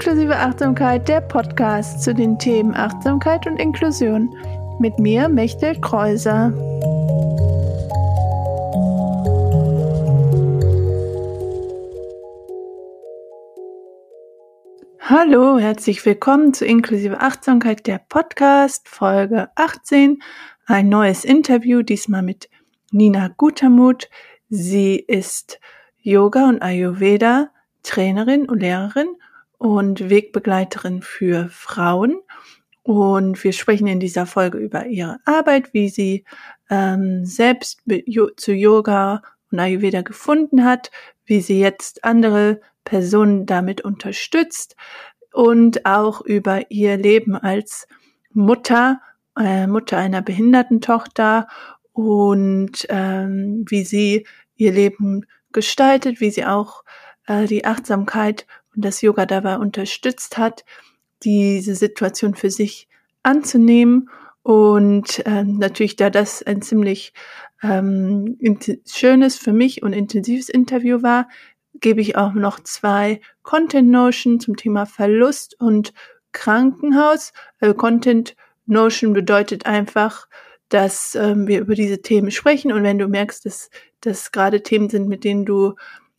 Inklusive 0.00 0.36
Achtsamkeit, 0.36 1.08
der 1.08 1.20
Podcast 1.20 2.04
zu 2.04 2.14
den 2.14 2.38
Themen 2.38 2.72
Achtsamkeit 2.72 3.48
und 3.48 3.56
Inklusion. 3.56 4.32
Mit 4.78 4.96
mir, 5.00 5.28
Mechtel 5.28 5.74
Kreuser. 5.80 6.52
Hallo, 15.00 15.58
herzlich 15.58 16.06
willkommen 16.06 16.54
zu 16.54 16.64
Inklusive 16.64 17.20
Achtsamkeit, 17.20 17.88
der 17.88 18.00
Podcast, 18.08 18.88
Folge 18.88 19.48
18. 19.56 20.22
Ein 20.66 20.88
neues 20.88 21.24
Interview, 21.24 21.82
diesmal 21.82 22.22
mit 22.22 22.48
Nina 22.92 23.34
Gutermuth. 23.36 24.08
Sie 24.48 24.94
ist 24.94 25.58
Yoga 25.98 26.48
und 26.48 26.62
Ayurveda 26.62 27.50
Trainerin 27.82 28.48
und 28.48 28.60
Lehrerin 28.60 29.08
und 29.58 30.08
Wegbegleiterin 30.08 31.02
für 31.02 31.48
Frauen. 31.50 32.18
Und 32.82 33.42
wir 33.44 33.52
sprechen 33.52 33.86
in 33.86 34.00
dieser 34.00 34.24
Folge 34.24 34.58
über 34.58 34.86
ihre 34.86 35.18
Arbeit, 35.26 35.74
wie 35.74 35.88
sie 35.90 36.24
ähm, 36.70 37.26
selbst 37.26 37.82
zu 38.36 38.52
Yoga 38.52 39.22
und 39.50 39.60
Ayurveda 39.60 40.02
gefunden 40.02 40.64
hat, 40.64 40.90
wie 41.26 41.40
sie 41.40 41.60
jetzt 41.60 42.04
andere 42.04 42.60
Personen 42.84 43.44
damit 43.44 43.82
unterstützt 43.82 44.76
und 45.32 45.84
auch 45.84 46.22
über 46.22 46.70
ihr 46.70 46.96
Leben 46.96 47.36
als 47.36 47.86
Mutter, 48.32 49.00
äh, 49.38 49.66
Mutter 49.66 49.98
einer 49.98 50.22
behinderten 50.22 50.80
Tochter 50.80 51.48
und 51.92 52.86
ähm, 52.88 53.64
wie 53.68 53.84
sie 53.84 54.26
ihr 54.56 54.72
Leben 54.72 55.26
gestaltet, 55.52 56.20
wie 56.20 56.30
sie 56.30 56.46
auch 56.46 56.84
äh, 57.26 57.46
die 57.46 57.64
Achtsamkeit 57.64 58.46
und 58.78 58.84
das 58.84 59.02
Yoga 59.02 59.26
dabei 59.26 59.58
unterstützt 59.58 60.38
hat, 60.38 60.64
diese 61.24 61.74
Situation 61.74 62.36
für 62.36 62.48
sich 62.48 62.88
anzunehmen. 63.24 64.08
Und 64.42 65.20
ähm, 65.26 65.58
natürlich, 65.58 65.96
da 65.96 66.10
das 66.10 66.44
ein 66.44 66.62
ziemlich 66.62 67.12
ähm, 67.60 68.38
schönes 68.86 69.36
für 69.36 69.52
mich 69.52 69.82
und 69.82 69.92
intensives 69.94 70.48
Interview 70.48 71.02
war, 71.02 71.28
gebe 71.80 72.00
ich 72.00 72.16
auch 72.16 72.34
noch 72.34 72.60
zwei 72.60 73.20
Content 73.42 73.90
Notion 73.90 74.38
zum 74.38 74.56
Thema 74.56 74.86
Verlust 74.86 75.60
und 75.60 75.92
Krankenhaus. 76.30 77.32
Also 77.58 77.74
Content 77.74 78.36
Notion 78.66 79.12
bedeutet 79.12 79.66
einfach, 79.66 80.28
dass 80.68 81.16
ähm, 81.16 81.48
wir 81.48 81.62
über 81.62 81.74
diese 81.74 82.00
Themen 82.00 82.30
sprechen 82.30 82.72
und 82.72 82.84
wenn 82.84 82.98
du 82.98 83.08
merkst, 83.08 83.44
dass 83.44 83.70
das 84.02 84.30
gerade 84.30 84.62
Themen 84.62 84.88
sind, 84.88 85.08
mit 85.08 85.24
denen 85.24 85.44
du 85.44 85.74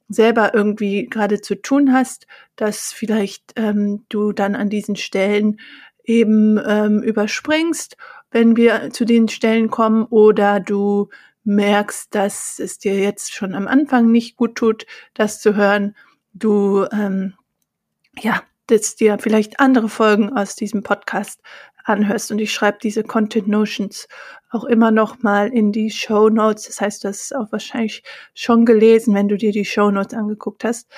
selber 0.10 0.54
irgendwie 0.54 1.06
gerade 1.08 1.40
zu 1.40 1.56
tun 1.56 1.94
hast, 1.94 2.28
dass 2.56 2.92
vielleicht 2.92 3.54
ähm, 3.56 4.06
du 4.10 4.34
dann 4.34 4.56
an 4.56 4.70
diesen 4.70 4.96
Stellen 4.96 5.60
eben 6.04 6.60
ähm, 6.66 7.02
überspringst, 7.04 7.96
wenn 8.32 8.56
wir 8.56 8.90
zu 8.92 9.06
den 9.06 9.28
Stellen 9.28 9.70
kommen 9.70 10.06
oder 10.06 10.60
du 10.60 11.10
merkst, 11.44 12.14
dass 12.14 12.60
es 12.60 12.80
dir 12.80 13.00
jetzt 13.00 13.34
schon 13.34 13.54
am 13.56 13.68
Anfang 13.68 14.12
nicht 14.12 14.36
gut 14.36 14.56
tut, 14.56 14.86
das 15.14 15.40
zu 15.40 15.56
hören, 15.56 15.96
du 16.34 16.86
ähm, 16.92 17.36
ja, 18.20 18.44
dass 18.68 18.96
dir 18.96 19.18
vielleicht 19.20 19.60
andere 19.60 19.90
Folgen 19.90 20.32
aus 20.32 20.56
diesem 20.56 20.84
Podcast 20.84 21.42
anhörst. 21.84 22.32
Und 22.32 22.40
ich 22.40 22.54
schreibe 22.54 22.80
diese 22.82 23.04
Content 23.04 23.48
Notions 23.48 24.08
auch 24.52 24.64
immer 24.64 24.92
noch 24.92 25.22
mal 25.22 25.50
in 25.50 25.72
die 25.72 25.92
Show 25.92 26.30
Notes. 26.30 26.66
Das 26.66 26.82
heißt, 26.82 27.04
du 27.04 27.10
hast 27.10 27.22
es 27.22 27.34
auch 27.34 27.52
wahrscheinlich 27.52 28.04
schon 28.34 28.66
gelesen, 28.66 29.14
wenn 29.14 29.28
du 29.28 29.38
dir 29.38 29.52
die 29.52 29.66
Show 29.66 29.92
Notes 29.92 30.18
angeguckt 30.18 30.64
hast. 30.64 30.90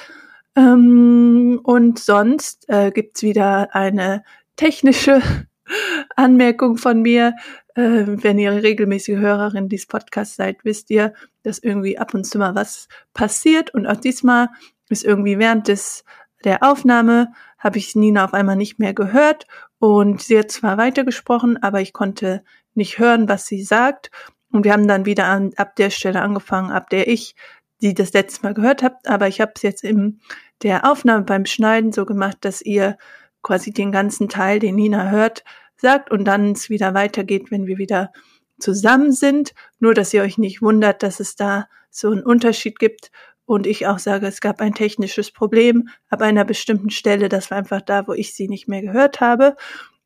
Ähm, 0.56 1.60
und 1.64 2.00
sonst 2.00 2.68
äh, 2.70 2.92
gibt's 2.92 3.24
wieder 3.24 3.76
eine 3.76 4.24
technische 4.56 5.22
Anmerkung 6.16 6.78
von 6.78 7.02
mir. 7.02 7.36
Äh, 7.76 8.04
wenn 8.06 8.38
ihr 8.38 8.52
regelmäßige 8.64 9.18
Hörerin 9.18 9.70
dieses 9.70 9.88
Podcasts 9.88 10.36
seid, 10.36 10.64
wisst 10.64 10.90
ihr, 10.90 11.14
dass 11.44 11.60
irgendwie 11.60 11.98
ab 11.98 12.14
und 12.14 12.26
zu 12.26 12.38
mal 12.38 12.56
was 12.56 12.88
passiert. 13.14 13.74
Und 13.74 13.88
auch 13.88 13.98
diesmal 13.98 14.50
ist 14.90 15.06
irgendwie 15.06 15.40
während 15.40 15.68
des 15.68 16.04
der 16.44 16.64
Aufnahme 16.64 17.32
habe 17.62 17.78
ich 17.78 17.96
Nina 17.96 18.26
auf 18.26 18.34
einmal 18.34 18.56
nicht 18.56 18.80
mehr 18.80 18.94
gehört 18.94 19.46
und 19.80 20.22
sie 20.22 20.38
hat 20.38 20.52
zwar 20.52 20.78
weitergesprochen, 20.78 21.62
aber 21.62 21.80
ich 21.80 21.94
konnte 21.94 22.44
nicht 22.74 22.98
hören, 23.00 23.30
was 23.30 23.46
sie 23.46 23.64
sagt. 23.64 24.10
Und 24.52 24.66
wir 24.66 24.74
haben 24.74 24.88
dann 24.88 25.06
wieder 25.06 25.26
an, 25.26 25.52
ab 25.56 25.76
der 25.76 25.92
Stelle 25.92 26.22
angefangen, 26.22 26.72
ab 26.72 26.90
der 26.90 27.08
ich 27.08 27.36
sie 27.78 27.94
das 27.94 28.14
letzte 28.14 28.44
Mal 28.44 28.54
gehört 28.54 28.84
habe. 28.84 28.96
Aber 29.06 29.28
ich 29.28 29.40
habe 29.40 29.54
es 29.56 29.62
jetzt 29.62 29.84
in 29.84 30.20
der 30.64 30.90
Aufnahme 30.90 31.24
beim 31.24 31.46
Schneiden 31.46 31.92
so 31.92 32.06
gemacht, 32.06 32.38
dass 32.42 32.62
ihr 32.62 32.98
quasi 33.44 33.72
den 33.72 33.92
ganzen 33.92 34.28
Teil, 34.28 34.60
den 34.60 34.76
Nina 34.76 35.10
hört, 35.10 35.44
sagt 35.78 36.12
und 36.12 36.26
dann 36.26 36.52
es 36.52 36.70
wieder 36.70 36.94
weitergeht, 36.94 37.52
wenn 37.52 37.68
wir 37.68 37.78
wieder 37.78 38.12
zusammen 38.60 39.12
sind. 39.12 39.54
Nur, 39.80 39.94
dass 39.94 40.14
ihr 40.14 40.24
euch 40.24 40.38
nicht 40.38 40.62
wundert, 40.62 41.04
dass 41.04 41.20
es 41.20 41.36
da 41.36 41.68
so 41.90 42.10
einen 42.10 42.24
Unterschied 42.24 42.80
gibt 42.80 43.12
und 43.52 43.68
ich 43.68 43.86
auch 43.86 44.00
sage, 44.00 44.28
es 44.28 44.40
gab 44.40 44.62
ein 44.62 44.74
technisches 44.74 45.30
Problem 45.30 45.90
ab 46.08 46.22
einer 46.22 46.46
bestimmten 46.46 46.90
Stelle. 46.90 47.28
Das 47.28 47.52
war 47.52 47.58
einfach 47.58 47.82
da, 47.82 48.08
wo 48.08 48.14
ich 48.14 48.34
sie 48.34 48.48
nicht 48.48 48.70
mehr 48.70 48.82
gehört 48.82 49.20
habe. 49.20 49.58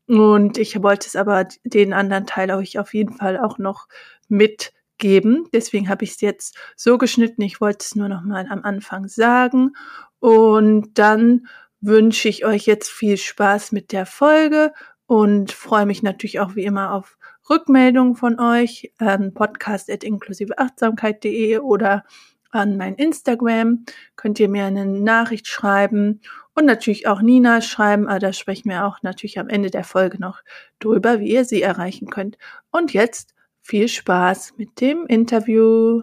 Und 0.08 0.58
ich 0.58 0.82
wollte 0.82 1.06
es 1.06 1.14
aber 1.14 1.46
den 1.62 1.92
anderen 1.92 2.26
Teil 2.26 2.50
euch 2.50 2.76
auf 2.80 2.92
jeden 2.92 3.14
Fall 3.14 3.38
auch 3.38 3.58
noch 3.58 3.86
mitgeben. 4.26 5.46
Deswegen 5.52 5.88
habe 5.88 6.02
ich 6.02 6.10
es 6.10 6.20
jetzt 6.22 6.56
so 6.74 6.98
geschnitten. 6.98 7.40
Ich 7.42 7.60
wollte 7.60 7.84
es 7.84 7.94
nur 7.94 8.08
noch 8.08 8.22
mal 8.24 8.48
am 8.50 8.64
Anfang 8.64 9.06
sagen. 9.06 9.76
Und 10.18 10.98
dann 10.98 11.46
wünsche 11.80 12.28
ich 12.28 12.44
euch 12.44 12.66
jetzt 12.66 12.90
viel 12.90 13.16
Spaß 13.16 13.70
mit 13.70 13.92
der 13.92 14.06
Folge 14.06 14.72
und 15.06 15.52
freue 15.52 15.86
mich 15.86 16.02
natürlich 16.02 16.40
auch 16.40 16.56
wie 16.56 16.64
immer 16.64 16.92
auf 16.92 17.16
Rückmeldungen 17.48 18.16
von 18.16 18.40
euch. 18.40 18.92
Ähm, 18.98 19.34
podcast 19.34 19.88
at 19.88 20.02
inklusiveachtsamkeit.de 20.02 21.58
oder 21.58 22.02
an 22.50 22.76
mein 22.76 22.94
Instagram. 22.94 23.84
Könnt 24.16 24.40
ihr 24.40 24.48
mir 24.48 24.64
eine 24.64 24.86
Nachricht 24.86 25.48
schreiben 25.48 26.20
und 26.54 26.64
natürlich 26.64 27.06
auch 27.06 27.20
Nina 27.20 27.60
schreiben, 27.60 28.08
aber 28.08 28.18
da 28.18 28.32
sprechen 28.32 28.70
wir 28.70 28.86
auch 28.86 29.02
natürlich 29.02 29.38
am 29.38 29.48
Ende 29.48 29.70
der 29.70 29.84
Folge 29.84 30.18
noch 30.18 30.42
drüber, 30.78 31.20
wie 31.20 31.32
ihr 31.32 31.44
sie 31.44 31.62
erreichen 31.62 32.08
könnt. 32.08 32.38
Und 32.70 32.92
jetzt 32.92 33.34
viel 33.60 33.88
Spaß 33.88 34.54
mit 34.56 34.80
dem 34.80 35.06
Interview. 35.06 36.02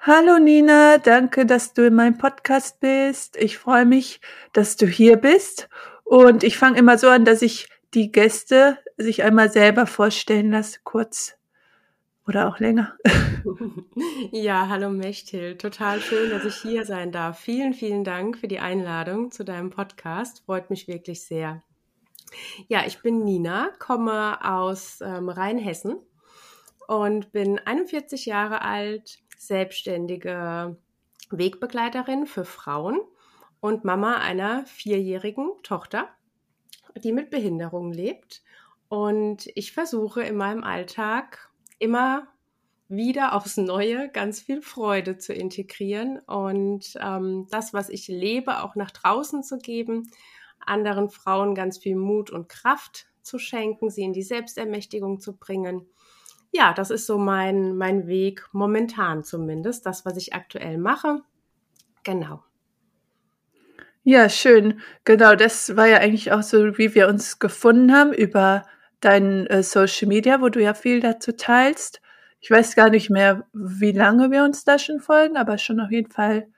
Hallo 0.00 0.38
Nina, 0.38 0.98
danke, 0.98 1.44
dass 1.44 1.74
du 1.74 1.86
in 1.86 1.94
meinem 1.94 2.16
Podcast 2.16 2.80
bist. 2.80 3.36
Ich 3.36 3.58
freue 3.58 3.84
mich, 3.84 4.20
dass 4.52 4.76
du 4.76 4.86
hier 4.86 5.16
bist. 5.16 5.68
Und 6.04 6.44
ich 6.44 6.56
fange 6.56 6.78
immer 6.78 6.96
so 6.96 7.08
an, 7.08 7.24
dass 7.24 7.42
ich 7.42 7.68
die 7.94 8.12
Gäste 8.12 8.78
sich 8.96 9.22
einmal 9.22 9.50
selber 9.50 9.86
vorstellen 9.86 10.50
lasse, 10.50 10.80
kurz 10.84 11.38
oder 12.26 12.48
auch 12.48 12.58
länger. 12.58 12.96
Ja, 14.30 14.68
hallo 14.68 14.90
Mechthild. 14.90 15.60
Total 15.60 16.00
schön, 16.00 16.30
dass 16.30 16.44
ich 16.44 16.56
hier 16.56 16.84
sein 16.84 17.10
darf. 17.12 17.38
Vielen, 17.38 17.72
vielen 17.72 18.04
Dank 18.04 18.38
für 18.38 18.48
die 18.48 18.58
Einladung 18.58 19.30
zu 19.30 19.44
deinem 19.44 19.70
Podcast. 19.70 20.42
Freut 20.44 20.70
mich 20.70 20.86
wirklich 20.86 21.22
sehr. 21.22 21.62
Ja, 22.68 22.84
ich 22.86 23.00
bin 23.00 23.24
Nina, 23.24 23.70
komme 23.78 24.44
aus 24.44 25.00
ähm, 25.00 25.28
Rheinhessen 25.28 25.96
und 26.86 27.32
bin 27.32 27.58
41 27.58 28.26
Jahre 28.26 28.62
alt, 28.62 29.18
selbstständige 29.36 30.76
Wegbegleiterin 31.30 32.26
für 32.26 32.44
Frauen 32.44 33.00
und 33.60 33.84
Mama 33.84 34.16
einer 34.16 34.66
vierjährigen 34.66 35.50
Tochter 35.62 36.08
die 36.98 37.12
mit 37.12 37.30
Behinderung 37.30 37.92
lebt. 37.92 38.42
Und 38.88 39.48
ich 39.54 39.72
versuche 39.72 40.22
in 40.22 40.36
meinem 40.36 40.64
Alltag 40.64 41.50
immer 41.78 42.28
wieder 42.88 43.34
aufs 43.34 43.58
Neue 43.58 44.08
ganz 44.08 44.40
viel 44.40 44.62
Freude 44.62 45.18
zu 45.18 45.34
integrieren 45.34 46.20
und 46.20 46.94
ähm, 47.00 47.46
das, 47.50 47.74
was 47.74 47.90
ich 47.90 48.08
lebe, 48.08 48.62
auch 48.62 48.76
nach 48.76 48.90
draußen 48.90 49.42
zu 49.42 49.58
geben, 49.58 50.10
anderen 50.64 51.10
Frauen 51.10 51.54
ganz 51.54 51.76
viel 51.76 51.96
Mut 51.96 52.30
und 52.30 52.48
Kraft 52.48 53.06
zu 53.20 53.38
schenken, 53.38 53.90
sie 53.90 54.02
in 54.02 54.14
die 54.14 54.22
Selbstermächtigung 54.22 55.20
zu 55.20 55.36
bringen. 55.36 55.86
Ja, 56.50 56.72
das 56.72 56.90
ist 56.90 57.06
so 57.06 57.18
mein, 57.18 57.76
mein 57.76 58.06
Weg 58.06 58.48
momentan 58.52 59.22
zumindest, 59.22 59.84
das, 59.84 60.06
was 60.06 60.16
ich 60.16 60.32
aktuell 60.32 60.78
mache. 60.78 61.20
Genau. 62.04 62.42
Ja, 64.10 64.30
schön. 64.30 64.80
Genau, 65.04 65.34
das 65.34 65.76
war 65.76 65.86
ja 65.86 65.98
eigentlich 65.98 66.32
auch 66.32 66.42
so, 66.42 66.78
wie 66.78 66.94
wir 66.94 67.08
uns 67.08 67.38
gefunden 67.38 67.92
haben 67.92 68.14
über 68.14 68.64
dein 69.00 69.46
äh, 69.48 69.62
Social 69.62 70.08
Media, 70.08 70.40
wo 70.40 70.48
du 70.48 70.62
ja 70.62 70.72
viel 70.72 71.00
dazu 71.00 71.32
teilst. 71.32 72.00
Ich 72.40 72.50
weiß 72.50 72.74
gar 72.74 72.88
nicht 72.88 73.10
mehr, 73.10 73.46
wie 73.52 73.92
lange 73.92 74.30
wir 74.30 74.44
uns 74.44 74.64
da 74.64 74.78
schon 74.78 75.00
folgen, 75.00 75.36
aber 75.36 75.58
schon 75.58 75.78
auf 75.78 75.90
jeden 75.90 76.10
Fall 76.10 76.48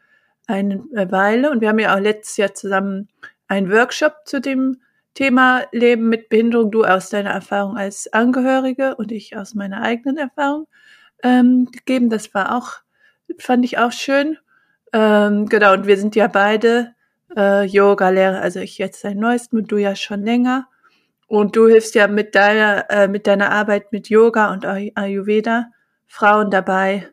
eine 0.46 0.84
Weile. 1.10 1.50
Und 1.50 1.60
wir 1.60 1.70
haben 1.70 1.80
ja 1.80 1.96
auch 1.96 1.98
letztes 1.98 2.36
Jahr 2.36 2.54
zusammen 2.54 3.08
einen 3.48 3.68
Workshop 3.72 4.14
zu 4.26 4.40
dem 4.40 4.80
Thema 5.14 5.64
Leben 5.72 6.08
mit 6.08 6.28
Behinderung, 6.28 6.70
du 6.70 6.84
aus 6.84 7.10
deiner 7.10 7.30
Erfahrung 7.30 7.76
als 7.76 8.12
Angehörige 8.12 8.94
und 8.94 9.10
ich 9.10 9.36
aus 9.36 9.56
meiner 9.56 9.82
eigenen 9.82 10.18
Erfahrung 10.18 10.68
ähm, 11.24 11.66
gegeben. 11.72 12.10
Das 12.10 12.32
war 12.32 12.56
auch, 12.56 12.74
fand 13.40 13.64
ich 13.64 13.76
auch 13.78 13.90
schön. 13.90 14.38
Ähm, 14.92 15.48
genau, 15.48 15.72
und 15.72 15.88
wir 15.88 15.96
sind 15.96 16.14
ja 16.14 16.28
beide 16.28 16.94
äh, 17.36 17.64
Yoga-Lehrer, 17.64 18.40
also 18.40 18.60
ich 18.60 18.78
jetzt 18.78 19.00
seit 19.00 19.16
neuestem 19.16 19.60
und 19.60 19.72
du 19.72 19.76
ja 19.78 19.96
schon 19.96 20.22
länger. 20.22 20.68
Und 21.26 21.54
du 21.56 21.68
hilfst 21.68 21.94
ja 21.94 22.08
mit 22.08 22.34
deiner, 22.34 22.90
äh, 22.90 23.08
mit 23.08 23.26
deiner 23.26 23.52
Arbeit 23.52 23.92
mit 23.92 24.08
Yoga 24.08 24.52
und 24.52 24.64
Ayurveda 24.66 25.66
Frauen 26.08 26.50
dabei, 26.50 27.08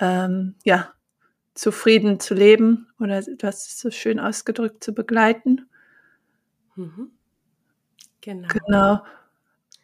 ähm, 0.00 0.54
ja, 0.64 0.94
zufrieden 1.54 2.18
zu 2.18 2.32
leben 2.32 2.88
oder 2.98 3.20
du 3.20 3.46
hast 3.46 3.66
es 3.66 3.78
so 3.78 3.90
schön 3.90 4.18
ausgedrückt, 4.18 4.82
zu 4.82 4.94
begleiten. 4.94 5.66
Mhm. 6.76 7.10
Genau. 8.22 8.48
Genau. 8.48 9.02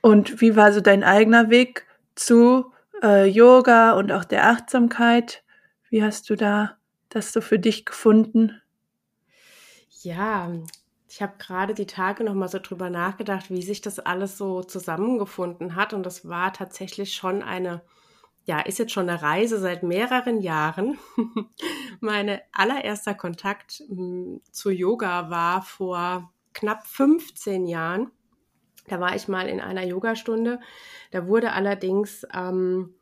Und 0.00 0.40
wie 0.40 0.56
war 0.56 0.72
so 0.72 0.80
dein 0.80 1.04
eigener 1.04 1.50
Weg 1.50 1.86
zu 2.14 2.72
äh, 3.02 3.26
Yoga 3.26 3.92
und 3.92 4.12
auch 4.12 4.24
der 4.24 4.48
Achtsamkeit? 4.48 5.42
Wie 5.90 6.02
hast 6.02 6.30
du 6.30 6.36
da 6.36 6.78
das 7.10 7.32
so 7.32 7.42
für 7.42 7.58
dich 7.58 7.84
gefunden? 7.84 8.62
Ja, 10.02 10.52
ich 11.08 11.22
habe 11.22 11.34
gerade 11.38 11.74
die 11.74 11.86
Tage 11.86 12.22
noch 12.22 12.34
mal 12.34 12.48
so 12.48 12.58
drüber 12.58 12.90
nachgedacht, 12.90 13.50
wie 13.50 13.62
sich 13.62 13.80
das 13.80 13.98
alles 13.98 14.38
so 14.38 14.62
zusammengefunden 14.62 15.74
hat. 15.74 15.92
Und 15.92 16.04
das 16.04 16.28
war 16.28 16.52
tatsächlich 16.52 17.14
schon 17.14 17.42
eine, 17.42 17.82
ja, 18.44 18.60
ist 18.60 18.78
jetzt 18.78 18.92
schon 18.92 19.08
eine 19.08 19.22
Reise 19.22 19.58
seit 19.58 19.82
mehreren 19.82 20.40
Jahren. 20.40 20.98
Mein 22.00 22.38
allererster 22.52 23.14
Kontakt 23.14 23.82
hm, 23.88 24.40
zu 24.52 24.70
Yoga 24.70 25.30
war 25.30 25.62
vor 25.62 26.32
knapp 26.52 26.86
15 26.86 27.66
Jahren. 27.66 28.10
Da 28.86 29.00
war 29.00 29.16
ich 29.16 29.28
mal 29.28 29.48
in 29.48 29.60
einer 29.60 29.84
Yogastunde. 29.84 30.60
Da 31.10 31.26
wurde 31.26 31.52
allerdings 31.52 32.26
ähm, 32.34 32.94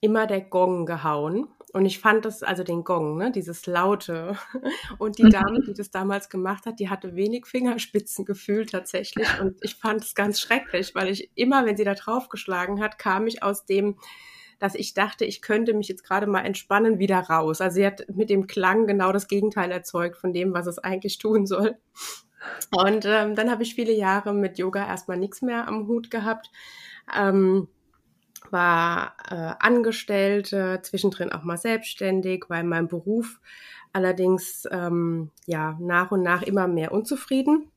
immer 0.00 0.26
der 0.26 0.40
Gong 0.40 0.86
gehauen. 0.86 1.48
Und 1.72 1.86
ich 1.86 2.00
fand 2.00 2.24
das, 2.24 2.42
also 2.42 2.64
den 2.64 2.82
Gong, 2.82 3.16
ne, 3.16 3.30
dieses 3.30 3.66
Laute. 3.66 4.36
Und 4.98 5.18
die 5.18 5.28
Dame, 5.28 5.60
die 5.60 5.74
das 5.74 5.90
damals 5.90 6.28
gemacht 6.28 6.66
hat, 6.66 6.80
die 6.80 6.90
hatte 6.90 7.14
wenig 7.14 7.46
Fingerspitzengefühl 7.46 8.66
tatsächlich. 8.66 9.28
Und 9.40 9.56
ich 9.62 9.76
fand 9.76 10.02
es 10.02 10.14
ganz 10.14 10.40
schrecklich, 10.40 10.94
weil 10.94 11.08
ich 11.08 11.30
immer, 11.36 11.64
wenn 11.66 11.76
sie 11.76 11.84
da 11.84 11.94
draufgeschlagen 11.94 12.80
hat, 12.80 12.98
kam 12.98 13.26
ich 13.26 13.42
aus 13.42 13.66
dem, 13.66 13.96
dass 14.58 14.74
ich 14.74 14.94
dachte, 14.94 15.24
ich 15.24 15.42
könnte 15.42 15.72
mich 15.72 15.88
jetzt 15.88 16.04
gerade 16.04 16.26
mal 16.26 16.40
entspannen, 16.40 16.98
wieder 16.98 17.20
raus. 17.20 17.60
Also 17.60 17.76
sie 17.76 17.86
hat 17.86 18.04
mit 18.12 18.30
dem 18.30 18.46
Klang 18.46 18.86
genau 18.86 19.12
das 19.12 19.28
Gegenteil 19.28 19.70
erzeugt 19.70 20.16
von 20.16 20.32
dem, 20.32 20.52
was 20.52 20.66
es 20.66 20.78
eigentlich 20.78 21.18
tun 21.18 21.46
soll. 21.46 21.76
Und 22.70 23.04
ähm, 23.06 23.34
dann 23.34 23.50
habe 23.50 23.62
ich 23.62 23.74
viele 23.74 23.92
Jahre 23.92 24.34
mit 24.34 24.58
Yoga 24.58 24.86
erstmal 24.86 25.18
nichts 25.18 25.42
mehr 25.42 25.68
am 25.68 25.86
Hut 25.86 26.10
gehabt. 26.10 26.50
Ähm, 27.14 27.68
war 28.50 29.14
äh, 29.28 29.54
Angestellte, 29.58 30.80
zwischendrin 30.82 31.32
auch 31.32 31.42
mal 31.42 31.56
selbstständig, 31.56 32.44
weil 32.48 32.64
mein 32.64 32.88
Beruf 32.88 33.40
allerdings 33.92 34.66
ähm, 34.70 35.30
ja 35.46 35.76
nach 35.80 36.10
und 36.10 36.22
nach 36.22 36.42
immer 36.42 36.68
mehr 36.68 36.92
unzufrieden. 36.92 37.70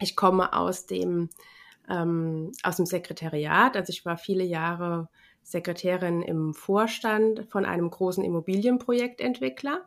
Ich 0.00 0.16
komme 0.16 0.52
aus 0.52 0.86
dem 0.86 1.30
ähm, 1.88 2.52
aus 2.62 2.76
dem 2.76 2.86
Sekretariat, 2.86 3.76
also 3.76 3.90
ich 3.90 4.04
war 4.04 4.18
viele 4.18 4.44
Jahre 4.44 5.08
Sekretärin 5.42 6.20
im 6.20 6.52
Vorstand 6.52 7.46
von 7.48 7.64
einem 7.64 7.90
großen 7.90 8.22
Immobilienprojektentwickler. 8.22 9.86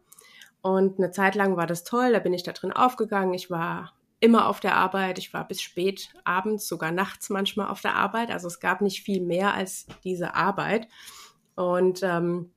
Und 0.63 0.98
eine 0.98 1.12
Zeit 1.12 1.36
lang 1.36 1.56
war 1.56 1.68
das 1.68 1.84
toll, 1.84 2.13
da 2.13 2.19
bin 2.19 2.34
ich 2.34 2.44
da 2.44 2.51
drin 2.51 2.72
aufgegangen. 2.72 3.34
Ich 3.34 3.51
war 3.51 3.94
immer 4.22 4.48
auf 4.48 4.60
der 4.62 4.76
Arbeit. 4.76 5.18
Ich 5.18 5.34
war 5.34 5.46
bis 5.46 5.62
spät 5.62 6.14
abends, 6.24 6.68
sogar 6.68 6.92
nachts 6.92 7.30
manchmal 7.30 7.68
auf 7.68 7.82
der 7.82 7.96
Arbeit. 7.96 8.32
Also 8.32 8.48
es 8.48 8.60
gab 8.60 8.80
nicht 8.80 9.04
viel 9.04 9.20
mehr 9.22 9.54
als 9.54 9.88
diese 10.04 10.36
Arbeit. 10.36 10.88
Und 11.56 12.02
ähm, 12.04 12.52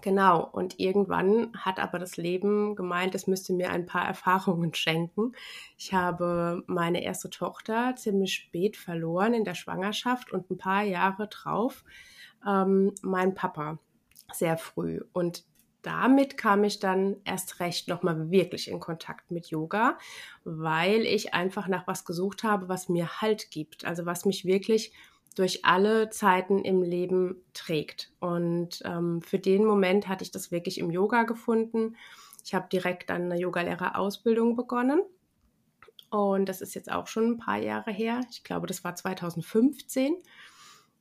genau, 0.00 0.48
und 0.50 0.78
irgendwann 0.78 1.52
hat 1.58 1.80
aber 1.80 1.98
das 1.98 2.16
Leben 2.16 2.76
gemeint, 2.76 3.14
es 3.14 3.26
müsste 3.26 3.52
mir 3.52 3.70
ein 3.70 3.86
paar 3.86 4.06
Erfahrungen 4.06 4.72
schenken. 4.72 5.32
Ich 5.76 5.92
habe 5.92 6.62
meine 6.66 7.02
erste 7.02 7.28
Tochter 7.28 7.94
ziemlich 7.96 8.32
spät 8.32 8.76
verloren 8.76 9.34
in 9.34 9.44
der 9.44 9.54
Schwangerschaft 9.54 10.32
und 10.32 10.48
ein 10.50 10.58
paar 10.58 10.84
Jahre 10.84 11.26
drauf 11.26 11.84
ähm, 12.46 12.94
mein 13.02 13.34
Papa 13.34 13.78
sehr 14.32 14.56
früh. 14.56 15.00
Und 15.12 15.44
damit 15.82 16.36
kam 16.36 16.64
ich 16.64 16.78
dann 16.78 17.16
erst 17.24 17.60
recht 17.60 17.88
nochmal 17.88 18.30
wirklich 18.30 18.68
in 18.68 18.80
Kontakt 18.80 19.30
mit 19.30 19.46
Yoga, 19.46 19.98
weil 20.44 21.02
ich 21.02 21.34
einfach 21.34 21.68
nach 21.68 21.86
was 21.86 22.04
gesucht 22.04 22.44
habe, 22.44 22.68
was 22.68 22.88
mir 22.88 23.20
Halt 23.20 23.50
gibt, 23.50 23.84
also 23.84 24.06
was 24.06 24.24
mich 24.24 24.44
wirklich 24.44 24.92
durch 25.36 25.64
alle 25.64 26.10
Zeiten 26.10 26.58
im 26.64 26.82
Leben 26.82 27.42
trägt. 27.54 28.12
Und 28.20 28.82
ähm, 28.84 29.22
für 29.22 29.38
den 29.38 29.64
Moment 29.64 30.08
hatte 30.08 30.24
ich 30.24 30.30
das 30.30 30.50
wirklich 30.50 30.78
im 30.78 30.90
Yoga 30.90 31.22
gefunden. 31.22 31.96
Ich 32.44 32.54
habe 32.54 32.68
direkt 32.70 33.10
dann 33.10 33.24
eine 33.24 33.38
Yogalehrerausbildung 33.38 34.56
begonnen. 34.56 35.02
Und 36.10 36.48
das 36.48 36.60
ist 36.60 36.74
jetzt 36.74 36.90
auch 36.90 37.06
schon 37.06 37.32
ein 37.32 37.38
paar 37.38 37.58
Jahre 37.58 37.92
her. 37.92 38.20
Ich 38.30 38.42
glaube, 38.42 38.66
das 38.66 38.82
war 38.82 38.96
2015. 38.96 40.16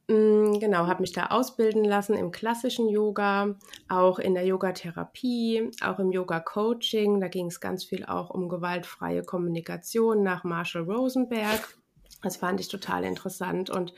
Mm, 0.10 0.58
genau, 0.58 0.88
habe 0.88 1.02
mich 1.02 1.12
da 1.12 1.28
ausbilden 1.28 1.86
lassen 1.86 2.16
im 2.16 2.32
klassischen 2.32 2.90
Yoga, 2.90 3.56
auch 3.90 4.18
in 4.18 4.34
der 4.34 4.44
Yogatherapie, 4.44 5.70
auch 5.84 6.00
im 6.00 6.12
Yoga-Coaching. 6.12 7.22
Da 7.22 7.28
ging 7.28 7.46
es 7.46 7.60
ganz 7.60 7.84
viel 7.84 8.06
auch 8.06 8.32
um 8.32 8.50
gewaltfreie 8.50 9.22
Kommunikation 9.22 10.24
nach 10.24 10.44
Marshall 10.44 10.90
Rosenberg. 10.90 11.78
Das 12.24 12.38
fand 12.38 12.60
ich 12.60 12.70
total 12.70 13.04
interessant. 13.04 13.70
Und 13.70 13.94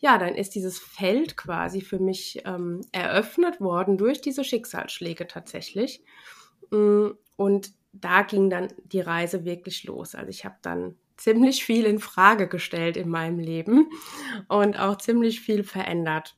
ja, 0.00 0.18
dann 0.18 0.34
ist 0.34 0.56
dieses 0.56 0.80
Feld 0.80 1.36
quasi 1.36 1.82
für 1.82 2.00
mich 2.00 2.42
ähm, 2.44 2.80
eröffnet 2.90 3.60
worden 3.60 3.96
durch 3.96 4.20
diese 4.20 4.42
Schicksalsschläge 4.42 5.28
tatsächlich. 5.28 6.02
Mm, 6.70 7.10
und 7.36 7.70
da 7.92 8.22
ging 8.22 8.50
dann 8.50 8.72
die 8.86 9.00
Reise 9.00 9.44
wirklich 9.44 9.84
los. 9.84 10.16
Also 10.16 10.30
ich 10.30 10.44
habe 10.44 10.56
dann 10.62 10.96
ziemlich 11.16 11.64
viel 11.64 11.84
in 11.84 11.98
Frage 11.98 12.48
gestellt 12.48 12.96
in 12.96 13.08
meinem 13.08 13.38
Leben 13.38 13.88
und 14.48 14.78
auch 14.78 14.98
ziemlich 14.98 15.40
viel 15.40 15.64
verändert. 15.64 16.36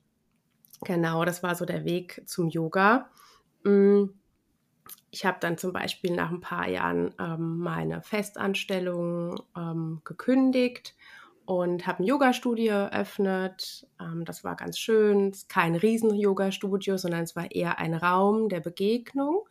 Genau, 0.85 1.25
das 1.25 1.43
war 1.43 1.55
so 1.55 1.65
der 1.65 1.85
Weg 1.85 2.23
zum 2.27 2.49
Yoga. 2.49 3.11
Mm, 3.65 4.05
ich 5.11 5.25
habe 5.25 5.39
dann 5.41 5.57
zum 5.57 5.73
Beispiel 5.73 6.15
nach 6.15 6.31
ein 6.31 6.41
paar 6.41 6.69
Jahren 6.69 7.15
ähm, 7.19 7.59
meine 7.59 8.03
Festanstellung 8.03 9.41
ähm, 9.57 10.03
gekündigt 10.05 10.95
und 11.47 11.87
habe 11.87 12.03
ein 12.03 12.07
Yoga-Studio 12.07 12.75
eröffnet. 12.75 13.87
Ähm, 14.01 14.25
das 14.25 14.45
war 14.45 14.57
ganz 14.57 14.79
schön. 14.79 15.31
Es 15.31 15.39
ist 15.39 15.49
kein 15.49 15.75
Riesen-Yoga-Studio, 15.75 16.99
sondern 16.99 17.23
es 17.23 17.35
war 17.35 17.51
eher 17.51 17.79
ein 17.79 17.95
Raum 17.95 18.49
der 18.49 18.61
Begegnung 18.61 19.49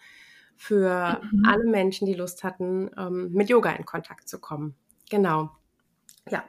für 0.56 1.20
mhm. 1.22 1.46
alle 1.46 1.66
Menschen, 1.66 2.06
die 2.06 2.14
Lust 2.14 2.44
hatten, 2.44 2.92
ähm, 2.98 3.32
mit 3.32 3.50
Yoga 3.50 3.72
in 3.72 3.86
Kontakt 3.86 4.30
zu 4.30 4.40
kommen. 4.40 4.76
Genau. 5.10 5.52
Ja. 6.30 6.44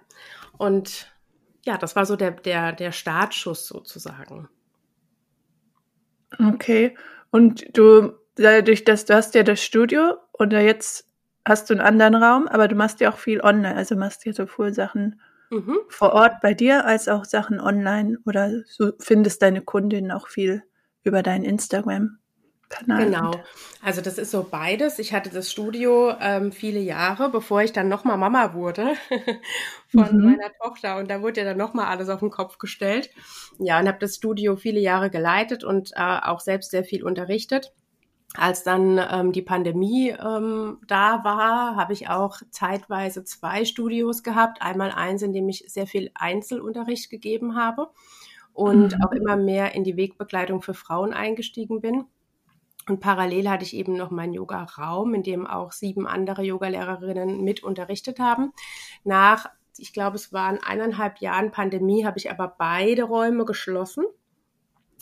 Und 0.59 1.13
ja, 1.65 1.77
das 1.77 1.97
war 1.97 2.07
so 2.07 2.17
der, 2.17 2.31
der, 2.31 2.73
der 2.73 2.93
Startschuss 2.93 3.67
sozusagen. 3.67 4.49
Okay. 6.39 6.97
Und 7.31 7.77
du, 7.77 8.13
dadurch, 8.37 8.85
dass 8.85 9.05
du 9.05 9.15
hast 9.15 9.35
ja 9.35 9.43
das 9.43 9.63
Studio 9.63 10.17
oder 10.33 10.61
jetzt 10.61 11.09
hast 11.45 11.71
du 11.71 11.75
einen 11.75 11.83
anderen 11.83 12.15
Raum, 12.15 12.49
aber 12.49 12.69
du 12.69 12.75
machst 12.75 13.01
ja 13.01 13.11
auch 13.13 13.19
viel 13.19 13.41
online, 13.41 13.77
also 13.77 13.97
machst 13.97 14.25
ja 14.27 14.33
sowohl 14.33 14.73
Sachen 14.73 15.21
mhm. 15.51 15.79
vor 15.89 16.13
Ort 16.13 16.41
bei 16.43 16.55
dir 16.55 16.85
als 16.85 17.09
auch 17.09 17.25
Sachen 17.25 17.61
online 17.61 18.19
oder 18.27 18.63
so 18.67 18.93
findest 18.99 19.43
deine 19.43 19.63
Kundin 19.63 20.11
auch 20.11 20.29
viel 20.29 20.63
über 21.03 21.23
dein 21.23 21.45
Instagram. 21.45 22.19
Kanal. 22.69 23.05
Genau. 23.05 23.31
Also 23.83 24.01
das 24.01 24.19
ist 24.19 24.31
so 24.31 24.43
beides. 24.43 24.99
Ich 24.99 25.13
hatte 25.13 25.31
das 25.31 25.51
Studio 25.51 26.13
ähm, 26.21 26.51
viele 26.53 26.81
Jahre, 26.81 27.31
bevor 27.31 27.63
ich 27.63 27.73
dann 27.73 27.89
nochmal 27.89 28.19
Mama 28.19 28.55
wurde 28.55 28.95
von 29.89 30.17
mhm. 30.17 30.25
meiner 30.25 30.53
Tochter. 30.61 30.97
Und 30.99 31.11
da 31.11 31.23
wurde 31.23 31.41
ja 31.41 31.47
dann 31.47 31.57
nochmal 31.57 31.87
alles 31.87 32.09
auf 32.09 32.21
den 32.21 32.31
Kopf 32.31 32.59
gestellt. 32.59 33.11
Ja, 33.59 33.79
und 33.79 33.87
habe 33.87 33.99
das 34.01 34.17
Studio 34.17 34.57
viele 34.57 34.81
Jahre 34.81 35.11
geleitet 35.11 35.63
und 35.63 35.93
äh, 35.95 36.19
auch 36.23 36.41
selbst 36.41 36.71
sehr 36.71 36.85
viel 36.85 37.05
unterrichtet. 37.05 37.73
Als 38.37 38.65
dann 38.65 39.01
ähm, 39.11 39.33
die 39.33 39.43
Pandemie 39.43 40.11
ähm, 40.11 40.79
da 40.87 41.25
war, 41.25 41.77
habe 41.77 41.93
ich 41.93 42.09
auch 42.09 42.39
zeitweise 42.51 43.25
zwei 43.25 43.65
Studios 43.65 44.23
gehabt. 44.23 44.61
Einmal 44.61 44.91
eins, 44.91 45.23
in 45.23 45.33
dem 45.33 45.49
ich 45.49 45.65
sehr 45.69 45.87
viel 45.87 46.11
Einzelunterricht 46.15 47.09
gegeben 47.09 47.55
habe 47.57 47.89
und 48.53 48.95
mhm. 48.95 49.05
auch 49.05 49.13
immer 49.13 49.37
mehr 49.37 49.75
in 49.75 49.85
die 49.85 49.97
Wegbegleitung 49.97 50.61
für 50.61 50.75
Frauen 50.75 51.15
eingestiegen 51.15 51.81
bin. 51.81 52.05
Und 52.89 53.01
parallel 53.01 53.49
hatte 53.51 53.65
ich 53.65 53.75
eben 53.75 53.97
noch 53.97 54.11
meinen 54.11 54.33
Yoga-Raum, 54.33 55.15
in 55.15 55.23
dem 55.23 55.47
auch 55.47 55.73
sieben 55.73 56.07
andere 56.07 56.43
Yogalehrerinnen 56.43 57.43
mit 57.43 57.63
unterrichtet 57.63 58.21
haben. 58.21 58.53
Nach, 59.03 59.47
ich 59.77 59.93
glaube, 59.93 60.17
es 60.17 60.33
waren 60.33 60.59
eineinhalb 60.63 61.19
Jahren 61.19 61.51
Pandemie, 61.51 62.05
habe 62.05 62.19
ich 62.19 62.31
aber 62.31 62.55
beide 62.57 63.05
Räume 63.05 63.45
geschlossen. 63.45 64.05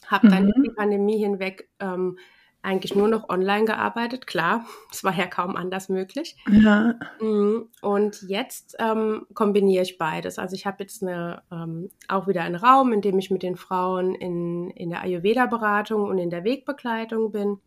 Habe 0.07 0.29
dann 0.29 0.47
mhm. 0.47 0.63
die 0.63 0.71
Pandemie 0.71 1.19
hinweg 1.19 1.69
ähm, 1.79 2.19
eigentlich 2.65 2.95
nur 2.95 3.09
noch 3.09 3.29
online 3.29 3.67
gearbeitet. 3.67 4.27
Klar, 4.27 4.65
es 4.91 5.05
war 5.05 5.15
ja 5.15 5.27
kaum 5.27 5.55
anders 5.55 5.91
möglich. 5.91 6.37
Ja. 6.51 6.95
Mhm. 7.21 7.69
Und 7.83 8.23
jetzt 8.23 8.77
ähm, 8.79 9.27
kombiniere 9.35 9.83
ich 9.83 9.99
beides. 9.99 10.39
Also 10.39 10.55
ich 10.57 10.67
habe 10.67 10.83
jetzt 10.83 11.03
eine, 11.03 11.43
ähm, 11.53 11.91
auch 12.09 12.27
wieder 12.27 12.43
einen 12.43 12.57
Raum, 12.57 12.93
in 12.93 13.03
dem 13.03 13.19
ich 13.19 13.31
mit 13.31 13.43
den 13.43 13.57
Frauen 13.57 14.15
in, 14.15 14.71
in 14.71 14.89
der 14.89 15.03
Ayurveda-Beratung 15.03 16.05
und 16.05 16.17
in 16.17 16.31
der 16.31 16.45
Wegbegleitung 16.45 17.31
bin. 17.31 17.59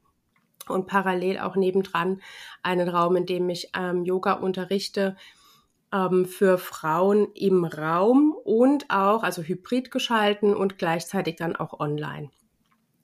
Und 0.68 0.88
parallel 0.88 1.40
auch 1.40 1.56
nebendran 1.56 2.22
einen 2.62 2.90
Raum, 2.90 3.16
in 3.16 3.26
dem 3.26 3.50
ich 3.50 3.70
ähm, 3.74 4.04
Yoga 4.04 4.34
unterrichte 4.34 5.16
ähm, 5.94 6.26
für 6.26 6.58
Frauen 6.58 7.32
im 7.34 7.64
Raum 7.64 8.36
und 8.44 8.90
auch, 8.90 9.24
also 9.24 9.42
hybrid 9.42 9.92
geschalten 9.92 10.54
und 10.54 10.78
gleichzeitig 10.78 11.38
dann 11.38 11.56
auch 11.56 11.80
online. 11.80 12.30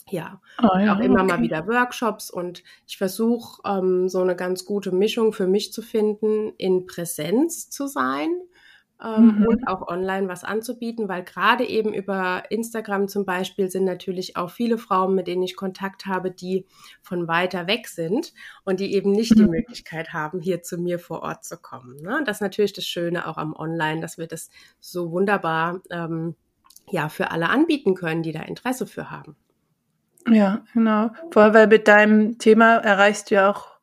Ja, 0.10 0.42
oh, 0.62 0.78
ja 0.78 0.96
auch 0.96 1.00
immer 1.00 1.24
okay. 1.24 1.32
mal 1.32 1.42
wieder 1.42 1.66
Workshops 1.68 2.30
und 2.30 2.64
ich 2.86 2.98
versuche 2.98 3.62
ähm, 3.66 4.10
so 4.10 4.22
eine 4.22 4.36
ganz 4.36 4.66
gute 4.66 4.92
Mischung 4.92 5.32
für 5.32 5.48
mich 5.48 5.72
zu 5.72 5.82
finden, 5.82 6.54
in 6.58 6.86
Präsenz 6.86 7.70
zu 7.70 7.88
sein 7.88 8.30
ähm, 9.04 9.40
mhm. 9.40 9.48
und 9.48 9.68
auch 9.68 9.88
online 9.88 10.28
was 10.28 10.44
anzubieten, 10.44 11.10
weil 11.10 11.24
gerade 11.24 11.66
eben 11.66 11.94
über 11.94 12.44
Instagram 12.50 13.08
zum 13.08 13.26
Beispiel 13.26 13.70
sind 13.70 13.84
natürlich 13.84 14.38
auch 14.38 14.50
viele 14.50 14.78
Frauen, 14.78 15.14
mit 15.16 15.28
denen 15.28 15.44
ich 15.44 15.56
Kontakt 15.56 16.06
habe, 16.06 16.32
die 16.32 16.66
von 17.02 17.28
weiter 17.28 17.68
weg 17.68 17.88
sind 17.88 18.34
und 18.64 18.80
die 18.80 18.94
eben 18.94 19.12
nicht 19.12 19.38
die 19.38 19.44
mhm. 19.44 19.50
Möglichkeit 19.50 20.14
haben, 20.14 20.40
hier 20.40 20.62
zu 20.62 20.78
mir 20.78 21.00
vor 21.00 21.22
Ort 21.22 21.44
zu 21.44 21.58
kommen. 21.58 21.98
Ne? 22.02 22.22
Das 22.26 22.38
ist 22.38 22.42
natürlich 22.42 22.74
das 22.74 22.86
Schöne 22.86 23.28
auch 23.28 23.38
am 23.38 23.54
Online, 23.54 24.00
dass 24.00 24.18
wir 24.18 24.28
das 24.28 24.50
so 24.80 25.12
wunderbar 25.12 25.82
ähm, 25.92 26.36
ja 26.90 27.10
für 27.10 27.32
alle 27.32 27.50
anbieten 27.50 27.96
können, 27.96 28.24
die 28.24 28.32
da 28.32 28.42
Interesse 28.42 28.88
für 28.88 29.12
haben. 29.12 29.36
Ja, 30.30 30.64
genau. 30.74 31.12
Vor 31.32 31.44
allem, 31.44 31.54
weil 31.54 31.68
mit 31.68 31.88
deinem 31.88 32.38
Thema 32.38 32.78
erreichst 32.78 33.30
du 33.30 33.36
ja 33.36 33.52
auch 33.52 33.74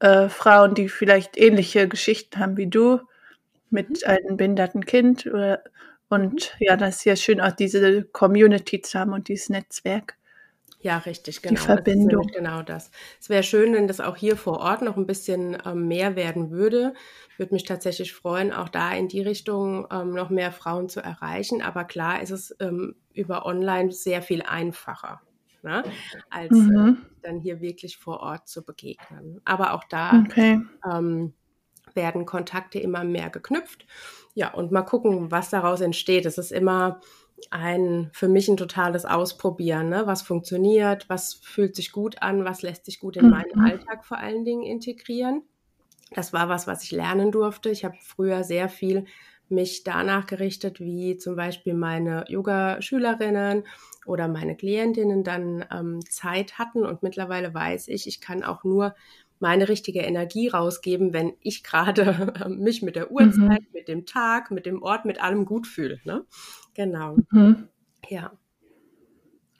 äh, 0.00 0.28
Frauen, 0.30 0.74
die 0.74 0.88
vielleicht 0.88 1.36
ähnliche 1.36 1.88
Geschichten 1.88 2.38
haben 2.38 2.56
wie 2.56 2.68
du, 2.68 3.00
mit 3.74 3.88
mhm. 3.88 4.08
einem 4.08 4.36
behinderten 4.38 4.86
Kind. 4.86 5.26
Oder, 5.26 5.62
und 6.08 6.32
mhm. 6.32 6.66
ja, 6.66 6.76
das 6.76 6.96
ist 6.96 7.04
ja 7.04 7.16
schön, 7.16 7.40
auch 7.40 7.52
diese 7.52 8.04
Community 8.04 8.80
zu 8.80 8.98
haben 8.98 9.12
und 9.12 9.28
dieses 9.28 9.50
Netzwerk. 9.50 10.16
Ja, 10.80 10.98
richtig, 10.98 11.40
genau. 11.40 11.54
Die 11.54 11.60
Verbindung. 11.66 12.26
Das 12.26 12.36
genau 12.36 12.62
das. 12.62 12.90
Es 13.18 13.30
wäre 13.30 13.42
schön, 13.42 13.72
wenn 13.72 13.88
das 13.88 14.00
auch 14.00 14.16
hier 14.16 14.36
vor 14.36 14.58
Ort 14.58 14.82
noch 14.82 14.98
ein 14.98 15.06
bisschen 15.06 15.56
ähm, 15.64 15.88
mehr 15.88 16.14
werden 16.14 16.50
würde. 16.50 16.92
Würde 17.38 17.54
mich 17.54 17.64
tatsächlich 17.64 18.12
freuen, 18.12 18.52
auch 18.52 18.68
da 18.68 18.92
in 18.92 19.08
die 19.08 19.22
Richtung 19.22 19.86
ähm, 19.90 20.10
noch 20.10 20.28
mehr 20.28 20.52
Frauen 20.52 20.90
zu 20.90 21.00
erreichen. 21.00 21.62
Aber 21.62 21.84
klar 21.84 22.22
ist 22.22 22.30
es 22.30 22.54
ähm, 22.60 22.96
über 23.14 23.46
online 23.46 23.92
sehr 23.92 24.20
viel 24.20 24.42
einfacher 24.42 25.22
ne? 25.64 25.82
als 26.30 26.52
äh, 26.52 26.54
mhm. 26.54 26.98
äh, 27.02 27.20
dann 27.22 27.40
hier 27.40 27.60
wirklich 27.60 27.96
vor 27.96 28.20
Ort 28.20 28.46
zu 28.46 28.62
begegnen. 28.62 29.40
Aber 29.44 29.72
auch 29.72 29.84
da 29.84 30.22
okay. 30.24 30.60
ähm, 30.88 31.32
werden 31.94 32.26
Kontakte 32.26 32.78
immer 32.78 33.04
mehr 33.04 33.30
geknüpft. 33.30 33.86
Ja, 34.34 34.52
und 34.52 34.72
mal 34.72 34.82
gucken, 34.82 35.30
was 35.30 35.50
daraus 35.50 35.80
entsteht. 35.80 36.26
Es 36.26 36.38
ist 36.38 36.52
immer 36.52 37.00
ein 37.50 38.10
für 38.12 38.28
mich 38.28 38.48
ein 38.48 38.56
totales 38.56 39.04
Ausprobieren, 39.04 39.88
ne? 39.88 40.06
was 40.06 40.22
funktioniert, 40.22 41.08
was 41.08 41.34
fühlt 41.34 41.76
sich 41.76 41.92
gut 41.92 42.22
an, 42.22 42.44
was 42.44 42.62
lässt 42.62 42.84
sich 42.84 43.00
gut 43.00 43.16
in 43.16 43.30
meinen 43.30 43.58
mhm. 43.58 43.64
Alltag 43.64 44.04
vor 44.04 44.18
allen 44.18 44.44
Dingen 44.44 44.62
integrieren. 44.62 45.42
Das 46.14 46.32
war 46.32 46.48
was, 46.48 46.66
was 46.66 46.84
ich 46.84 46.92
lernen 46.92 47.32
durfte. 47.32 47.70
Ich 47.70 47.84
habe 47.84 47.96
früher 48.00 48.44
sehr 48.44 48.68
viel 48.68 49.06
mich 49.48 49.84
danach 49.84 50.26
gerichtet, 50.26 50.80
wie 50.80 51.16
zum 51.16 51.36
Beispiel 51.36 51.74
meine 51.74 52.24
Yoga-Schülerinnen 52.28 53.64
oder 54.06 54.28
meine 54.28 54.56
Klientinnen 54.56 55.22
dann 55.22 55.64
ähm, 55.70 56.00
Zeit 56.08 56.58
hatten. 56.58 56.84
Und 56.84 57.02
mittlerweile 57.02 57.52
weiß 57.52 57.88
ich, 57.88 58.06
ich 58.06 58.20
kann 58.20 58.42
auch 58.42 58.64
nur 58.64 58.94
meine 59.44 59.68
richtige 59.68 60.00
Energie 60.00 60.48
rausgeben, 60.48 61.12
wenn 61.12 61.34
ich 61.40 61.62
gerade 61.62 62.32
mich 62.48 62.82
mit 62.82 62.96
der 62.96 63.12
Uhrzeit, 63.12 63.60
mhm. 63.60 63.68
mit 63.72 63.86
dem 63.86 64.06
Tag, 64.06 64.50
mit 64.50 64.66
dem 64.66 64.82
Ort, 64.82 65.04
mit 65.04 65.22
allem 65.22 65.44
gut 65.44 65.66
fühle. 65.66 66.00
Ne? 66.04 66.24
Genau. 66.74 67.16
Mhm. 67.30 67.68
Ja. 68.08 68.32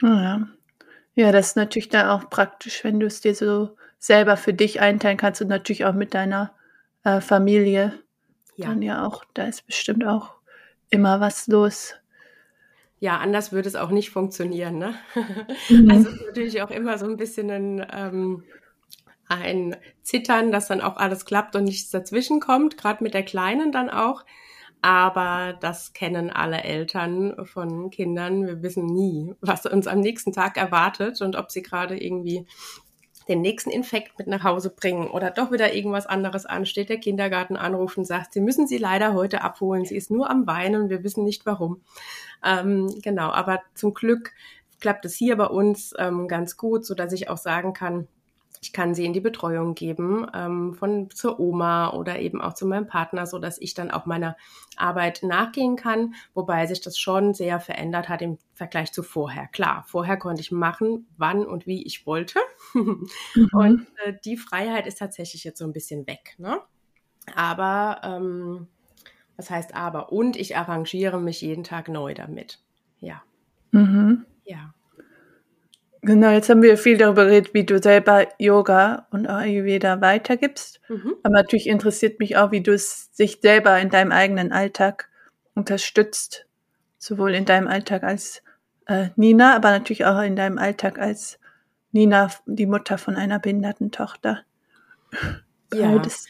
Oh 0.03 0.07
ja. 0.07 0.49
Ja, 1.15 1.31
das 1.31 1.49
ist 1.49 1.57
natürlich 1.57 1.91
dann 1.91 2.09
auch 2.09 2.29
praktisch, 2.29 2.83
wenn 2.83 2.99
du 2.99 3.07
es 3.07 3.21
dir 3.21 3.37
so 3.37 3.77
selber 3.99 4.37
für 4.37 4.53
dich 4.53 4.81
einteilen 4.81 5.17
kannst 5.17 5.41
und 5.41 5.49
natürlich 5.49 5.85
auch 5.85 5.95
mit 5.95 6.13
deiner 6.13 6.53
äh, 7.05 7.21
Familie 7.21 7.93
ja. 8.57 8.69
Dann 8.69 8.83
ja 8.83 9.07
auch, 9.07 9.25
da 9.35 9.45
ist 9.45 9.67
bestimmt 9.67 10.05
auch 10.05 10.35
immer 10.91 11.21
was 11.21 11.47
los. 11.49 11.95
Ja, 13.01 13.19
anders 13.19 13.53
würde 13.53 13.69
es 13.69 13.77
auch 13.77 13.91
nicht 13.91 14.11
funktionieren. 14.11 14.79
Ne? 14.79 14.95
Mhm. 15.69 15.91
Also 15.91 16.09
es 16.09 16.15
ist 16.15 16.27
natürlich 16.27 16.63
auch 16.63 16.71
immer 16.71 16.97
so 16.99 17.07
ein 17.07 17.17
bisschen 17.17 17.51
ein, 17.51 17.87
ähm, 17.93 18.45
ein 19.35 19.77
Zittern, 20.03 20.53
dass 20.53 20.69
dann 20.69 20.81
auch 20.81 20.97
alles 20.97 21.25
klappt 21.25 21.57
und 21.57 21.65
nichts 21.65 21.91
dazwischen 21.91 22.41
kommt, 22.41 22.77
gerade 22.77 23.03
mit 23.03 23.15
der 23.15 23.25
Kleinen 23.25 23.73
dann 23.73 23.91
auch. 23.91 24.25
Aber 24.83 25.57
das 25.61 25.95
kennen 25.95 26.31
alle 26.31 26.63
Eltern 26.63 27.47
von 27.47 27.91
Kindern. 27.91 28.47
Wir 28.47 28.63
wissen 28.63 28.85
nie, 28.85 29.35
was 29.41 29.65
uns 29.65 29.87
am 29.87 30.01
nächsten 30.01 30.33
Tag 30.33 30.59
erwartet 30.59 31.23
und 31.23 31.37
ob 31.37 31.51
sie 31.51 31.63
gerade 31.63 31.97
irgendwie 31.99 32.47
den 33.29 33.41
nächsten 33.41 33.71
Infekt 33.71 34.19
mit 34.19 34.27
nach 34.27 34.45
Hause 34.45 34.69
bringen 34.69 35.09
oder 35.09 35.31
doch 35.31 35.51
wieder 35.51 35.75
irgendwas 35.75 36.07
anderes 36.07 36.45
ansteht, 36.45 36.91
der 36.91 36.99
Kindergarten 36.99 37.57
anruft 37.57 37.97
und 37.97 38.05
sagt, 38.05 38.35
Sie 38.35 38.41
müssen 38.41 38.67
sie 38.67 38.79
leider 38.79 39.15
heute 39.15 39.43
abholen. 39.43 39.85
Sie 39.85 39.97
ist 39.97 40.11
nur 40.11 40.29
am 40.29 40.47
Weinen, 40.47 40.91
wir 40.91 41.03
wissen 41.03 41.25
nicht 41.25 41.47
warum. 41.47 41.83
Ähm, 42.45 42.95
genau, 43.03 43.31
aber 43.31 43.63
zum 43.75 43.95
Glück 43.95 44.33
klappt 44.81 45.07
es 45.07 45.15
hier 45.15 45.37
bei 45.37 45.47
uns 45.47 45.95
ähm, 45.99 46.29
ganz 46.29 46.57
gut, 46.59 46.85
so 46.85 46.95
dass 46.95 47.13
ich 47.13 47.31
auch 47.31 47.39
sagen 47.39 47.73
kann, 47.73 48.07
ich 48.65 48.73
kann 48.73 48.95
sie 48.95 49.05
in 49.05 49.13
die 49.13 49.21
Betreuung 49.21 49.75
geben, 49.75 50.27
ähm, 50.35 50.73
von 50.73 51.11
zur 51.11 51.39
Oma 51.39 51.91
oder 51.93 52.19
eben 52.19 52.41
auch 52.41 52.55
zu 52.55 52.67
meinem 52.67 52.87
Partner, 52.87 53.27
so 53.27 53.39
dass 53.39 53.61
ich 53.61 53.75
dann 53.75 53.91
auch 53.91 54.07
meiner 54.07 54.39
Arbeit 54.77 55.23
nachgehen 55.23 55.77
kann, 55.77 56.15
wobei 56.33 56.67
sich 56.67 56.81
das 56.81 56.99
schon 56.99 57.35
sehr 57.35 57.61
verändert 57.61 58.09
hat 58.09 58.23
im 58.23 58.39
Vergleich 58.55 58.91
zu 58.91 59.03
vorher. 59.03 59.49
Klar, 59.49 59.85
vorher 59.87 60.17
konnte 60.17 60.41
ich 60.41 60.51
machen, 60.51 61.07
wann 61.19 61.45
und 61.45 61.67
wie 61.67 61.85
ich 61.85 62.07
wollte. 62.07 62.39
mhm. 62.75 63.07
Und 63.53 63.87
äh, 64.03 64.15
die 64.25 64.39
Freiheit 64.39 64.87
ist 64.87 64.99
tatsächlich 64.99 65.45
jetzt 65.45 65.59
so 65.59 65.67
ein 65.67 65.75
bisschen 65.75 66.07
weg. 66.07 66.35
Ne? 66.39 66.59
Aber 67.37 68.01
ähm, 68.03 68.67
was 69.37 69.51
heißt 69.51 69.75
aber? 69.75 70.11
Und 70.11 70.37
ich 70.37 70.57
arrangiere 70.57 71.21
mich 71.21 71.43
jeden 71.43 71.65
Tag 71.65 71.89
neu 71.91 72.15
damit. 72.15 72.61
Ja. 73.01 73.23
Mhm. 73.73 74.25
Ja. 74.47 74.73
Genau, 76.05 76.31
jetzt 76.31 76.51
haben 76.51 76.61
wir 76.61 76.77
viel 76.77 76.99
darüber 76.99 77.25
geredet, 77.25 77.55
wie 77.55 77.65
du 77.65 77.83
selber 77.83 78.27
Yoga 78.39 79.07
und 79.11 79.27
Ayurveda 79.27 80.03
weitergibst. 80.03 80.81
Mhm. 80.89 81.15
Aber 81.23 81.35
natürlich 81.35 81.67
interessiert 81.67 82.21
mich 82.21 82.37
auch, 82.37 82.51
wie 82.51 82.61
du 82.61 82.75
es 82.75 83.09
sich 83.13 83.39
selber 83.41 83.79
in 83.81 83.89
deinem 83.89 84.13
eigenen 84.13 84.53
Alltag 84.53 85.09
unterstützt. 85.55 86.47
Sowohl 86.99 87.35
in 87.35 87.47
deinem 87.47 87.69
Alltag 87.69 88.03
als 88.03 88.43
äh, 88.87 89.09
Nina, 89.17 89.57
aber 89.57 89.71
natürlich 89.71 90.05
auch 90.05 90.21
in 90.21 90.37
deinem 90.37 90.59
Alltag 90.59 90.99
als 90.99 91.39
Nina, 91.93 92.31
die 92.45 92.67
Mutter 92.67 92.99
von 92.99 93.17
einer 93.17 93.39
behinderten 93.39 93.91
Tochter. 93.91 94.43
Ja. 95.73 95.91
Beides. 95.91 96.27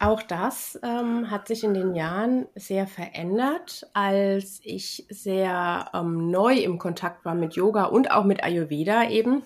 Auch 0.00 0.22
das 0.22 0.80
ähm, 0.82 1.30
hat 1.30 1.46
sich 1.46 1.62
in 1.62 1.74
den 1.74 1.94
Jahren 1.94 2.46
sehr 2.54 2.86
verändert, 2.86 3.86
als 3.92 4.60
ich 4.64 5.06
sehr 5.10 5.90
ähm, 5.92 6.30
neu 6.30 6.54
im 6.54 6.78
Kontakt 6.78 7.26
war 7.26 7.34
mit 7.34 7.54
Yoga 7.54 7.84
und 7.84 8.10
auch 8.10 8.24
mit 8.24 8.42
Ayurveda 8.42 9.10
eben. 9.10 9.42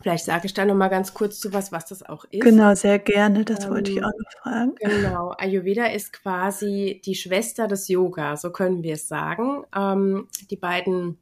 Vielleicht 0.00 0.24
sage 0.24 0.46
ich 0.46 0.54
da 0.54 0.64
noch 0.64 0.74
mal 0.74 0.88
ganz 0.88 1.14
kurz 1.14 1.38
zu 1.38 1.52
was, 1.52 1.70
was 1.70 1.86
das 1.86 2.02
auch 2.02 2.24
ist. 2.32 2.42
Genau, 2.42 2.74
sehr 2.74 2.98
gerne. 2.98 3.44
Das 3.44 3.64
ähm, 3.64 3.70
wollte 3.70 3.92
ich 3.92 3.98
ähm, 3.98 4.04
auch 4.04 4.10
noch 4.18 4.42
fragen. 4.42 4.74
Genau, 4.80 5.34
Ayurveda 5.38 5.86
ist 5.86 6.12
quasi 6.12 7.00
die 7.04 7.14
Schwester 7.14 7.68
des 7.68 7.86
Yoga, 7.86 8.36
so 8.36 8.50
können 8.50 8.82
wir 8.82 8.94
es 8.94 9.06
sagen. 9.06 9.62
Ähm, 9.72 10.26
die 10.50 10.56
beiden 10.56 11.18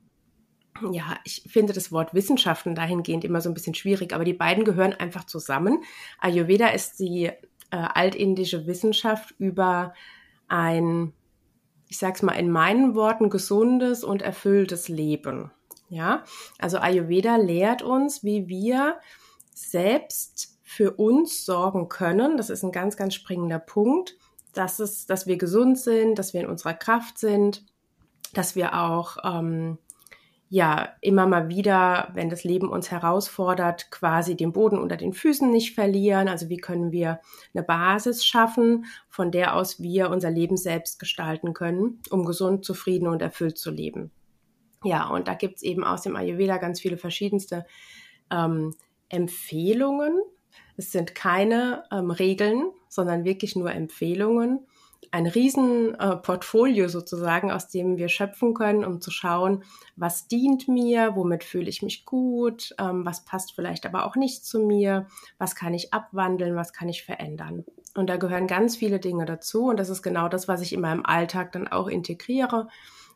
ja, 0.90 1.18
ich 1.24 1.42
finde 1.46 1.74
das 1.74 1.92
Wort 1.92 2.14
Wissenschaften 2.14 2.74
dahingehend 2.74 3.24
immer 3.24 3.42
so 3.42 3.50
ein 3.50 3.54
bisschen 3.54 3.74
schwierig, 3.74 4.14
aber 4.14 4.24
die 4.24 4.32
beiden 4.32 4.64
gehören 4.64 4.94
einfach 4.94 5.24
zusammen. 5.24 5.82
Ayurveda 6.18 6.68
ist 6.68 6.98
die 7.00 7.30
äh, 7.70 7.76
altindische 7.76 8.66
Wissenschaft 8.66 9.34
über 9.38 9.94
ein, 10.48 11.12
ich 11.88 11.98
sag's 11.98 12.22
mal 12.22 12.32
in 12.32 12.50
meinen 12.50 12.94
Worten, 12.94 13.30
gesundes 13.30 14.04
und 14.04 14.22
erfülltes 14.22 14.88
Leben. 14.88 15.50
Ja, 15.88 16.24
also 16.58 16.78
Ayurveda 16.78 17.36
lehrt 17.36 17.82
uns, 17.82 18.22
wie 18.22 18.48
wir 18.48 19.00
selbst 19.52 20.58
für 20.62 20.92
uns 20.92 21.44
sorgen 21.44 21.88
können. 21.88 22.36
Das 22.36 22.48
ist 22.48 22.62
ein 22.62 22.70
ganz, 22.70 22.96
ganz 22.96 23.14
springender 23.14 23.58
Punkt. 23.58 24.16
dass, 24.52 24.78
es, 24.80 25.06
dass 25.06 25.26
wir 25.26 25.36
gesund 25.36 25.78
sind, 25.78 26.18
dass 26.18 26.34
wir 26.34 26.40
in 26.40 26.48
unserer 26.48 26.74
Kraft 26.74 27.18
sind, 27.18 27.64
dass 28.34 28.56
wir 28.56 28.74
auch 28.74 29.16
ähm, 29.24 29.78
ja 30.50 30.96
immer 31.00 31.28
mal 31.28 31.48
wieder, 31.48 32.10
wenn 32.12 32.28
das 32.28 32.42
Leben 32.42 32.68
uns 32.68 32.90
herausfordert, 32.90 33.92
quasi 33.92 34.36
den 34.36 34.52
Boden 34.52 34.78
unter 34.80 34.96
den 34.96 35.12
Füßen 35.12 35.48
nicht 35.48 35.76
verlieren. 35.76 36.28
Also 36.28 36.48
wie 36.48 36.56
können 36.56 36.90
wir 36.90 37.20
eine 37.54 37.62
Basis 37.62 38.26
schaffen, 38.26 38.84
von 39.08 39.30
der 39.30 39.54
aus 39.54 39.80
wir 39.80 40.10
unser 40.10 40.28
Leben 40.28 40.56
selbst 40.56 40.98
gestalten 40.98 41.54
können, 41.54 42.02
um 42.10 42.24
gesund, 42.24 42.64
zufrieden 42.64 43.06
und 43.06 43.22
erfüllt 43.22 43.58
zu 43.58 43.70
leben. 43.70 44.10
Ja, 44.82 45.08
und 45.08 45.28
da 45.28 45.34
gibt's 45.34 45.62
eben 45.62 45.84
aus 45.84 46.02
dem 46.02 46.16
Ayurveda 46.16 46.56
ganz 46.56 46.80
viele 46.80 46.96
verschiedenste 46.96 47.64
ähm, 48.32 48.74
Empfehlungen. 49.08 50.20
Es 50.76 50.90
sind 50.90 51.14
keine 51.14 51.84
ähm, 51.92 52.10
Regeln, 52.10 52.72
sondern 52.88 53.24
wirklich 53.24 53.54
nur 53.54 53.70
Empfehlungen 53.72 54.66
ein 55.12 55.26
riesen 55.26 55.94
äh, 55.98 56.88
sozusagen, 56.88 57.50
aus 57.50 57.68
dem 57.68 57.96
wir 57.96 58.08
schöpfen 58.08 58.54
können, 58.54 58.84
um 58.84 59.00
zu 59.00 59.10
schauen, 59.10 59.64
was 59.96 60.28
dient 60.28 60.68
mir, 60.68 61.16
womit 61.16 61.42
fühle 61.42 61.68
ich 61.68 61.82
mich 61.82 62.04
gut, 62.04 62.74
ähm, 62.78 63.04
was 63.04 63.24
passt 63.24 63.52
vielleicht 63.54 63.86
aber 63.86 64.06
auch 64.06 64.16
nicht 64.16 64.44
zu 64.44 64.60
mir, 64.60 65.06
was 65.38 65.54
kann 65.54 65.74
ich 65.74 65.92
abwandeln, 65.92 66.54
was 66.54 66.72
kann 66.72 66.88
ich 66.88 67.04
verändern. 67.04 67.64
Und 67.96 68.08
da 68.08 68.16
gehören 68.16 68.46
ganz 68.46 68.76
viele 68.76 69.00
Dinge 69.00 69.24
dazu 69.24 69.64
und 69.66 69.78
das 69.78 69.88
ist 69.88 70.02
genau 70.02 70.28
das, 70.28 70.46
was 70.46 70.60
ich 70.60 70.72
in 70.72 70.80
meinem 70.80 71.04
Alltag 71.04 71.52
dann 71.52 71.66
auch 71.66 71.88
integriere. 71.88 72.68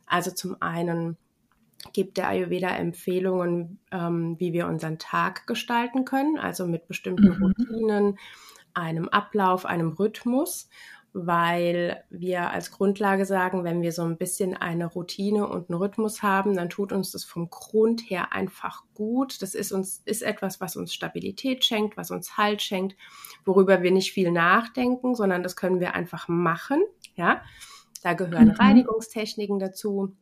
Also 0.07 0.33
zum 0.33 0.61
einen 0.61 1.17
gibt 1.93 2.17
der 2.17 2.29
Ayurveda 2.29 2.71
Empfehlungen, 2.71 3.79
ähm, 3.93 4.37
wie 4.38 4.53
wir 4.53 4.67
unseren 4.67 4.99
Tag 4.99 5.47
gestalten 5.47 6.05
können, 6.05 6.38
also 6.38 6.67
mit 6.67 6.88
bestimmten 6.88 7.37
mhm. 7.37 7.43
Routinen, 7.43 8.19
einem 8.73 9.09
Ablauf, 9.09 9.67
einem 9.67 9.93
Rhythmus 9.93 10.69
weil 11.16 12.02
wir 12.11 12.50
als 12.50 12.73
Grundlage 12.73 13.25
sagen, 13.25 13.62
wenn 13.62 13.83
wir 13.83 13.92
so 13.92 14.02
ein 14.02 14.18
bisschen 14.18 14.56
eine 14.56 14.87
Routine 14.87 15.47
und 15.47 15.71
einen 15.71 15.78
Rhythmus 15.78 16.25
haben, 16.25 16.56
dann 16.56 16.68
tut 16.68 16.92
uns 16.92 17.12
das 17.12 17.25
vom 17.25 17.49
Grund 17.50 18.02
her 18.11 18.33
einfach 18.33 18.83
gut. 18.94 19.40
Das 19.40 19.54
ist 19.54 19.71
uns, 19.71 20.02
ist 20.04 20.23
etwas, 20.23 20.61
was 20.61 20.75
uns 20.75 20.92
Stabilität 20.92 21.64
schenkt, 21.64 21.97
was 21.97 22.11
uns 22.11 22.37
Halt 22.37 22.62
schenkt, 22.62 22.97
worüber 23.44 23.83
wir 23.83 23.92
nicht 23.92 24.12
viel 24.12 24.33
nachdenken, 24.33 25.14
sondern 25.14 25.44
das 25.44 25.54
können 25.54 25.78
wir 25.78 25.94
einfach 25.94 26.26
machen. 26.26 26.83
Ja, 27.14 27.42
da 28.02 28.14
gehören 28.14 28.49
mhm. 28.49 28.56
Reinigungstechniken 28.56 29.61
dazu 29.61 30.16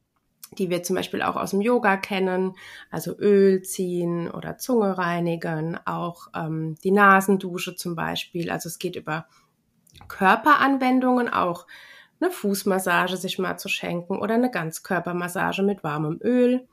die 0.58 0.68
wir 0.68 0.82
zum 0.82 0.96
Beispiel 0.96 1.22
auch 1.22 1.36
aus 1.36 1.52
dem 1.52 1.62
Yoga 1.62 1.96
kennen, 1.96 2.52
also 2.90 3.16
Öl 3.18 3.62
ziehen 3.62 4.30
oder 4.30 4.58
Zunge 4.58 4.98
reinigen, 4.98 5.78
auch 5.86 6.28
ähm, 6.34 6.74
die 6.84 6.90
Nasendusche 6.90 7.74
zum 7.74 7.96
Beispiel. 7.96 8.50
Also 8.50 8.68
es 8.68 8.78
geht 8.78 8.96
über 8.96 9.26
Körperanwendungen 10.08 11.28
auch 11.28 11.66
eine 12.20 12.30
Fußmassage 12.30 13.16
sich 13.16 13.38
mal 13.38 13.56
zu 13.56 13.68
schenken 13.68 14.18
oder 14.18 14.34
eine 14.34 14.50
Ganzkörpermassage 14.50 15.62
mit 15.62 15.82
warmem 15.82 16.20
Öl. 16.22 16.68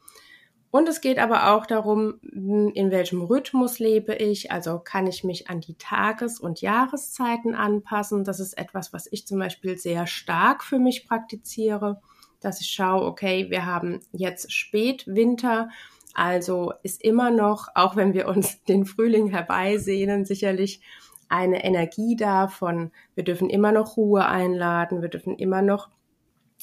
Und 0.72 0.88
es 0.88 1.02
geht 1.02 1.18
aber 1.18 1.52
auch 1.52 1.66
darum, 1.66 2.20
in 2.22 2.92
welchem 2.92 3.24
Rhythmus 3.24 3.80
lebe 3.80 4.14
ich. 4.14 4.52
Also 4.52 4.78
kann 4.78 5.08
ich 5.08 5.24
mich 5.24 5.50
an 5.50 5.62
die 5.62 5.74
Tages- 5.76 6.40
und 6.40 6.62
Jahreszeiten 6.62 7.56
anpassen. 7.56 8.24
Das 8.24 8.40
ist 8.40 8.56
etwas, 8.56 8.94
was 8.94 9.08
ich 9.12 9.26
zum 9.26 9.40
Beispiel 9.40 9.78
sehr 9.78 10.06
stark 10.06 10.64
für 10.64 10.78
mich 10.78 11.08
praktiziere, 11.08 12.00
dass 12.40 12.62
ich 12.62 12.68
schaue, 12.68 13.06
okay, 13.06 13.50
wir 13.50 13.66
haben 13.66 14.02
jetzt 14.12 14.54
Spätwinter. 14.54 15.70
Also 16.14 16.74
ist 16.84 17.04
immer 17.04 17.32
noch, 17.32 17.70
auch 17.74 17.96
wenn 17.96 18.14
wir 18.14 18.28
uns 18.28 18.64
den 18.66 18.86
Frühling 18.86 19.28
herbeisehnen, 19.28 20.26
sicherlich 20.26 20.82
eine 21.30 21.64
Energie 21.64 22.16
da 22.16 22.48
von, 22.48 22.92
wir 23.16 23.24
dürfen 23.24 23.50
immer 23.50 23.72
noch 23.72 23.98
Ruhe 23.98 24.26
einladen, 24.26 25.02
wir 25.02 25.10
dürfen 25.10 25.38
immer 25.38 25.62
noch 25.62 25.90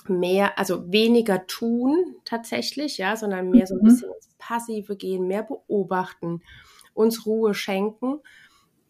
mehr, 0.08 0.58
also 0.58 0.92
weniger 0.92 1.46
tun 1.46 2.16
tatsächlich, 2.24 2.98
ja, 2.98 3.16
sondern 3.16 3.50
mehr 3.50 3.66
so 3.66 3.74
ein 3.74 3.80
mhm. 3.80 3.84
bisschen 3.84 4.10
ins 4.10 4.34
Passive 4.38 4.96
gehen, 4.96 5.26
mehr 5.26 5.44
beobachten, 5.44 6.42
uns 6.94 7.26
Ruhe 7.26 7.54
schenken. 7.54 8.20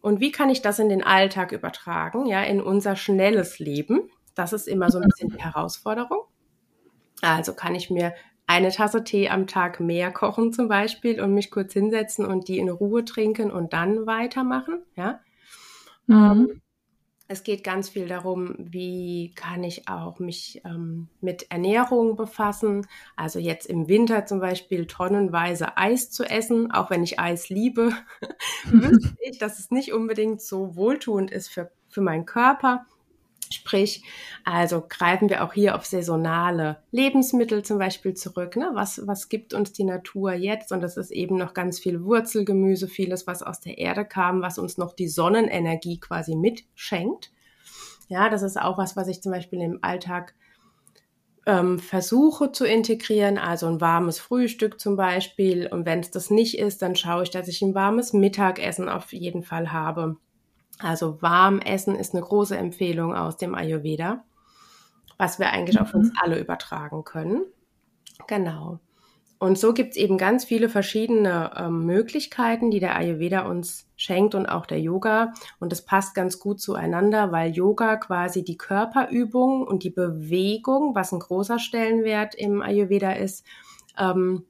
Und 0.01 0.19
wie 0.19 0.31
kann 0.31 0.49
ich 0.49 0.61
das 0.61 0.79
in 0.79 0.89
den 0.89 1.03
Alltag 1.03 1.51
übertragen, 1.51 2.25
ja, 2.25 2.41
in 2.43 2.61
unser 2.61 2.95
schnelles 2.95 3.59
Leben? 3.59 4.09
Das 4.35 4.53
ist 4.53 4.67
immer 4.67 4.91
so 4.91 4.99
ein 4.99 5.07
bisschen 5.07 5.29
die 5.29 5.41
Herausforderung. 5.41 6.23
Also 7.21 7.53
kann 7.53 7.73
ich 7.73 7.89
mir 7.89 8.13
eine 8.45 8.71
Tasse 8.71 9.03
Tee 9.03 9.29
am 9.29 9.47
Tag 9.47 9.79
mehr 9.79 10.11
kochen 10.11 10.53
zum 10.53 10.67
Beispiel 10.67 11.21
und 11.21 11.33
mich 11.33 11.51
kurz 11.51 11.73
hinsetzen 11.73 12.25
und 12.25 12.47
die 12.47 12.59
in 12.59 12.69
Ruhe 12.69 13.03
trinken 13.03 13.51
und 13.51 13.73
dann 13.73 14.07
weitermachen, 14.07 14.83
ja? 14.95 15.19
Mhm. 16.07 16.15
Ähm, 16.15 16.61
es 17.29 17.43
geht 17.43 17.63
ganz 17.63 17.89
viel 17.89 18.07
darum, 18.07 18.55
wie 18.57 19.33
kann 19.35 19.63
ich 19.63 19.89
auch 19.89 20.19
mich 20.19 20.61
ähm, 20.63 21.09
mit 21.19 21.51
Ernährung 21.51 22.15
befassen. 22.15 22.87
Also 23.17 23.39
jetzt 23.39 23.65
im 23.65 23.89
Winter 23.89 24.25
zum 24.25 24.39
Beispiel 24.39 24.87
tonnenweise 24.87 25.77
Eis 25.77 26.09
zu 26.09 26.23
essen, 26.23 26.71
auch 26.71 26.89
wenn 26.89 27.03
ich 27.03 27.19
Eis 27.19 27.49
liebe, 27.49 27.91
wüsste 28.65 29.17
ich, 29.21 29.37
dass 29.39 29.59
es 29.59 29.71
nicht 29.71 29.91
unbedingt 29.91 30.41
so 30.41 30.77
wohltuend 30.77 31.29
ist 31.29 31.49
für, 31.49 31.69
für 31.89 32.01
meinen 32.01 32.25
Körper. 32.25 32.85
Sprich, 33.49 34.03
also 34.43 34.83
greifen 34.87 35.29
wir 35.29 35.43
auch 35.43 35.53
hier 35.53 35.75
auf 35.75 35.85
saisonale 35.85 36.77
Lebensmittel 36.91 37.63
zum 37.63 37.77
Beispiel 37.77 38.13
zurück. 38.13 38.55
Ne? 38.55 38.71
Was, 38.73 39.05
was 39.07 39.29
gibt 39.29 39.53
uns 39.53 39.73
die 39.73 39.83
Natur 39.83 40.33
jetzt? 40.33 40.71
Und 40.71 40.81
das 40.81 40.97
ist 40.97 41.11
eben 41.11 41.37
noch 41.37 41.53
ganz 41.53 41.79
viel 41.79 42.03
Wurzelgemüse, 42.03 42.87
vieles, 42.87 43.27
was 43.27 43.43
aus 43.43 43.59
der 43.59 43.77
Erde 43.77 44.05
kam, 44.05 44.41
was 44.41 44.57
uns 44.57 44.77
noch 44.77 44.93
die 44.93 45.07
Sonnenenergie 45.07 45.99
quasi 45.99 46.35
mitschenkt. 46.35 47.31
Ja, 48.09 48.29
das 48.29 48.41
ist 48.41 48.59
auch 48.59 48.77
was, 48.77 48.95
was 48.95 49.07
ich 49.07 49.21
zum 49.21 49.31
Beispiel 49.31 49.61
im 49.61 49.79
Alltag 49.81 50.33
ähm, 51.45 51.79
versuche 51.79 52.51
zu 52.51 52.65
integrieren. 52.65 53.37
Also 53.37 53.67
ein 53.67 53.81
warmes 53.81 54.19
Frühstück 54.19 54.79
zum 54.79 54.95
Beispiel. 54.97 55.67
Und 55.67 55.85
wenn 55.85 55.99
es 55.99 56.11
das 56.11 56.29
nicht 56.29 56.57
ist, 56.59 56.81
dann 56.81 56.95
schaue 56.95 57.23
ich, 57.23 57.29
dass 57.31 57.47
ich 57.47 57.61
ein 57.61 57.75
warmes 57.75 58.13
Mittagessen 58.13 58.89
auf 58.89 59.13
jeden 59.13 59.43
Fall 59.43 59.71
habe 59.71 60.17
also 60.79 61.21
warm 61.21 61.59
essen 61.59 61.95
ist 61.95 62.13
eine 62.13 62.23
große 62.23 62.57
Empfehlung 62.57 63.15
aus 63.15 63.37
dem 63.37 63.55
Ayurveda, 63.55 64.23
was 65.17 65.39
wir 65.39 65.51
eigentlich 65.51 65.77
mhm. 65.77 65.81
auf 65.81 65.93
uns 65.93 66.09
mhm. 66.09 66.17
alle 66.21 66.39
übertragen 66.39 67.03
können. 67.03 67.43
Genau. 68.27 68.79
Und 69.39 69.59
so 69.59 69.73
gibt's 69.73 69.97
eben 69.97 70.17
ganz 70.17 70.45
viele 70.45 70.67
verschiedene 70.67 71.51
ähm, 71.55 71.85
Möglichkeiten, 71.85 72.71
die 72.71 72.79
der 72.79 72.95
Ayurveda 72.95 73.41
uns 73.41 73.87
schenkt 73.95 74.33
und 74.33 74.47
auch 74.47 74.65
der 74.65 74.79
Yoga. 74.79 75.33
Und 75.59 75.71
das 75.71 75.85
passt 75.85 76.15
ganz 76.15 76.39
gut 76.39 76.59
zueinander, 76.59 77.31
weil 77.31 77.51
Yoga 77.51 77.97
quasi 77.97 78.43
die 78.43 78.57
Körperübung 78.57 79.67
und 79.67 79.83
die 79.83 79.91
Bewegung, 79.91 80.95
was 80.95 81.11
ein 81.11 81.19
großer 81.19 81.59
Stellenwert 81.59 82.33
im 82.33 82.63
Ayurveda 82.63 83.11
ist, 83.11 83.45
ähm, 83.99 84.45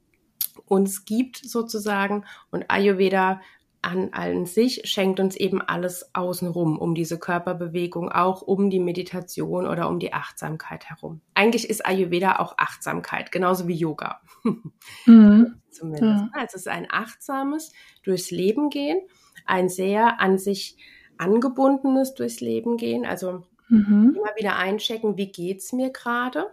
uns 0.66 1.04
gibt 1.04 1.38
sozusagen. 1.38 2.24
Und 2.50 2.70
Ayurveda 2.70 3.42
an 3.88 4.10
allen 4.12 4.46
sich 4.46 4.82
schenkt 4.84 5.22
uns 5.22 5.38
eben 5.38 5.62
alles 5.62 6.14
außenrum, 6.14 6.78
um 6.78 6.94
diese 6.94 7.18
Körperbewegung, 7.18 8.12
auch 8.12 8.42
um 8.42 8.70
die 8.70 8.82
Meditation 8.82 9.66
oder 9.66 9.88
um 9.88 9.98
die 10.00 10.12
Achtsamkeit 10.12 10.90
herum. 10.90 11.22
Eigentlich 11.34 11.70
ist 11.70 11.86
Ayurveda 11.86 12.40
auch 12.40 12.58
Achtsamkeit, 12.58 13.32
genauso 13.32 13.68
wie 13.68 13.76
Yoga. 13.76 14.22
Mhm. 15.06 15.62
Zumindest. 15.70 16.34
Also 16.34 16.46
es 16.46 16.54
ist 16.56 16.68
ein 16.68 16.88
achtsames 16.90 17.72
durchs 18.04 18.32
Leben 18.32 18.70
gehen, 18.70 19.00
ein 19.46 19.70
sehr 19.70 20.20
an 20.20 20.38
sich 20.38 20.78
angebundenes 21.18 22.16
durchs 22.16 22.42
Leben 22.42 22.78
gehen. 22.78 23.06
Also 23.06 23.44
mhm. 23.70 24.16
immer 24.18 24.36
wieder 24.38 24.58
einchecken, 24.58 25.18
wie 25.18 25.32
geht's 25.32 25.72
mir 25.72 25.92
gerade? 25.92 26.48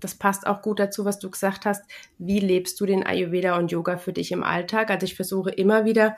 Das 0.00 0.14
passt 0.14 0.46
auch 0.46 0.62
gut 0.62 0.78
dazu, 0.78 1.04
was 1.04 1.18
du 1.18 1.30
gesagt 1.30 1.66
hast. 1.66 1.84
Wie 2.18 2.40
lebst 2.40 2.80
du 2.80 2.86
den 2.86 3.04
Ayurveda 3.04 3.58
und 3.58 3.72
Yoga 3.72 3.96
für 3.96 4.12
dich 4.12 4.30
im 4.30 4.44
Alltag? 4.44 4.90
Also 4.90 5.04
ich 5.04 5.16
versuche 5.16 5.50
immer 5.50 5.84
wieder 5.84 6.16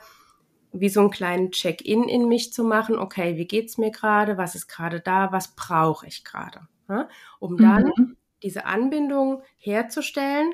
wie 0.73 0.89
so 0.89 1.01
einen 1.01 1.11
kleinen 1.11 1.51
Check-in 1.51 2.03
in 2.03 2.27
mich 2.27 2.53
zu 2.53 2.63
machen. 2.63 2.97
Okay, 2.97 3.37
wie 3.37 3.47
geht's 3.47 3.77
mir 3.77 3.91
gerade? 3.91 4.37
Was 4.37 4.55
ist 4.55 4.67
gerade 4.67 4.99
da? 4.99 5.31
Was 5.31 5.55
brauche 5.55 6.07
ich 6.07 6.23
gerade? 6.23 6.61
Ja? 6.89 7.07
Um 7.39 7.57
dann 7.57 7.91
mhm. 7.97 8.17
diese 8.43 8.65
Anbindung 8.65 9.43
herzustellen 9.57 10.53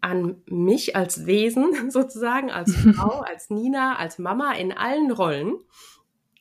an 0.00 0.42
mich 0.46 0.96
als 0.96 1.26
Wesen 1.26 1.90
sozusagen, 1.90 2.50
als 2.50 2.74
Frau, 2.96 3.20
als 3.20 3.50
Nina, 3.50 3.96
als 3.96 4.18
Mama 4.18 4.52
in 4.52 4.72
allen 4.72 5.10
Rollen. 5.10 5.56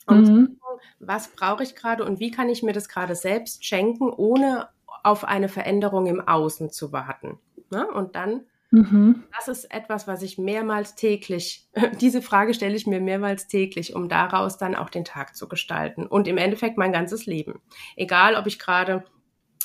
Und 0.06 0.28
mhm. 0.28 0.60
was 1.00 1.30
brauche 1.30 1.64
ich 1.64 1.76
gerade 1.76 2.04
und 2.04 2.20
wie 2.20 2.32
kann 2.32 2.50
ich 2.50 2.64
mir 2.64 2.74
das 2.74 2.90
gerade 2.90 3.16
selbst 3.16 3.66
schenken, 3.66 4.10
ohne 4.10 4.70
auf 5.04 5.24
eine 5.24 5.50
Veränderung 5.50 6.08
im 6.08 6.28
Außen 6.28 6.72
zu 6.72 6.92
warten? 6.92 7.40
Ja? 7.72 7.84
Und 7.84 8.16
dann 8.16 8.46
Mhm. 8.72 9.24
Das 9.36 9.48
ist 9.48 9.66
etwas, 9.74 10.08
was 10.08 10.22
ich 10.22 10.38
mehrmals 10.38 10.96
täglich, 10.96 11.68
diese 12.02 12.22
Frage 12.22 12.54
stelle 12.54 12.76
ich 12.76 12.86
mir 12.86 13.00
mehrmals 13.00 13.48
täglich, 13.48 13.96
um 13.96 14.10
daraus 14.10 14.58
dann 14.58 14.76
auch 14.76 14.90
den 14.90 15.06
Tag 15.06 15.36
zu 15.36 15.48
gestalten 15.48 16.06
und 16.06 16.28
im 16.28 16.38
Endeffekt 16.38 16.78
mein 16.78 16.94
ganzes 16.94 17.26
Leben. 17.26 17.62
Egal, 17.96 18.36
ob 18.36 18.46
ich 18.46 18.60
gerade 18.60 19.04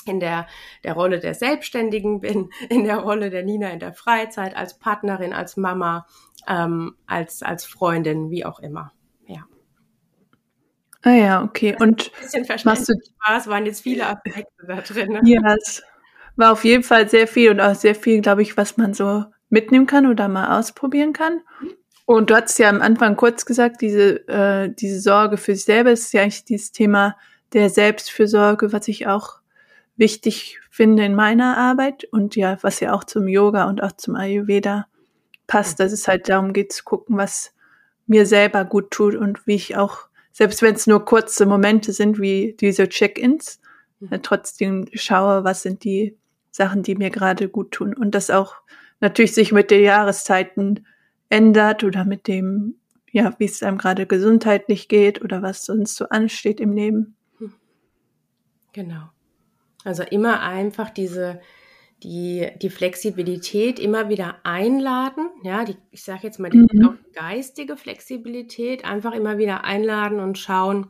in 0.07 0.19
der, 0.19 0.47
der 0.83 0.93
Rolle 0.93 1.19
der 1.19 1.33
Selbstständigen 1.33 2.19
bin, 2.21 2.49
in 2.69 2.83
der 2.83 2.97
Rolle 2.97 3.29
der 3.29 3.43
Nina 3.43 3.69
in 3.69 3.79
der 3.79 3.93
Freizeit, 3.93 4.55
als 4.55 4.79
Partnerin, 4.79 5.33
als 5.33 5.57
Mama, 5.57 6.07
ähm, 6.47 6.95
als, 7.05 7.43
als 7.43 7.65
Freundin, 7.65 8.29
wie 8.31 8.45
auch 8.45 8.59
immer. 8.59 8.91
Ja. 9.27 9.45
Ah 11.03 11.13
ja, 11.13 11.43
okay. 11.43 11.75
Und 11.79 12.11
ein 12.33 12.41
bisschen 12.43 12.65
machst 12.65 12.89
du 12.89 12.93
Spaß, 13.23 13.47
waren 13.47 13.65
jetzt 13.67 13.81
viele 13.81 14.07
Aspekte 14.07 14.65
da 14.67 14.81
drin. 14.81 15.13
Ne? 15.13 15.21
Ja, 15.25 15.41
das 15.41 15.83
war 16.35 16.51
auf 16.51 16.63
jeden 16.63 16.83
Fall 16.83 17.09
sehr 17.09 17.27
viel 17.27 17.51
und 17.51 17.59
auch 17.59 17.75
sehr 17.75 17.95
viel, 17.95 18.21
glaube 18.21 18.41
ich, 18.41 18.57
was 18.57 18.77
man 18.77 18.93
so 18.93 19.25
mitnehmen 19.49 19.85
kann 19.85 20.05
oder 20.05 20.27
mal 20.27 20.59
ausprobieren 20.59 21.13
kann. 21.13 21.41
Und 22.05 22.29
du 22.29 22.35
hast 22.35 22.57
ja 22.59 22.69
am 22.69 22.81
Anfang 22.81 23.15
kurz 23.15 23.45
gesagt, 23.45 23.81
diese, 23.81 24.27
äh, 24.27 24.69
diese 24.69 24.99
Sorge 24.99 25.37
für 25.37 25.55
sich 25.55 25.65
selber 25.65 25.91
ist 25.91 26.13
ja 26.13 26.21
eigentlich 26.21 26.45
dieses 26.45 26.71
Thema 26.71 27.17
der 27.53 27.69
Selbstfürsorge, 27.69 28.73
was 28.73 28.87
ich 28.87 29.07
auch 29.07 29.39
wichtig 29.95 30.59
finde 30.69 31.05
in 31.05 31.15
meiner 31.15 31.57
Arbeit 31.57 32.03
und 32.11 32.35
ja, 32.35 32.57
was 32.61 32.79
ja 32.79 32.93
auch 32.93 33.05
zum 33.05 33.27
Yoga 33.27 33.65
und 33.65 33.81
auch 33.81 33.93
zum 33.93 34.15
Ayurveda 34.15 34.87
passt, 35.47 35.79
dass 35.79 35.91
es 35.91 36.07
halt 36.07 36.27
darum 36.27 36.53
geht 36.53 36.73
zu 36.73 36.83
gucken, 36.83 37.17
was, 37.17 37.55
mir 38.07 38.25
selber 38.25 38.65
gut 38.65 38.91
tut 38.91 39.15
und 39.15 39.45
wie 39.47 39.55
ich 39.55 39.77
auch, 39.77 40.07
selbst 40.31 40.61
wenn 40.61 40.75
es 40.75 40.87
nur 40.87 41.05
kurze 41.05 41.45
Momente 41.45 41.91
sind, 41.93 42.19
wie 42.19 42.55
diese 42.59 42.87
Check-ins, 42.87 43.59
mhm. 43.99 44.11
äh, 44.11 44.19
trotzdem 44.19 44.87
schaue, 44.93 45.43
was 45.43 45.63
sind 45.63 45.83
die 45.83 46.17
Sachen, 46.55 46.83
die 46.83 46.95
mir 46.95 47.09
gerade 47.09 47.49
gut 47.49 47.71
tun. 47.71 47.93
Und 47.93 48.15
das 48.15 48.29
auch 48.29 48.55
natürlich 49.01 49.33
sich 49.33 49.51
mit 49.51 49.71
den 49.71 49.83
Jahreszeiten 49.83 50.85
ändert 51.27 51.83
oder 51.83 52.05
mit 52.05 52.27
dem, 52.27 52.75
ja, 53.11 53.33
wie 53.39 53.45
es 53.45 53.61
einem 53.61 53.77
gerade 53.77 54.05
gesundheitlich 54.05 54.87
geht 54.87 55.21
oder 55.21 55.41
was 55.41 55.65
sonst 55.65 55.95
so 55.95 56.07
ansteht 56.07 56.61
im 56.61 56.71
Leben. 56.71 57.17
Hm. 57.39 57.53
Genau. 58.71 59.09
Also 59.83 60.03
immer 60.03 60.41
einfach 60.43 60.89
diese, 60.89 61.41
die, 62.03 62.49
die 62.61 62.69
Flexibilität 62.69 63.77
immer 63.77 64.07
wieder 64.07 64.37
einladen, 64.43 65.29
ja, 65.43 65.65
die, 65.65 65.75
ich 65.91 66.03
sage 66.03 66.21
jetzt 66.23 66.39
mal, 66.39 66.49
die 66.49 66.65
mhm. 66.71 66.97
geistige 67.13 67.75
Flexibilität, 67.75 68.85
einfach 68.85 69.13
immer 69.13 69.37
wieder 69.37 69.65
einladen 69.65 70.21
und 70.21 70.37
schauen, 70.37 70.87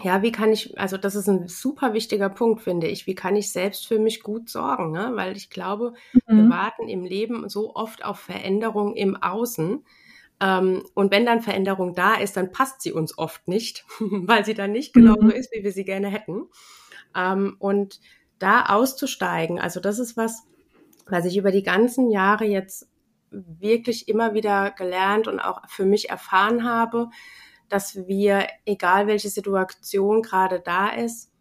ja, 0.00 0.22
wie 0.22 0.32
kann 0.32 0.52
ich, 0.52 0.78
also 0.78 0.96
das 0.96 1.14
ist 1.14 1.28
ein 1.28 1.48
super 1.48 1.92
wichtiger 1.92 2.28
Punkt, 2.28 2.62
finde 2.62 2.88
ich. 2.88 3.06
Wie 3.06 3.14
kann 3.14 3.36
ich 3.36 3.52
selbst 3.52 3.86
für 3.86 3.98
mich 3.98 4.22
gut 4.22 4.48
sorgen? 4.48 4.90
Ne? 4.90 5.12
Weil 5.14 5.36
ich 5.36 5.50
glaube, 5.50 5.94
mhm. 6.26 6.36
wir 6.36 6.50
warten 6.50 6.88
im 6.88 7.04
Leben 7.04 7.48
so 7.48 7.74
oft 7.74 8.04
auf 8.04 8.18
Veränderung 8.18 8.94
im 8.94 9.16
Außen. 9.16 9.84
Ähm, 10.40 10.82
und 10.94 11.12
wenn 11.12 11.26
dann 11.26 11.42
Veränderung 11.42 11.94
da 11.94 12.14
ist, 12.14 12.36
dann 12.36 12.52
passt 12.52 12.82
sie 12.82 12.92
uns 12.92 13.16
oft 13.16 13.46
nicht, 13.46 13.84
weil 14.00 14.44
sie 14.44 14.54
dann 14.54 14.72
nicht 14.72 14.92
genau 14.92 15.14
so 15.14 15.26
mhm. 15.26 15.30
ist, 15.30 15.52
wie 15.52 15.62
wir 15.62 15.72
sie 15.72 15.84
gerne 15.84 16.08
hätten. 16.08 16.46
Ähm, 17.14 17.56
und 17.58 18.00
da 18.38 18.66
auszusteigen, 18.66 19.60
also 19.60 19.78
das 19.78 20.00
ist 20.00 20.16
was, 20.16 20.42
was 21.06 21.26
ich 21.26 21.36
über 21.36 21.52
die 21.52 21.62
ganzen 21.62 22.10
Jahre 22.10 22.44
jetzt 22.44 22.88
wirklich 23.30 24.08
immer 24.08 24.34
wieder 24.34 24.72
gelernt 24.72 25.28
und 25.28 25.38
auch 25.38 25.62
für 25.68 25.84
mich 25.84 26.10
erfahren 26.10 26.64
habe, 26.64 27.10
dass 27.72 28.06
wir, 28.06 28.46
egal 28.66 29.06
welche 29.06 29.28
Situation 29.28 30.22
gerade 30.22 30.60
da 30.60 30.88
ist, 30.88 31.32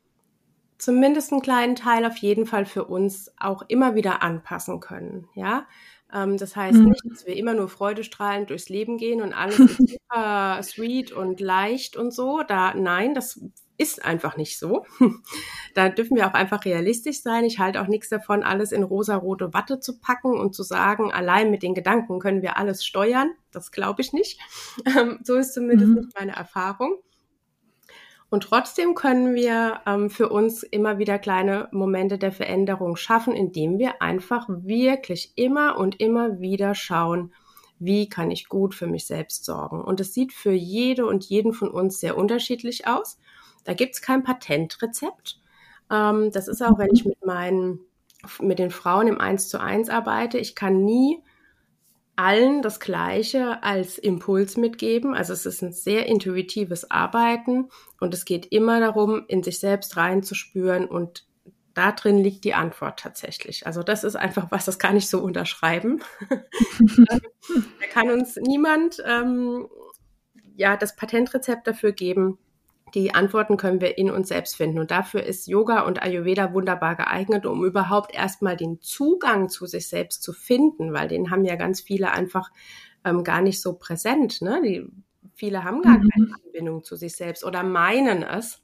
zumindest 0.78 1.32
einen 1.32 1.42
kleinen 1.42 1.76
Teil 1.76 2.06
auf 2.06 2.18
jeden 2.18 2.46
Fall 2.46 2.66
für 2.66 2.86
uns 2.86 3.32
auch 3.38 3.64
immer 3.68 3.96
wieder 3.96 4.24
anpassen 4.24 4.80
können. 4.80 5.28
Ja, 5.36 5.68
ähm, 6.14 6.38
das 6.38 6.56
heißt 6.56 6.80
mhm. 6.80 6.90
nicht, 6.90 7.02
dass 7.10 7.26
wir 7.26 7.36
immer 7.36 7.54
nur 7.54 7.70
freudestrahlend 7.70 8.50
durchs 8.50 8.70
Leben 8.70 8.98
gehen 8.98 9.22
und 9.22 9.34
alles 9.34 9.60
ist 9.60 9.78
super 9.90 10.62
sweet 10.64 11.12
und 11.12 11.40
leicht 11.40 11.96
und 11.96 12.12
so. 12.12 12.42
Da, 12.48 12.74
nein, 12.74 13.14
das 13.14 13.40
ist 13.82 14.06
einfach 14.06 14.38
nicht 14.38 14.60
so. 14.60 14.86
da 15.74 15.90
dürfen 15.90 16.16
wir 16.16 16.28
auch 16.28 16.34
einfach 16.34 16.66
realistisch 16.66 17.22
sein. 17.22 17.44
Ich 17.46 17.58
halte 17.58 17.82
auch 17.82 17.88
nichts 17.88 18.10
davon, 18.10 18.44
alles 18.44 18.72
in 18.72 18.84
rosa-rote 18.84 19.54
Watte 19.54 19.80
zu 19.80 20.00
packen 20.00 20.40
und 20.40 20.54
zu 20.54 20.62
sagen, 20.62 21.12
allein 21.12 21.50
mit 21.50 21.64
den 21.64 21.74
Gedanken 21.74 22.20
können 22.20 22.44
wir 22.44 22.58
alles 22.58 22.86
steuern. 22.86 23.32
Das 23.52 23.72
glaube 23.72 24.02
ich 24.02 24.14
nicht. 24.14 24.40
Ähm, 24.86 25.20
so 25.24 25.36
ist 25.36 25.54
zumindest 25.54 25.90
mhm. 25.90 25.96
nicht 25.96 26.20
meine 26.20 26.36
Erfahrung. 26.36 26.96
Und 28.30 28.44
trotzdem 28.44 28.96
können 28.96 29.36
wir 29.36 29.82
ähm, 29.86 30.10
für 30.10 30.30
uns 30.30 30.64
immer 30.64 30.98
wieder 30.98 31.20
kleine 31.20 31.68
Momente 31.72 32.18
der 32.18 32.32
Veränderung 32.32 32.96
schaffen, 32.96 33.34
indem 33.34 33.78
wir 33.78 34.02
einfach 34.02 34.48
wirklich 34.48 35.34
immer 35.36 35.78
und 35.78 36.00
immer 36.00 36.40
wieder 36.40 36.74
schauen, 36.74 37.34
wie 37.78 38.08
kann 38.10 38.32
ich 38.32 38.48
gut 38.48 38.76
für 38.76 38.88
mich 38.88 39.06
selbst 39.06 39.44
sorgen. 39.44 39.82
Und 39.82 40.00
es 40.00 40.14
sieht 40.14 40.34
für 40.34 40.54
jede 40.54 41.06
und 41.06 41.26
jeden 41.26 41.52
von 41.52 41.70
uns 41.70 42.00
sehr 42.00 42.18
unterschiedlich 42.18 42.88
aus. 42.88 43.20
Da 43.64 43.74
gibt 43.74 43.96
es 43.96 44.02
kein 44.02 44.24
Patentrezept. 44.24 45.40
Ähm, 45.92 46.32
das 46.32 46.48
ist 46.48 46.62
auch, 46.62 46.78
wenn 46.78 46.94
ich 46.94 47.06
mit 47.06 47.24
meinen, 47.26 47.80
mit 48.40 48.60
den 48.60 48.72
Frauen 48.72 49.08
im 49.08 49.20
Eins 49.20 49.50
zu 49.50 49.60
eins 49.60 49.90
arbeite. 49.90 50.38
Ich 50.38 50.56
kann 50.56 50.84
nie 50.84 51.24
allen 52.16 52.62
das 52.62 52.80
Gleiche 52.80 53.64
als 53.64 53.98
Impuls 53.98 54.58
mitgeben. 54.58 55.16
Also 55.16 55.34
es 55.34 55.46
ist 55.46 55.62
ein 55.62 55.74
sehr 55.74 56.06
intuitives 56.06 56.92
Arbeiten 56.92 57.70
und 58.00 58.14
es 58.14 58.26
geht 58.26 58.48
immer 58.48 58.80
darum, 58.80 59.26
in 59.28 59.44
sich 59.44 59.60
selbst 59.60 59.98
reinzuspüren 59.98 60.88
und 60.88 61.26
da 61.74 61.94
drin 61.94 62.18
liegt 62.18 62.44
die 62.44 62.54
Antwort 62.54 63.00
tatsächlich. 63.00 63.66
Also 63.66 63.82
das 63.82 64.04
ist 64.04 64.18
einfach 64.18 64.48
was, 64.52 64.66
das 64.66 64.78
kann 64.78 64.98
ich 64.98 65.10
so 65.10 65.20
unterschreiben. 65.20 66.02
da 66.30 67.88
kann 67.92 68.10
uns 68.10 68.36
niemand 68.36 69.02
ähm, 69.08 69.68
ja 70.56 70.76
das 70.76 70.96
Patentrezept 70.96 71.66
dafür 71.66 71.94
geben 71.94 72.38
die 72.94 73.14
Antworten 73.14 73.58
können 73.58 73.82
wir 73.82 73.98
in 73.98 74.12
uns 74.12 74.30
selbst 74.30 74.56
finden. 74.56 74.80
Und 74.80 74.92
dafür 74.92 75.24
ist 75.24 75.48
Yoga 75.48 75.82
und 75.82 76.02
Ayurveda 76.02 76.54
wunderbar 76.54 76.96
geeignet, 76.96 77.46
um 77.46 77.64
überhaupt 77.64 78.14
erstmal 78.14 78.58
den 78.58 78.82
Zugang 78.82 79.50
zu 79.50 79.66
sich 79.66 79.88
selbst 79.88 80.24
zu 80.24 80.34
finden, 80.34 80.94
weil 80.94 81.08
den 81.08 81.32
haben 81.32 81.46
ja 81.46 81.56
ganz 81.56 81.82
viele 81.82 82.12
einfach 82.12 82.52
ähm, 83.06 83.24
gar 83.24 83.42
nicht 83.42 83.62
so 83.62 83.74
präsent. 83.74 84.42
Ne? 84.42 84.62
Die, 84.64 84.88
viele 85.34 85.64
haben 85.64 85.82
gar 85.82 86.00
mhm. 86.00 86.10
keine 86.10 86.36
Anbindung 86.46 86.84
zu 86.84 86.96
sich 86.96 87.16
selbst 87.16 87.44
oder 87.44 87.64
meinen 87.64 88.24
es. 88.24 88.62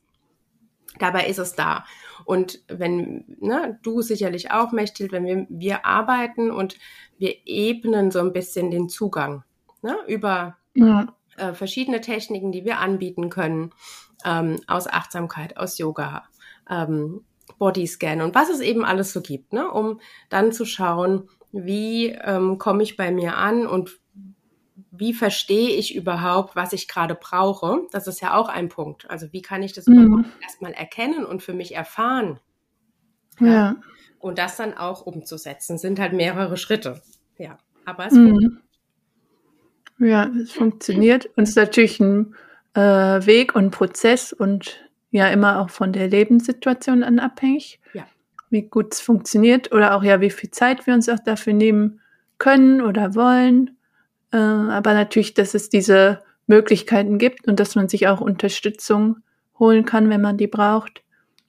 Dabei 0.99 1.27
ist 1.27 1.37
es 1.37 1.53
da. 1.53 1.85
Und 2.25 2.63
wenn 2.67 3.25
ne, 3.39 3.79
du 3.83 4.01
sicherlich 4.01 4.51
auch, 4.51 4.71
Mechthild, 4.71 5.11
wenn 5.11 5.25
wir, 5.25 5.45
wir 5.49 5.85
arbeiten 5.85 6.49
und 6.49 6.77
wir 7.17 7.35
ebnen 7.45 8.09
so 8.09 8.19
ein 8.19 8.33
bisschen 8.33 8.71
den 8.71 8.89
Zugang 8.89 9.43
ne, 9.83 9.95
über 10.07 10.57
ja. 10.73 11.13
äh, 11.37 11.53
verschiedene 11.53 12.01
Techniken, 12.01 12.51
die 12.51 12.65
wir 12.65 12.79
anbieten 12.79 13.29
können 13.29 13.71
ähm, 14.27 14.59
aus 14.67 14.87
Achtsamkeit, 14.87 15.57
aus 15.57 15.77
Yoga, 15.77 16.25
ähm, 16.69 17.21
Bodyscan 17.57 18.21
und 18.21 18.35
was 18.35 18.49
es 18.49 18.59
eben 18.59 18.83
alles 18.83 19.13
so 19.13 19.21
gibt, 19.21 19.53
ne? 19.53 19.71
um 19.71 20.01
dann 20.29 20.51
zu 20.51 20.65
schauen, 20.65 21.29
wie 21.51 22.07
ähm, 22.09 22.57
komme 22.57 22.83
ich 22.83 22.97
bei 22.97 23.09
mir 23.11 23.37
an 23.37 23.65
und 23.65 23.97
wie 24.91 25.13
verstehe 25.13 25.69
ich 25.69 25.95
überhaupt, 25.95 26.55
was 26.55 26.73
ich 26.73 26.87
gerade 26.87 27.15
brauche? 27.15 27.87
Das 27.91 28.07
ist 28.07 28.21
ja 28.21 28.35
auch 28.35 28.49
ein 28.49 28.69
Punkt. 28.69 29.09
Also 29.09 29.31
wie 29.31 29.41
kann 29.41 29.63
ich 29.63 29.73
das 29.73 29.87
mhm. 29.87 30.03
überhaupt 30.03 30.29
erstmal 30.43 30.73
erkennen 30.73 31.25
und 31.25 31.41
für 31.41 31.53
mich 31.53 31.73
erfahren? 31.73 32.39
Ja. 33.39 33.47
ja. 33.47 33.75
Und 34.19 34.39
das 34.39 34.57
dann 34.57 34.73
auch 34.73 35.05
umzusetzen, 35.05 35.77
sind 35.77 35.99
halt 35.99 36.13
mehrere 36.13 36.57
Schritte. 36.57 37.01
Ja, 37.37 37.57
aber 37.85 38.07
es 38.07 38.13
mhm. 38.13 38.29
funktioniert. 38.29 38.63
Ja, 39.99 40.31
es 40.41 40.51
funktioniert. 40.51 41.25
Und 41.37 41.43
es 41.43 41.49
ist 41.49 41.55
natürlich 41.55 41.99
ein 41.99 42.35
äh, 42.77 43.25
Weg 43.25 43.55
und 43.55 43.71
Prozess 43.71 44.31
und 44.33 44.87
ja 45.09 45.27
immer 45.29 45.59
auch 45.59 45.71
von 45.71 45.93
der 45.93 46.07
Lebenssituation 46.07 47.03
an 47.03 47.17
abhängig. 47.17 47.79
Ja. 47.93 48.05
Wie 48.51 48.61
gut 48.61 48.93
es 48.93 49.01
funktioniert 49.01 49.71
oder 49.71 49.95
auch 49.95 50.03
ja, 50.03 50.21
wie 50.21 50.29
viel 50.29 50.51
Zeit 50.51 50.85
wir 50.85 50.93
uns 50.93 51.09
auch 51.09 51.19
dafür 51.19 51.53
nehmen 51.53 51.99
können 52.37 52.81
oder 52.81 53.15
wollen. 53.15 53.77
Äh, 54.31 54.37
aber 54.37 54.93
natürlich, 54.93 55.33
dass 55.33 55.55
es 55.55 55.69
diese 55.69 56.21
Möglichkeiten 56.45 57.17
gibt 57.17 57.47
und 57.47 57.59
dass 57.59 57.75
man 57.75 57.89
sich 57.89 58.07
auch 58.07 58.21
Unterstützung 58.21 59.17
holen 59.57 59.85
kann, 59.85 60.09
wenn 60.09 60.21
man 60.21 60.37
die 60.37 60.47
braucht 60.47 61.01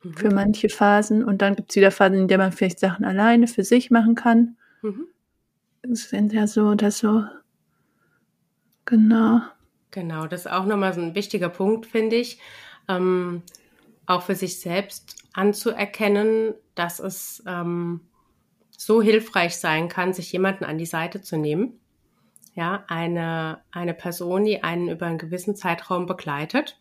mhm. 0.03 0.15
für 0.15 0.31
manche 0.33 0.71
Phasen. 0.71 1.23
Und 1.23 1.43
dann 1.43 1.57
gibt 1.57 1.71
es 1.71 1.77
wieder 1.77 1.91
Phasen, 1.91 2.21
in 2.21 2.29
der 2.29 2.39
man 2.39 2.53
vielleicht 2.53 2.81
Sachen 2.81 3.05
alleine 3.05 3.49
für 3.49 3.65
sich 3.65 3.91
machen 3.91 4.15
kann. 4.15 4.57
Mhm. 4.81 5.09
Das 5.83 6.09
sind 6.09 6.33
ja 6.33 6.47
so 6.47 6.69
oder 6.69 6.91
so. 6.91 7.25
Genau. 8.87 9.43
Genau, 9.91 10.27
das 10.27 10.43
ist 10.43 10.53
auch 10.53 10.67
nochmal 10.67 10.93
so 10.93 11.01
ein 11.01 11.15
wichtiger 11.15 11.49
Punkt, 11.49 11.87
finde 11.87 12.17
ich. 12.17 12.39
Ähm, 12.89 13.43
auch 14.07 14.23
für 14.23 14.35
sich 14.35 14.61
selbst 14.61 15.17
anzuerkennen, 15.33 16.55
dass 16.75 16.99
es 16.99 17.43
ähm, 17.47 18.01
so 18.71 19.03
hilfreich 19.03 19.57
sein 19.57 19.89
kann, 19.89 20.15
sich 20.15 20.33
jemanden 20.33 20.65
an 20.65 20.79
die 20.79 20.87
Seite 20.87 21.21
zu 21.21 21.37
nehmen. 21.37 21.79
Ja, 22.55 22.85
eine, 22.89 23.61
eine 23.71 23.95
Person, 23.95 24.45
die 24.45 24.63
einen 24.65 24.89
über 24.89 25.07
einen 25.07 25.19
gewissen 25.19 25.55
Zeitraum 25.55 26.07
begleitet. 26.07 26.81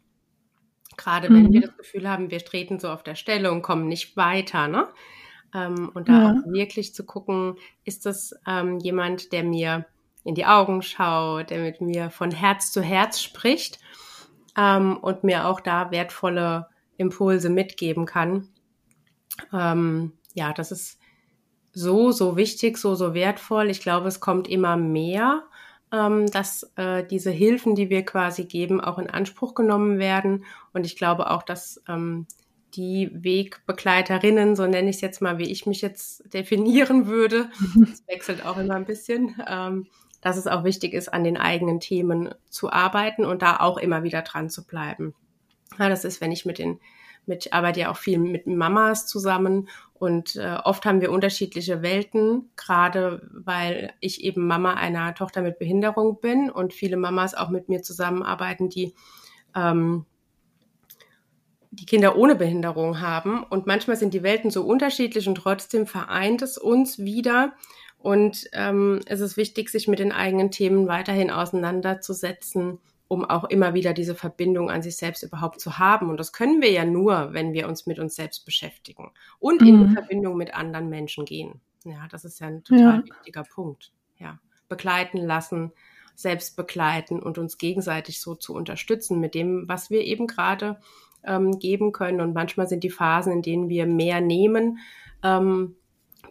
Gerade 0.96 1.30
wenn 1.30 1.44
mhm. 1.44 1.54
wir 1.54 1.62
das 1.62 1.78
Gefühl 1.78 2.10
haben, 2.10 2.32
wir 2.32 2.40
treten 2.40 2.80
so 2.80 2.90
auf 2.90 3.04
der 3.04 3.16
Stelle 3.16 3.52
und 3.52 3.62
kommen 3.62 3.88
nicht 3.88 4.18
weiter, 4.18 4.68
ne? 4.68 4.88
Ähm, 5.54 5.92
und 5.94 6.10
da 6.10 6.14
ja. 6.14 6.32
auch 6.32 6.52
wirklich 6.52 6.94
zu 6.94 7.06
gucken, 7.06 7.58
ist 7.84 8.06
das 8.06 8.34
ähm, 8.48 8.80
jemand, 8.80 9.32
der 9.32 9.44
mir 9.44 9.86
in 10.28 10.36
die 10.36 10.46
Augen 10.46 10.82
schaut, 10.82 11.50
der 11.52 11.60
mit 11.60 11.80
mir 11.80 12.10
von 12.10 12.32
Herz 12.32 12.72
zu 12.72 12.82
Herz 12.82 13.22
spricht 13.22 13.80
ähm, 14.58 14.98
und 14.98 15.24
mir 15.24 15.48
auch 15.48 15.62
da 15.62 15.90
wertvolle 15.90 16.68
Impulse 16.98 17.50
mitgeben 17.50 18.06
kann. 18.06 18.50
Ähm, 19.54 20.12
ja, 20.34 20.52
das 20.52 20.72
ist 20.72 21.00
so, 21.72 22.12
so 22.12 22.36
wichtig, 22.36 22.78
so, 22.78 22.96
so 22.96 23.14
wertvoll. 23.14 23.70
Ich 23.70 23.80
glaube, 23.80 24.10
es 24.10 24.20
kommt 24.20 24.50
immer 24.50 24.76
mehr, 24.76 25.44
ähm, 25.94 26.30
dass 26.30 26.72
äh, 26.76 27.06
diese 27.06 27.32
Hilfen, 27.32 27.76
die 27.76 27.90
wir 27.90 28.04
quasi 28.04 28.44
geben, 28.44 28.82
auch 28.82 28.98
in 28.98 29.10
Anspruch 29.10 29.56
genommen 29.56 29.98
werden. 29.98 30.44
Und 30.74 30.86
ich 30.86 30.98
glaube 30.98 31.30
auch, 31.32 31.44
dass 31.44 31.82
ähm, 31.88 32.28
die 32.74 33.10
Wegbegleiterinnen, 33.14 34.58
so 34.58 34.68
nenne 34.68 34.90
ich 34.90 34.98
es 34.98 35.02
jetzt 35.02 35.22
mal, 35.22 35.38
wie 35.38 35.50
ich 35.50 35.66
mich 35.66 35.82
jetzt 35.82 36.34
definieren 36.34 37.08
würde, 37.08 37.50
das 37.76 38.06
wechselt 38.08 38.46
auch 38.46 38.58
immer 38.58 38.76
ein 38.76 38.86
bisschen, 38.86 39.36
ähm, 39.48 39.88
dass 40.28 40.38
es 40.38 40.48
auch 40.48 40.66
wichtig 40.66 40.94
ist, 40.94 41.08
an 41.08 41.24
den 41.24 41.38
eigenen 41.38 41.80
Themen 41.80 42.36
zu 42.50 42.70
arbeiten 42.70 43.24
und 43.24 43.42
da 43.42 43.58
auch 43.58 43.78
immer 43.78 44.04
wieder 44.04 44.22
dran 44.24 44.50
zu 44.50 44.66
bleiben. 44.66 45.16
Ja, 45.80 45.88
das 45.88 46.04
ist, 46.04 46.20
wenn 46.20 46.34
ich 46.34 46.46
mit 46.46 46.60
den 46.60 46.80
mit, 47.26 47.52
arbeite 47.54 47.82
ja 47.82 47.92
auch 47.92 47.98
viel 47.98 48.20
mit 48.20 48.48
Mamas 48.48 49.06
zusammen 49.06 49.68
Und 49.94 50.36
äh, 50.36 50.58
oft 50.64 50.86
haben 50.86 51.02
wir 51.02 51.12
unterschiedliche 51.12 51.82
Welten, 51.82 52.50
gerade 52.56 53.30
weil 53.34 53.94
ich 54.00 54.24
eben 54.24 54.48
Mama 54.48 54.74
einer 54.74 55.14
Tochter 55.14 55.42
mit 55.42 55.60
Behinderung 55.60 56.20
bin 56.22 56.50
und 56.50 56.74
viele 56.74 56.98
Mamas 56.98 57.34
auch 57.34 57.50
mit 57.50 57.68
mir 57.68 57.82
zusammenarbeiten, 57.82 58.70
die 58.70 58.94
ähm, 59.56 60.06
die 61.72 61.86
Kinder 61.86 62.16
ohne 62.16 62.36
Behinderung 62.36 63.02
haben. 63.02 63.44
Und 63.44 63.66
manchmal 63.66 63.98
sind 63.98 64.14
die 64.14 64.24
Welten 64.24 64.52
so 64.52 64.64
unterschiedlich 64.64 65.28
und 65.28 65.36
trotzdem 65.36 65.86
vereint 65.86 66.42
es 66.42 66.58
uns 66.58 67.00
wieder. 67.00 67.54
Und 68.00 68.48
ähm, 68.54 69.02
es 69.06 69.20
ist 69.20 69.38
wichtig, 69.38 69.70
sich 69.70 69.88
mit 69.88 70.00
den 70.00 70.12
eigenen 70.12 70.52
Themen 70.52 70.88
weiterhin 70.88 71.32
auseinanderzusetzen, 71.32 72.80
um 73.08 73.26
auch 73.26 73.46
immer 73.46 73.74
wieder 73.74 73.94
diese 73.94 74.16
Verbindung 74.16 74.70
an 74.70 74.82
sich 74.82 74.98
selbst 74.98 75.24
überhaupt 75.24 75.60
zu 75.60 75.80
haben. 75.80 76.10
Und 76.10 76.18
das 76.18 76.34
können 76.34 76.62
wir 76.62 76.72
ja 76.72 76.86
nur, 76.86 77.34
wenn 77.34 77.54
wir 77.54 77.68
uns 77.68 77.86
mit 77.86 78.00
uns 78.00 78.16
selbst 78.16 78.46
beschäftigen 78.46 79.12
und 79.40 79.62
mhm. 79.62 79.68
in 79.68 79.90
Verbindung 79.92 80.38
mit 80.38 80.54
anderen 80.54 80.90
Menschen 80.90 81.26
gehen. 81.26 81.62
Ja, 81.84 82.08
das 82.12 82.26
ist 82.26 82.40
ja 82.40 82.48
ein 82.48 82.64
total 82.64 83.00
ja. 83.00 83.04
wichtiger 83.06 83.44
Punkt. 83.44 83.92
Ja, 84.18 84.40
begleiten 84.68 85.20
lassen, 85.20 85.72
selbst 86.16 86.58
begleiten 86.58 87.22
und 87.22 87.38
uns 87.38 87.58
gegenseitig 87.58 88.20
so 88.20 88.36
zu 88.36 88.54
unterstützen 88.54 89.20
mit 89.20 89.36
dem, 89.36 89.68
was 89.68 89.90
wir 89.90 90.02
eben 90.02 90.28
gerade 90.28 90.80
ähm, 91.24 91.60
geben 91.60 91.92
können. 91.92 92.20
Und 92.20 92.34
manchmal 92.34 92.68
sind 92.68 92.84
die 92.84 92.90
Phasen, 92.90 93.32
in 93.32 93.42
denen 93.42 93.70
wir 93.70 93.86
mehr 93.86 94.20
nehmen, 94.20 94.80
ähm, 95.24 95.76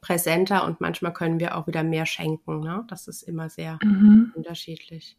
präsenter 0.01 0.65
und 0.65 0.81
manchmal 0.81 1.13
können 1.13 1.41
wir 1.41 1.57
auch 1.57 1.67
wieder 1.67 1.83
mehr 1.83 2.07
schenken. 2.07 2.61
Ne? 2.61 2.85
Das 2.89 3.09
ist 3.09 3.23
immer 3.23 3.49
sehr 3.49 3.79
mhm. 3.83 4.33
unterschiedlich. 4.35 5.17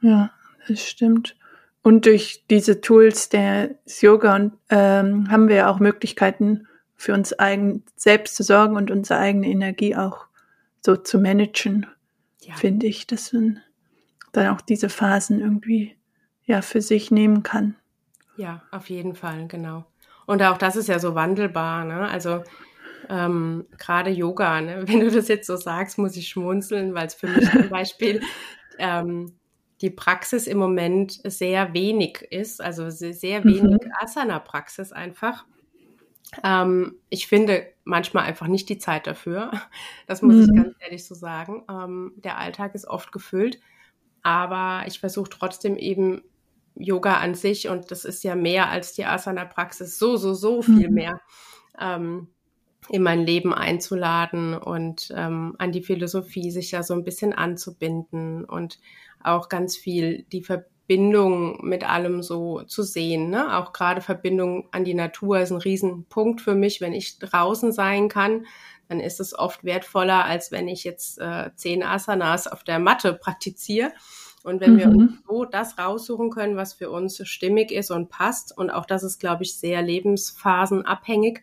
Ja, 0.00 0.30
das 0.66 0.86
stimmt. 0.86 1.36
Und 1.82 2.06
durch 2.06 2.44
diese 2.50 2.80
Tools 2.80 3.28
des 3.28 4.00
Yoga 4.00 4.34
und, 4.36 4.52
ähm, 4.70 5.30
haben 5.30 5.48
wir 5.48 5.70
auch 5.70 5.80
Möglichkeiten 5.80 6.66
für 6.96 7.14
uns 7.14 7.38
eigen 7.38 7.84
selbst 7.96 8.36
zu 8.36 8.42
sorgen 8.42 8.76
und 8.76 8.90
unsere 8.90 9.20
eigene 9.20 9.48
Energie 9.48 9.96
auch 9.96 10.26
so 10.84 10.96
zu 10.96 11.18
managen, 11.18 11.86
ja. 12.40 12.54
finde 12.54 12.86
ich, 12.86 13.06
dass 13.06 13.32
man 13.32 13.60
dann 14.32 14.48
auch 14.54 14.60
diese 14.60 14.88
Phasen 14.88 15.40
irgendwie 15.40 15.96
ja 16.44 16.62
für 16.62 16.80
sich 16.80 17.10
nehmen 17.10 17.42
kann. 17.42 17.76
Ja, 18.36 18.62
auf 18.70 18.88
jeden 18.90 19.14
Fall, 19.14 19.46
genau. 19.48 19.84
Und 20.26 20.42
auch 20.42 20.58
das 20.58 20.76
ist 20.76 20.88
ja 20.88 20.98
so 20.98 21.14
wandelbar, 21.14 21.84
ne? 21.84 22.08
Also 22.08 22.42
ähm, 23.08 23.66
gerade 23.78 24.10
Yoga, 24.10 24.60
ne? 24.60 24.82
wenn 24.86 25.00
du 25.00 25.10
das 25.10 25.28
jetzt 25.28 25.46
so 25.46 25.56
sagst, 25.56 25.98
muss 25.98 26.16
ich 26.16 26.28
schmunzeln, 26.28 26.94
weil 26.94 27.06
es 27.06 27.14
für 27.14 27.28
mich 27.28 27.50
zum 27.50 27.68
Beispiel 27.68 28.20
ähm, 28.78 29.38
die 29.80 29.90
Praxis 29.90 30.46
im 30.46 30.58
Moment 30.58 31.20
sehr 31.24 31.72
wenig 31.72 32.22
ist, 32.30 32.60
also 32.60 32.90
sehr 32.90 33.44
wenig 33.44 33.62
mhm. 33.62 33.92
Asana-Praxis 34.00 34.92
einfach. 34.92 35.44
Ähm, 36.44 36.96
ich 37.08 37.26
finde 37.26 37.66
manchmal 37.84 38.24
einfach 38.24 38.48
nicht 38.48 38.68
die 38.68 38.78
Zeit 38.78 39.06
dafür. 39.06 39.50
Das 40.06 40.22
muss 40.22 40.34
mhm. 40.34 40.42
ich 40.42 40.62
ganz 40.62 40.76
ehrlich 40.80 41.04
so 41.04 41.14
sagen. 41.14 41.64
Ähm, 41.70 42.12
der 42.16 42.38
Alltag 42.38 42.74
ist 42.74 42.86
oft 42.86 43.12
gefüllt, 43.12 43.60
aber 44.22 44.84
ich 44.86 45.00
versuche 45.00 45.28
trotzdem 45.28 45.76
eben 45.76 46.22
Yoga 46.74 47.18
an 47.18 47.34
sich 47.34 47.68
und 47.68 47.90
das 47.90 48.04
ist 48.04 48.24
ja 48.24 48.34
mehr 48.34 48.70
als 48.70 48.94
die 48.94 49.04
Asana-Praxis, 49.04 49.98
so, 49.98 50.16
so, 50.16 50.32
so 50.32 50.62
viel 50.62 50.88
mhm. 50.88 50.94
mehr. 50.94 51.20
Ähm, 51.78 52.28
in 52.90 53.02
mein 53.02 53.24
Leben 53.24 53.52
einzuladen 53.52 54.54
und 54.54 55.12
ähm, 55.14 55.54
an 55.58 55.72
die 55.72 55.82
Philosophie 55.82 56.50
sich 56.50 56.70
ja 56.70 56.82
so 56.82 56.94
ein 56.94 57.04
bisschen 57.04 57.32
anzubinden 57.32 58.44
und 58.44 58.78
auch 59.22 59.48
ganz 59.48 59.76
viel 59.76 60.24
die 60.32 60.42
Verbindung 60.42 61.66
mit 61.66 61.88
allem 61.88 62.22
so 62.22 62.62
zu 62.62 62.82
sehen. 62.82 63.30
Ne? 63.30 63.56
Auch 63.58 63.72
gerade 63.72 64.00
Verbindung 64.00 64.68
an 64.72 64.84
die 64.84 64.94
Natur 64.94 65.40
ist 65.40 65.50
ein 65.50 65.58
Riesenpunkt 65.58 66.40
für 66.40 66.54
mich. 66.54 66.80
Wenn 66.80 66.94
ich 66.94 67.18
draußen 67.18 67.72
sein 67.72 68.08
kann, 68.08 68.46
dann 68.88 69.00
ist 69.00 69.20
es 69.20 69.38
oft 69.38 69.64
wertvoller, 69.64 70.24
als 70.24 70.50
wenn 70.50 70.66
ich 70.66 70.84
jetzt 70.84 71.18
äh, 71.20 71.50
zehn 71.56 71.82
Asanas 71.82 72.46
auf 72.46 72.64
der 72.64 72.78
Matte 72.78 73.12
praktiziere. 73.12 73.92
Und 74.44 74.60
wenn 74.60 74.74
mhm. 74.74 74.78
wir 74.78 74.86
uns 74.86 75.12
so 75.28 75.44
das 75.44 75.78
raussuchen 75.78 76.30
können, 76.30 76.56
was 76.56 76.72
für 76.72 76.90
uns 76.90 77.20
stimmig 77.28 77.70
ist 77.70 77.90
und 77.90 78.08
passt, 78.08 78.56
und 78.56 78.70
auch 78.70 78.86
das 78.86 79.02
ist, 79.02 79.20
glaube 79.20 79.42
ich, 79.42 79.58
sehr 79.58 79.82
lebensphasenabhängig, 79.82 81.42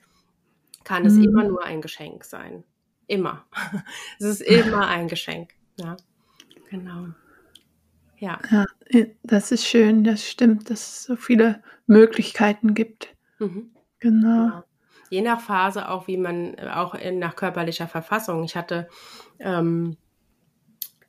kann 0.85 1.03
mhm. 1.03 1.09
es 1.09 1.17
immer 1.17 1.43
nur 1.43 1.63
ein 1.63 1.81
Geschenk 1.81 2.23
sein. 2.23 2.63
Immer. 3.07 3.45
es 4.19 4.25
ist 4.25 4.41
immer 4.41 4.87
ein 4.87 5.09
Geschenk. 5.09 5.53
Ja, 5.77 5.97
genau. 6.69 7.07
Ja. 8.17 8.39
ja. 8.49 8.65
Das 9.23 9.51
ist 9.51 9.65
schön, 9.65 10.05
das 10.05 10.25
stimmt, 10.25 10.69
dass 10.69 10.79
es 10.79 11.03
so 11.03 11.15
viele 11.17 11.61
Möglichkeiten 11.85 12.73
gibt. 12.73 13.13
Mhm. 13.39 13.71
Genau. 13.99 14.45
genau. 14.45 14.63
Je 15.09 15.21
nach 15.21 15.41
Phase 15.41 15.89
auch, 15.89 16.07
wie 16.07 16.17
man, 16.17 16.57
auch 16.59 16.95
in, 16.95 17.19
nach 17.19 17.35
körperlicher 17.35 17.87
Verfassung. 17.87 18.43
Ich 18.43 18.55
hatte 18.55 18.87
ähm, 19.39 19.97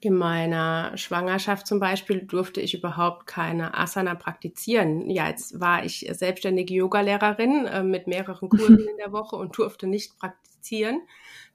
in 0.06 0.14
meiner 0.14 0.96
Schwangerschaft 0.96 1.66
zum 1.66 1.80
Beispiel 1.80 2.22
durfte 2.22 2.60
ich 2.60 2.74
überhaupt 2.74 3.26
keine 3.26 3.76
Asana 3.76 4.14
praktizieren. 4.14 5.10
Ja, 5.10 5.28
jetzt 5.28 5.60
war 5.60 5.84
ich 5.84 6.08
selbstständige 6.10 6.74
Yogalehrerin 6.74 7.66
äh, 7.66 7.82
mit 7.82 8.06
mehreren 8.06 8.48
Kursen 8.48 8.88
in 8.88 8.96
der 8.96 9.12
Woche 9.12 9.36
und 9.36 9.58
durfte 9.58 9.86
nicht 9.86 10.18
praktizieren. 10.18 11.02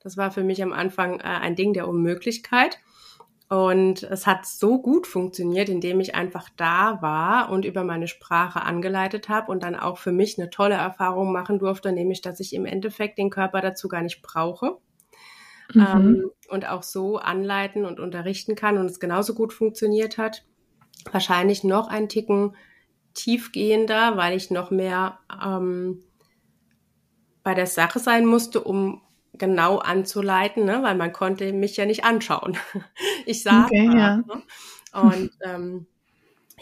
Das 0.02 0.18
war 0.18 0.32
für 0.32 0.44
mich 0.44 0.62
am 0.62 0.74
Anfang 0.74 1.20
äh, 1.20 1.24
ein 1.24 1.56
Ding 1.56 1.74
der 1.74 1.88
Unmöglichkeit. 1.88 2.80
Und 3.50 4.04
es 4.04 4.28
hat 4.28 4.46
so 4.46 4.82
gut 4.82 5.08
funktioniert, 5.08 5.68
indem 5.68 6.00
ich 6.00 6.16
einfach 6.16 6.48
da 6.56 7.02
war 7.02 7.52
und 7.52 7.66
über 7.66 7.84
meine 7.84 8.08
Sprache 8.08 8.62
angeleitet 8.62 9.28
habe 9.28 9.52
und 9.52 9.64
dann 9.64 9.76
auch 9.76 9.98
für 9.98 10.14
mich 10.14 10.40
eine 10.40 10.50
tolle 10.50 10.76
Erfahrung 10.76 11.34
machen 11.34 11.60
durfte, 11.60 11.92
nämlich 11.92 12.22
dass 12.22 12.40
ich 12.40 12.54
im 12.54 12.66
Endeffekt 12.66 13.18
den 13.18 13.30
Körper 13.30 13.60
dazu 13.60 13.90
gar 13.90 14.04
nicht 14.04 14.22
brauche. 14.22 14.78
Mhm. 15.74 15.88
Ähm, 15.88 16.32
und 16.50 16.68
auch 16.68 16.84
so 16.84 17.18
anleiten 17.18 17.86
und 17.86 18.00
unterrichten 18.00 18.56
kann 18.56 18.78
und 18.78 18.88
es 18.88 19.00
genauso 19.00 19.34
gut 19.34 19.54
funktioniert 19.54 20.18
hat. 20.18 20.44
Wahrscheinlich 21.12 21.64
noch 21.64 21.88
ein 21.88 22.10
Ticken 22.10 22.56
tiefgehender, 23.14 24.18
weil 24.18 24.36
ich 24.36 24.52
noch 24.52 24.72
mehr 24.72 25.20
ähm, 25.44 26.04
bei 27.44 27.54
der 27.54 27.68
Sache 27.68 28.00
sein 28.00 28.26
musste, 28.26 28.62
um 28.62 29.02
genau 29.34 29.78
anzuleiten, 29.78 30.66
ne? 30.66 30.84
weil 30.84 30.96
man 30.96 31.14
konnte 31.14 31.52
mich 31.54 31.78
ja 31.78 31.86
nicht 31.86 32.04
anschauen. 32.04 32.58
Ich 33.26 33.44
sah 33.44 33.66
okay, 33.66 33.86
ja. 33.86 34.18
ne? 34.18 34.24
und 34.94 35.32
ähm, 35.44 35.86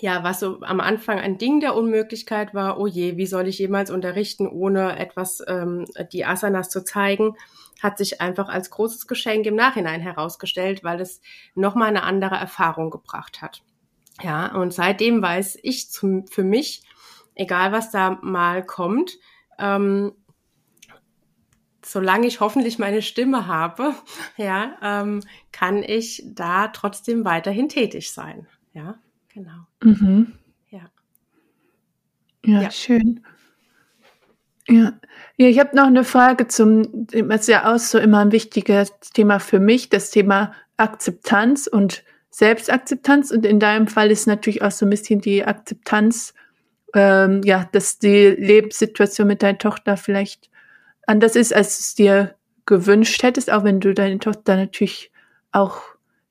ja, 0.01 0.23
was 0.23 0.39
so 0.39 0.59
am 0.61 0.79
Anfang 0.81 1.19
ein 1.19 1.37
Ding 1.37 1.61
der 1.61 1.75
Unmöglichkeit 1.75 2.53
war, 2.53 2.79
oh 2.79 2.87
je, 2.87 3.17
wie 3.17 3.25
soll 3.25 3.47
ich 3.47 3.59
jemals 3.59 3.91
unterrichten, 3.91 4.47
ohne 4.47 4.97
etwas 4.97 5.41
ähm, 5.47 5.85
die 6.11 6.25
Asanas 6.25 6.69
zu 6.69 6.83
zeigen, 6.83 7.35
hat 7.81 7.97
sich 7.97 8.21
einfach 8.21 8.49
als 8.49 8.69
großes 8.69 9.07
Geschenk 9.07 9.45
im 9.45 9.55
Nachhinein 9.55 10.01
herausgestellt, 10.01 10.83
weil 10.83 10.99
es 11.01 11.21
nochmal 11.55 11.89
eine 11.89 12.03
andere 12.03 12.35
Erfahrung 12.35 12.89
gebracht 12.89 13.41
hat. 13.41 13.63
Ja, 14.21 14.53
und 14.55 14.73
seitdem 14.73 15.21
weiß 15.21 15.59
ich 15.63 15.89
zum, 15.89 16.27
für 16.27 16.43
mich, 16.43 16.83
egal 17.35 17.71
was 17.71 17.91
da 17.91 18.19
mal 18.21 18.65
kommt, 18.65 19.17
ähm, 19.57 20.13
solange 21.83 22.27
ich 22.27 22.39
hoffentlich 22.39 22.79
meine 22.79 23.01
Stimme 23.01 23.47
habe, 23.47 23.95
ja, 24.37 24.77
ähm, 24.81 25.21
kann 25.51 25.83
ich 25.83 26.23
da 26.25 26.67
trotzdem 26.67 27.25
weiterhin 27.25 27.69
tätig 27.69 28.11
sein. 28.11 28.47
Ja, 28.73 28.99
genau. 29.29 29.65
Mhm. 29.81 30.37
Ja. 30.69 30.89
ja. 32.45 32.61
ja. 32.61 32.71
schön. 32.71 33.25
Ja, 34.69 34.93
ja 35.37 35.47
ich 35.47 35.59
habe 35.59 35.75
noch 35.75 35.87
eine 35.87 36.03
Frage 36.03 36.47
zum, 36.47 37.07
das 37.07 37.41
ist 37.41 37.47
ja 37.47 37.73
auch 37.73 37.79
so 37.79 37.97
immer 37.97 38.19
ein 38.19 38.31
wichtiges 38.31 38.91
Thema 39.13 39.39
für 39.39 39.59
mich, 39.59 39.89
das 39.89 40.11
Thema 40.11 40.53
Akzeptanz 40.77 41.67
und 41.67 42.03
Selbstakzeptanz. 42.29 43.31
Und 43.31 43.45
in 43.45 43.59
deinem 43.59 43.87
Fall 43.87 44.11
ist 44.11 44.27
natürlich 44.27 44.61
auch 44.61 44.71
so 44.71 44.85
ein 44.85 44.89
bisschen 44.91 45.21
die 45.21 45.43
Akzeptanz, 45.43 46.33
ähm, 46.93 47.41
ja, 47.43 47.67
dass 47.71 47.99
die 47.99 48.27
Lebenssituation 48.27 49.27
mit 49.27 49.43
deiner 49.43 49.57
Tochter 49.57 49.97
vielleicht 49.97 50.49
anders 51.05 51.35
ist, 51.35 51.53
als 51.53 51.79
es 51.79 51.95
dir 51.95 52.35
gewünscht 52.65 53.23
hättest, 53.23 53.51
auch 53.51 53.63
wenn 53.63 53.79
du 53.79 53.93
deine 53.93 54.19
Tochter 54.19 54.55
natürlich 54.55 55.11
auch, 55.51 55.81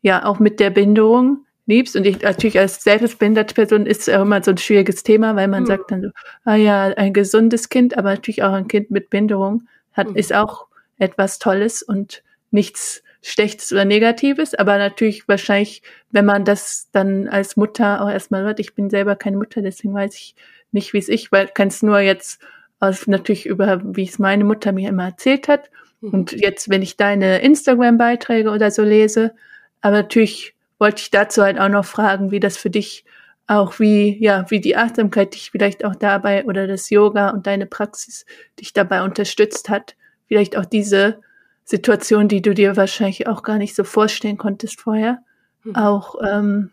ja, 0.03 0.25
auch 0.25 0.39
mit 0.39 0.61
der 0.61 0.71
Behinderung 0.71 1.45
liebst. 1.69 1.95
Und 1.95 2.05
ich 2.05 2.21
natürlich 2.23 2.59
als 2.59 2.83
selbstbehinderte 2.83 3.55
Person 3.55 3.87
ist 3.87 4.09
es 4.09 4.15
auch 4.15 4.23
immer 4.23 4.43
so 4.43 4.51
ein 4.51 4.59
schwieriges 4.59 5.05
Thema, 5.05 5.37
weil 5.37 5.47
man 5.47 5.63
mhm. 5.63 5.67
sagt 5.67 5.91
dann 5.93 6.03
so, 6.03 6.09
ah 6.45 6.57
ja, 6.57 6.85
ein 6.97 7.13
gesundes 7.13 7.69
Kind, 7.69 7.97
aber 7.97 8.11
natürlich 8.11 8.43
auch 8.43 8.53
ein 8.53 8.67
Kind 8.67 8.91
mit 8.91 9.11
Behinderung 9.11 9.69
hat, 9.93 10.11
mhm. 10.11 10.17
ist 10.17 10.33
auch 10.33 10.67
etwas 10.99 11.39
Tolles 11.39 11.83
und 11.83 12.25
nichts 12.51 13.05
Schlechtes 13.23 13.73
oder 13.73 13.85
Negatives, 13.85 14.55
aber 14.55 14.79
natürlich 14.79 15.29
wahrscheinlich, 15.29 15.83
wenn 16.11 16.25
man 16.25 16.45
das 16.45 16.89
dann 16.93 17.29
als 17.29 17.57
Mutter 17.57 18.03
auch 18.03 18.11
erstmal 18.11 18.43
hört, 18.45 18.61
ich 18.61 18.75
bin 18.75 18.91
selber 18.91 19.17
keine 19.17 19.37
Mutter, 19.37 19.61
deswegen 19.61 19.93
weiß 19.93 20.15
ich 20.15 20.35
nicht, 20.73 20.93
wie 20.93 20.99
es 20.99 21.09
ich, 21.09 21.31
weil 21.33 21.49
kann 21.49 21.69
es 21.69 21.83
nur 21.83 21.99
jetzt 22.01 22.41
also 22.81 23.11
natürlich 23.11 23.47
über, 23.47 23.81
wie 23.85 24.05
es 24.05 24.19
meine 24.19 24.45
Mutter 24.45 24.73
mir 24.73 24.89
immer 24.89 25.07
erzählt 25.07 25.49
hat. 25.49 25.71
Mhm. 26.01 26.11
Und 26.11 26.33
jetzt, 26.33 26.69
wenn 26.69 26.83
ich 26.83 26.97
deine 26.97 27.41
Instagram-Beiträge 27.41 28.51
oder 28.51 28.71
so 28.71 28.83
lese, 28.83 29.35
aber 29.81 30.03
natürlich 30.03 30.55
wollte 30.79 31.03
ich 31.03 31.11
dazu 31.11 31.43
halt 31.43 31.59
auch 31.59 31.69
noch 31.69 31.85
fragen, 31.85 32.31
wie 32.31 32.41
das 32.41 32.57
für 32.57 32.71
dich 32.71 33.05
auch 33.49 33.81
wie, 33.81 34.23
ja, 34.23 34.45
wie 34.51 34.61
die 34.61 34.77
Achtsamkeit 34.77 35.35
dich 35.35 35.51
vielleicht 35.51 35.85
auch 35.85 35.95
dabei 35.95 36.45
oder 36.45 36.67
das 36.67 36.91
Yoga 36.91 37.31
und 37.31 37.47
deine 37.47 37.67
Praxis 37.67 38.27
dich 38.61 38.75
dabei 38.75 39.03
unterstützt 39.03 39.71
hat, 39.71 39.97
vielleicht 40.27 40.57
auch 40.57 40.67
diese 40.67 41.21
Situation, 41.65 42.29
die 42.29 42.43
du 42.43 42.55
dir 42.55 42.77
wahrscheinlich 42.77 43.27
auch 43.27 43.43
gar 43.43 43.57
nicht 43.57 43.75
so 43.75 43.85
vorstellen 43.85 44.37
konntest 44.37 44.81
vorher, 44.81 45.23
mhm. 45.65 45.77
auch 45.77 46.17
ähm, 46.23 46.71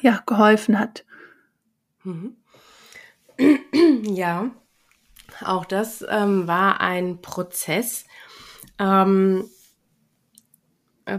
ja 0.00 0.22
geholfen 0.26 0.78
hat. 0.78 1.04
Mhm. 2.02 2.36
Ja, 4.04 4.50
auch 5.44 5.64
das 5.64 6.04
ähm, 6.08 6.46
war 6.46 6.80
ein 6.80 7.22
Prozess. 7.22 8.04
Ähm, 8.78 9.44
äh, 9.44 9.61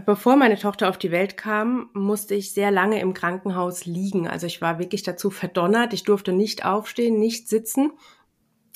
bevor 0.00 0.36
meine 0.36 0.58
Tochter 0.58 0.88
auf 0.88 0.98
die 0.98 1.10
Welt 1.10 1.36
kam, 1.36 1.90
musste 1.92 2.34
ich 2.34 2.52
sehr 2.52 2.70
lange 2.70 3.00
im 3.00 3.14
Krankenhaus 3.14 3.84
liegen. 3.84 4.28
Also 4.28 4.46
ich 4.46 4.60
war 4.60 4.78
wirklich 4.78 5.02
dazu 5.02 5.30
verdonnert. 5.30 5.92
Ich 5.92 6.04
durfte 6.04 6.32
nicht 6.32 6.64
aufstehen, 6.64 7.18
nicht 7.18 7.48
sitzen. 7.48 7.92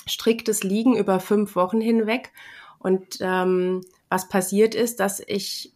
Striktes 0.07 0.63
Liegen 0.63 0.97
über 0.97 1.21
fünf 1.21 1.57
Wochen 1.57 1.81
hinweg. 1.81 2.33
Und 2.79 3.19
ähm, 3.21 3.83
was 4.09 4.29
passiert 4.29 4.75
ist, 4.75 5.01
dass 5.01 5.21
ich 5.27 5.75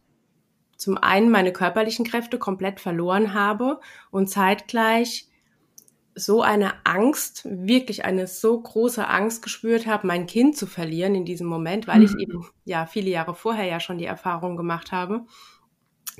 zum 0.76 0.98
einen 0.98 1.30
meine 1.30 1.52
körperlichen 1.52 2.04
Kräfte 2.04 2.38
komplett 2.38 2.80
verloren 2.80 3.34
habe 3.34 3.80
und 4.10 4.28
zeitgleich 4.28 5.28
so 6.14 6.42
eine 6.42 6.74
Angst, 6.84 7.46
wirklich 7.48 8.04
eine 8.04 8.26
so 8.26 8.60
große 8.60 9.06
Angst 9.06 9.42
gespürt 9.42 9.86
habe, 9.86 10.06
mein 10.06 10.26
Kind 10.26 10.56
zu 10.56 10.66
verlieren 10.66 11.14
in 11.14 11.24
diesem 11.24 11.46
Moment, 11.46 11.86
weil 11.86 12.00
mhm. 12.00 12.04
ich 12.04 12.14
eben 12.18 12.46
ja 12.64 12.86
viele 12.86 13.10
Jahre 13.10 13.34
vorher 13.34 13.64
ja 13.64 13.80
schon 13.80 13.98
die 13.98 14.04
Erfahrung 14.04 14.56
gemacht 14.56 14.92
habe, 14.92 15.24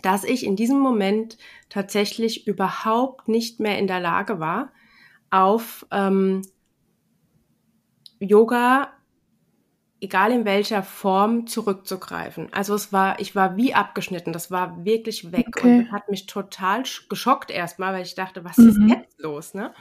dass 0.00 0.24
ich 0.24 0.46
in 0.46 0.56
diesem 0.56 0.78
Moment 0.78 1.36
tatsächlich 1.68 2.46
überhaupt 2.46 3.28
nicht 3.28 3.60
mehr 3.60 3.78
in 3.78 3.86
der 3.86 4.00
Lage 4.00 4.40
war, 4.40 4.72
auf 5.30 5.86
ähm, 5.90 6.42
Yoga 8.18 8.92
egal 10.02 10.32
in 10.32 10.44
welcher 10.44 10.82
Form, 10.82 11.46
zurückzugreifen. 11.46 12.48
Also 12.52 12.74
es 12.74 12.92
war, 12.92 13.20
ich 13.20 13.36
war 13.36 13.56
wie 13.56 13.72
abgeschnitten, 13.72 14.32
das 14.32 14.50
war 14.50 14.84
wirklich 14.84 15.30
weg 15.30 15.46
okay. 15.56 15.78
und 15.78 15.92
hat 15.92 16.10
mich 16.10 16.26
total 16.26 16.82
geschockt 17.08 17.50
erstmal, 17.50 17.94
weil 17.94 18.02
ich 18.02 18.16
dachte, 18.16 18.44
was 18.44 18.58
mhm. 18.58 18.68
ist 18.68 18.80
jetzt 18.88 19.20
los, 19.20 19.54
ne? 19.54 19.72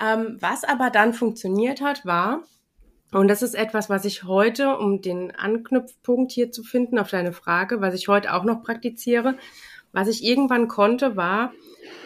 Ähm, 0.00 0.38
was 0.40 0.64
aber 0.64 0.88
dann 0.90 1.12
funktioniert 1.12 1.82
hat, 1.82 2.06
war, 2.06 2.42
und 3.12 3.28
das 3.28 3.42
ist 3.42 3.54
etwas, 3.54 3.90
was 3.90 4.06
ich 4.06 4.24
heute, 4.24 4.78
um 4.78 5.02
den 5.02 5.32
Anknüpfpunkt 5.32 6.32
hier 6.32 6.50
zu 6.50 6.62
finden 6.62 6.98
auf 6.98 7.10
deine 7.10 7.34
Frage, 7.34 7.82
was 7.82 7.94
ich 7.94 8.08
heute 8.08 8.32
auch 8.32 8.44
noch 8.44 8.62
praktiziere, 8.62 9.36
was 9.92 10.08
ich 10.08 10.24
irgendwann 10.24 10.66
konnte, 10.66 11.14
war 11.14 11.52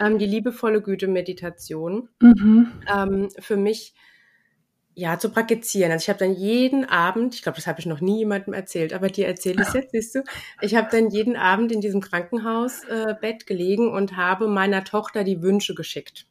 ähm, 0.01 0.19
die 0.19 0.27
liebevolle 0.27 0.83
Güte-Meditation. 0.83 2.09
Mhm. 2.21 2.73
Ähm, 2.93 3.29
für 3.39 3.57
mich 3.57 3.95
ja, 4.99 5.19
zu 5.19 5.29
praktizieren. 5.29 5.93
Also 5.93 6.05
ich 6.05 6.09
habe 6.09 6.19
dann 6.19 6.35
jeden 6.35 6.87
Abend, 6.87 7.35
ich 7.35 7.43
glaube, 7.43 7.57
das 7.57 7.67
habe 7.67 7.79
ich 7.79 7.87
noch 7.87 8.01
nie 8.01 8.21
jemandem 8.21 8.55
erzählt, 8.55 8.95
aber 8.95 9.09
dir 9.09 9.27
erzähle 9.27 9.63
ich 9.63 9.75
jetzt, 9.75 9.93
siehst 9.93 10.15
du. 10.15 10.25
Ich 10.63 10.75
habe 10.75 10.89
dann 10.91 11.11
jeden 11.11 11.37
Abend 11.37 11.71
in 11.71 11.83
diesem 11.83 12.01
Krankenhausbett 12.01 13.43
äh, 13.43 13.45
gelegen 13.45 13.93
und 13.93 14.17
habe 14.17 14.49
meiner 14.49 14.85
Tochter 14.85 15.23
die 15.23 15.43
Wünsche 15.43 15.75
geschickt. 15.75 16.27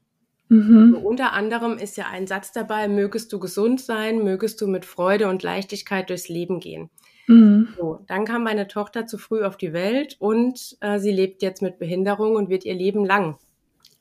Mhm. 0.50 0.94
So, 0.94 1.00
unter 1.00 1.34
anderem 1.34 1.78
ist 1.78 1.96
ja 1.96 2.08
ein 2.12 2.26
Satz 2.26 2.54
dabei, 2.54 2.88
mögest 2.88 3.32
du 3.32 3.40
gesund 3.40 3.82
sein, 3.82 4.24
mögest 4.24 4.60
du 4.62 4.68
mit 4.68 4.84
Freude 4.84 5.30
und 5.30 5.44
Leichtigkeit 5.44 6.10
durchs 6.10 6.28
Leben 6.28 6.60
gehen. 6.60 6.90
Mhm. 7.28 7.68
So, 7.78 8.00
dann 8.08 8.26
kam 8.26 8.44
meine 8.44 8.68
Tochter 8.68 9.06
zu 9.06 9.20
früh 9.20 9.44
auf 9.44 9.58
die 9.58 9.74
Welt 9.74 10.16
und 10.18 10.76
äh, 10.82 10.98
sie 10.98 11.12
lebt 11.12 11.44
jetzt 11.44 11.62
mit 11.62 11.78
Behinderung 11.78 12.36
und 12.36 12.50
wird 12.50 12.66
ihr 12.66 12.74
Leben 12.74 13.06
lang 13.06 13.38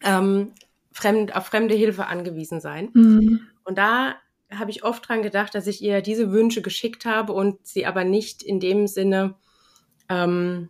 ähm, 0.02 0.52
fremd, 0.92 1.36
auf 1.36 1.44
fremde 1.44 1.74
Hilfe 1.74 2.06
angewiesen 2.06 2.62
sein. 2.62 2.88
Mhm. 2.94 3.40
Und 3.64 3.76
da 3.76 4.14
habe 4.58 4.70
ich 4.70 4.84
oft 4.84 5.08
dran 5.08 5.22
gedacht, 5.22 5.54
dass 5.54 5.66
ich 5.66 5.82
ihr 5.82 6.02
diese 6.02 6.32
Wünsche 6.32 6.62
geschickt 6.62 7.04
habe 7.04 7.32
und 7.32 7.66
sie 7.66 7.86
aber 7.86 8.04
nicht 8.04 8.42
in 8.42 8.60
dem 8.60 8.86
Sinne, 8.86 9.34
ähm, 10.08 10.68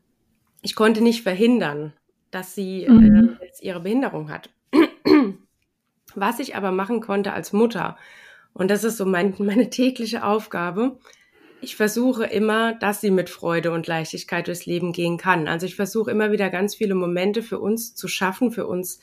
ich 0.62 0.74
konnte 0.74 1.02
nicht 1.02 1.22
verhindern, 1.22 1.92
dass 2.30 2.54
sie 2.54 2.86
mhm. 2.88 3.36
äh, 3.40 3.44
jetzt 3.44 3.62
ihre 3.62 3.80
Behinderung 3.80 4.30
hat. 4.30 4.50
Was 6.14 6.38
ich 6.38 6.56
aber 6.56 6.70
machen 6.70 7.00
konnte 7.00 7.32
als 7.32 7.52
Mutter, 7.52 7.96
und 8.52 8.70
das 8.70 8.84
ist 8.84 8.96
so 8.96 9.04
mein, 9.04 9.34
meine 9.38 9.68
tägliche 9.68 10.24
Aufgabe, 10.24 10.98
ich 11.60 11.76
versuche 11.76 12.24
immer, 12.24 12.74
dass 12.74 13.00
sie 13.00 13.10
mit 13.10 13.30
Freude 13.30 13.72
und 13.72 13.86
Leichtigkeit 13.86 14.46
durchs 14.46 14.66
Leben 14.66 14.92
gehen 14.92 15.16
kann. 15.16 15.48
Also 15.48 15.64
ich 15.64 15.76
versuche 15.76 16.10
immer 16.10 16.30
wieder 16.30 16.50
ganz 16.50 16.74
viele 16.74 16.94
Momente 16.94 17.42
für 17.42 17.58
uns 17.58 17.94
zu 17.94 18.06
schaffen, 18.06 18.52
für 18.52 18.66
uns 18.66 19.00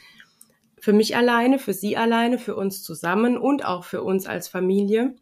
für 0.82 0.94
mich 0.94 1.16
alleine, 1.16 1.60
für 1.60 1.74
sie 1.74 1.96
alleine, 1.96 2.40
für 2.40 2.56
uns 2.56 2.82
zusammen 2.82 3.38
und 3.38 3.64
auch 3.64 3.84
für 3.86 4.02
uns 4.02 4.26
als 4.26 4.48
Familie, 4.48 5.16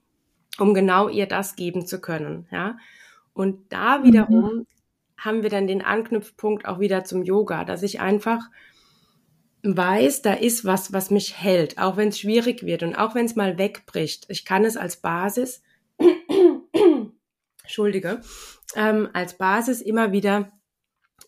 um 0.57 0.73
genau 0.73 1.09
ihr 1.09 1.27
das 1.27 1.57
geben 1.57 1.85
zu 1.85 1.99
können, 1.99 2.47
ja. 2.49 2.77
Und 3.33 3.71
da 3.71 4.03
wiederum 4.03 4.55
mhm. 4.55 4.67
haben 5.17 5.43
wir 5.43 5.49
dann 5.49 5.67
den 5.67 5.81
Anknüpfpunkt 5.81 6.65
auch 6.65 6.79
wieder 6.79 7.03
zum 7.03 7.23
Yoga, 7.23 7.65
dass 7.65 7.83
ich 7.83 7.99
einfach 7.99 8.49
weiß, 9.63 10.21
da 10.21 10.33
ist 10.33 10.63
was, 10.63 10.93
was 10.93 11.11
mich 11.11 11.37
hält, 11.37 11.77
auch 11.77 11.97
wenn 11.97 12.07
es 12.07 12.19
schwierig 12.19 12.63
wird 12.63 12.81
und 12.81 12.95
auch 12.95 13.13
wenn 13.13 13.25
es 13.25 13.35
mal 13.35 13.57
wegbricht. 13.57 14.25
Ich 14.29 14.45
kann 14.45 14.63
es 14.63 14.77
als 14.77 14.97
Basis, 14.97 15.61
Entschuldige, 17.63 18.21
ähm, 18.75 19.09
als 19.11 19.37
Basis 19.37 19.81
immer 19.81 20.13
wieder 20.13 20.53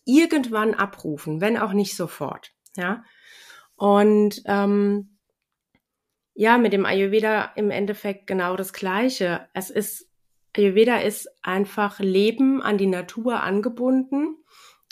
irgendwann 0.06 0.72
abrufen, 0.72 1.42
wenn 1.42 1.58
auch 1.58 1.74
nicht 1.74 1.96
sofort, 1.96 2.52
ja. 2.76 3.04
Und 3.82 4.42
ähm, 4.44 5.18
ja, 6.34 6.56
mit 6.56 6.72
dem 6.72 6.86
Ayurveda 6.86 7.46
im 7.56 7.72
Endeffekt 7.72 8.28
genau 8.28 8.54
das 8.54 8.72
Gleiche. 8.72 9.48
Es 9.54 9.70
ist, 9.70 10.08
Ayurveda 10.56 10.98
ist 10.98 11.28
einfach 11.42 11.98
Leben 11.98 12.62
an 12.62 12.78
die 12.78 12.86
Natur 12.86 13.42
angebunden. 13.42 14.36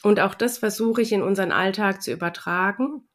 Und 0.02 0.18
auch 0.18 0.34
das 0.34 0.58
versuche 0.58 1.02
ich 1.02 1.12
in 1.12 1.22
unseren 1.22 1.52
Alltag 1.52 2.02
zu 2.02 2.10
übertragen. 2.10 3.08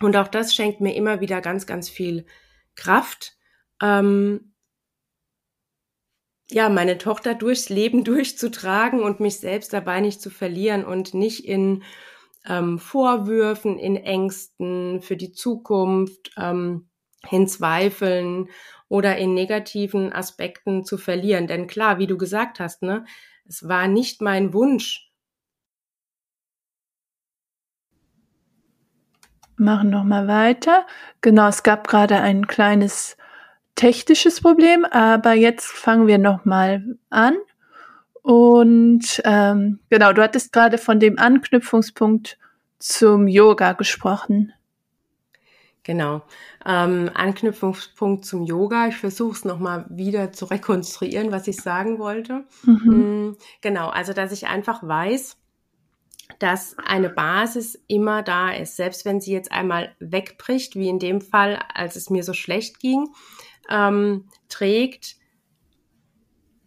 Und 0.00 0.16
auch 0.16 0.26
das 0.26 0.52
schenkt 0.52 0.80
mir 0.80 0.96
immer 0.96 1.20
wieder 1.20 1.40
ganz, 1.40 1.64
ganz 1.64 1.88
viel 1.88 2.26
Kraft. 2.74 3.36
Ähm, 3.80 4.52
ja, 6.50 6.68
meine 6.68 6.98
Tochter 6.98 7.36
durchs 7.36 7.68
Leben 7.68 8.02
durchzutragen 8.04 9.00
und 9.00 9.20
mich 9.20 9.38
selbst 9.38 9.72
dabei 9.72 10.00
nicht 10.00 10.20
zu 10.20 10.28
verlieren 10.28 10.84
und 10.84 11.14
nicht 11.14 11.44
in 11.44 11.84
ähm, 12.46 12.78
Vorwürfen, 12.78 13.78
in 13.78 13.96
Ängsten 13.96 15.00
für 15.00 15.16
die 15.16 15.32
Zukunft, 15.32 16.32
ähm, 16.36 16.88
in 17.30 17.46
Zweifeln 17.48 18.48
oder 18.88 19.16
in 19.16 19.34
negativen 19.34 20.12
Aspekten 20.12 20.84
zu 20.84 20.98
verlieren. 20.98 21.46
Denn 21.46 21.66
klar, 21.66 21.98
wie 21.98 22.06
du 22.06 22.18
gesagt 22.18 22.60
hast, 22.60 22.82
ne, 22.82 23.04
es 23.46 23.68
war 23.68 23.88
nicht 23.88 24.20
mein 24.20 24.52
Wunsch. 24.52 25.10
Machen 29.56 29.90
noch 29.90 30.04
mal 30.04 30.26
weiter. 30.26 30.86
Genau, 31.20 31.48
es 31.48 31.62
gab 31.62 31.86
gerade 31.86 32.16
ein 32.16 32.46
kleines 32.46 33.16
technisches 33.76 34.40
Problem, 34.40 34.84
aber 34.84 35.34
jetzt 35.34 35.66
fangen 35.66 36.06
wir 36.06 36.18
noch 36.18 36.44
mal 36.44 36.96
an. 37.10 37.36
Und 38.24 39.20
ähm, 39.26 39.80
genau, 39.90 40.14
du 40.14 40.22
hattest 40.22 40.50
gerade 40.50 40.78
von 40.78 40.98
dem 40.98 41.18
Anknüpfungspunkt 41.18 42.38
zum 42.78 43.28
Yoga 43.28 43.74
gesprochen. 43.74 44.54
Genau. 45.82 46.22
Ähm, 46.64 47.10
Anknüpfungspunkt 47.12 48.24
zum 48.24 48.44
Yoga. 48.44 48.88
Ich 48.88 48.96
versuche 48.96 49.32
es 49.32 49.44
nochmal 49.44 49.84
wieder 49.90 50.32
zu 50.32 50.46
rekonstruieren, 50.46 51.32
was 51.32 51.46
ich 51.48 51.56
sagen 51.56 51.98
wollte. 51.98 52.44
Mhm. 52.62 53.26
Mm, 53.28 53.36
genau, 53.60 53.90
also 53.90 54.14
dass 54.14 54.32
ich 54.32 54.46
einfach 54.46 54.82
weiß, 54.82 55.36
dass 56.38 56.78
eine 56.78 57.10
Basis 57.10 57.78
immer 57.88 58.22
da 58.22 58.52
ist, 58.52 58.76
selbst 58.76 59.04
wenn 59.04 59.20
sie 59.20 59.34
jetzt 59.34 59.52
einmal 59.52 59.94
wegbricht, 59.98 60.76
wie 60.76 60.88
in 60.88 60.98
dem 60.98 61.20
Fall, 61.20 61.58
als 61.74 61.94
es 61.94 62.08
mir 62.08 62.24
so 62.24 62.32
schlecht 62.32 62.80
ging, 62.80 63.08
ähm, 63.68 64.24
trägt 64.48 65.16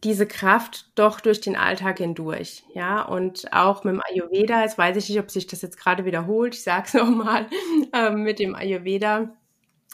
diese 0.03 0.27
Kraft 0.27 0.91
doch 0.95 1.19
durch 1.19 1.41
den 1.41 1.55
Alltag 1.55 1.97
hindurch. 1.97 2.63
Ja, 2.73 3.01
und 3.01 3.51
auch 3.51 3.83
mit 3.83 3.95
dem 3.95 4.01
Ayurveda, 4.09 4.61
jetzt 4.61 4.77
weiß 4.77 4.95
ich 4.97 5.09
nicht, 5.09 5.19
ob 5.19 5.31
sich 5.31 5.47
das 5.47 5.61
jetzt 5.61 5.77
gerade 5.77 6.05
wiederholt, 6.05 6.55
ich 6.55 6.63
sage 6.63 6.83
es 6.87 6.93
nochmal, 6.93 7.47
äh, 7.93 8.11
mit 8.11 8.39
dem 8.39 8.55
Ayurveda, 8.55 9.29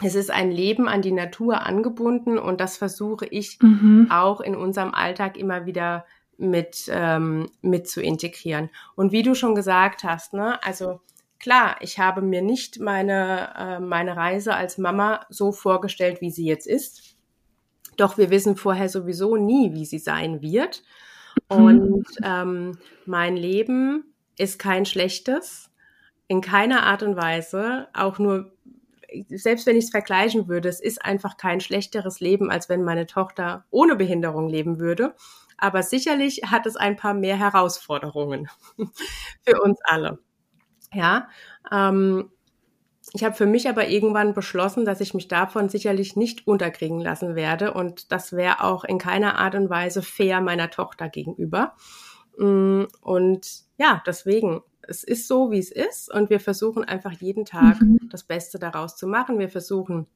es 0.01 0.15
ist 0.15 0.31
ein 0.31 0.51
Leben 0.51 0.87
an 0.87 1.01
die 1.01 1.11
Natur 1.11 1.65
angebunden 1.65 2.37
und 2.37 2.59
das 2.59 2.77
versuche 2.77 3.25
ich 3.27 3.59
mhm. 3.61 4.07
auch 4.09 4.41
in 4.41 4.55
unserem 4.55 4.93
Alltag 4.93 5.37
immer 5.37 5.65
wieder 5.65 6.05
mit, 6.37 6.89
ähm, 6.91 7.49
mit 7.61 7.87
zu 7.87 8.01
integrieren. 8.01 8.69
Und 8.95 9.11
wie 9.11 9.21
du 9.21 9.35
schon 9.35 9.55
gesagt 9.55 10.03
hast, 10.03 10.33
ne, 10.33 10.61
also 10.63 10.99
klar, 11.39 11.77
ich 11.79 11.99
habe 11.99 12.21
mir 12.21 12.41
nicht 12.41 12.79
meine, 12.79 13.53
äh, 13.57 13.79
meine 13.79 14.17
Reise 14.17 14.55
als 14.55 14.77
Mama 14.77 15.25
so 15.29 15.51
vorgestellt, 15.51 16.21
wie 16.21 16.31
sie 16.31 16.45
jetzt 16.45 16.67
ist 16.67 17.12
doch 17.97 18.17
wir 18.17 18.29
wissen 18.29 18.55
vorher 18.55 18.89
sowieso 18.89 19.35
nie, 19.37 19.73
wie 19.73 19.85
sie 19.85 19.99
sein 19.99 20.41
wird. 20.41 20.83
Mhm. 21.51 21.65
Und 21.65 22.05
ähm, 22.23 22.77
mein 23.05 23.35
Leben 23.37 24.13
ist 24.37 24.59
kein 24.59 24.85
schlechtes, 24.85 25.69
in 26.27 26.41
keiner 26.41 26.83
Art 26.83 27.03
und 27.03 27.15
Weise, 27.15 27.87
auch 27.93 28.17
nur, 28.17 28.51
selbst 29.29 29.67
wenn 29.67 29.77
ich 29.77 29.85
es 29.85 29.91
vergleichen 29.91 30.47
würde, 30.47 30.69
es 30.69 30.79
ist 30.79 31.03
einfach 31.03 31.37
kein 31.37 31.59
schlechteres 31.61 32.19
Leben, 32.19 32.49
als 32.49 32.69
wenn 32.69 32.83
meine 32.83 33.05
Tochter 33.05 33.65
ohne 33.69 33.95
Behinderung 33.95 34.49
leben 34.49 34.79
würde. 34.79 35.15
aber 35.57 35.83
sicherlich 35.83 36.41
hat 36.47 36.65
es 36.65 36.75
ein 36.75 36.95
paar 36.97 37.13
mehr 37.13 37.37
Herausforderungen 37.37 38.49
für 39.45 39.61
uns 39.61 39.79
alle. 39.83 40.19
Ja, 40.93 41.29
ähm, 41.71 42.31
ich 43.13 43.23
habe 43.23 43.35
für 43.35 43.45
mich 43.45 43.69
aber 43.69 43.87
irgendwann 43.87 44.33
beschlossen, 44.33 44.85
dass 44.85 44.99
ich 44.99 45.13
mich 45.13 45.27
davon 45.27 45.69
sicherlich 45.69 46.15
nicht 46.15 46.47
unterkriegen 46.47 46.99
lassen 46.99 47.35
werde 47.35 47.73
und 47.73 48.11
das 48.11 48.33
wäre 48.33 48.63
auch 48.63 48.83
in 48.83 48.97
keiner 48.97 49.37
Art 49.37 49.53
und 49.53 49.69
Weise 49.69 50.01
fair 50.01 50.41
meiner 50.41 50.71
Tochter 50.71 51.09
gegenüber. 51.09 51.75
Mm, 52.39 52.85
und 53.01 53.47
ja, 53.77 54.01
deswegen, 54.07 54.61
es 54.81 55.03
ist 55.03 55.27
so, 55.27 55.51
wie 55.51 55.59
es 55.59 55.71
ist 55.71 56.11
und 56.11 56.31
wir 56.31 56.39
versuchen 56.39 56.83
einfach 56.83 57.11
jeden 57.11 57.45
Tag 57.45 57.79
mhm. 57.81 57.99
das 58.09 58.23
Beste 58.23 58.57
daraus 58.57 58.97
zu 58.97 59.05
machen. 59.07 59.37
Wir 59.37 59.49
versuchen 59.49 60.07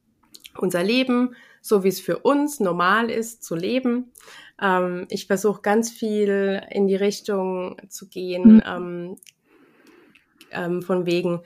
unser 0.57 0.83
Leben, 0.83 1.35
so 1.61 1.83
wie 1.83 1.89
es 1.89 1.99
für 1.99 2.17
uns 2.17 2.59
normal 2.59 3.11
ist, 3.11 3.43
zu 3.43 3.55
leben. 3.55 4.11
Ähm, 4.59 5.05
ich 5.09 5.27
versuche 5.27 5.61
ganz 5.61 5.91
viel 5.91 6.63
in 6.71 6.87
die 6.87 6.95
Richtung 6.95 7.77
zu 7.89 8.07
gehen, 8.09 8.55
mhm. 8.55 8.63
ähm, 8.65 9.15
ähm, 10.51 10.81
von 10.81 11.05
wegen, 11.05 11.41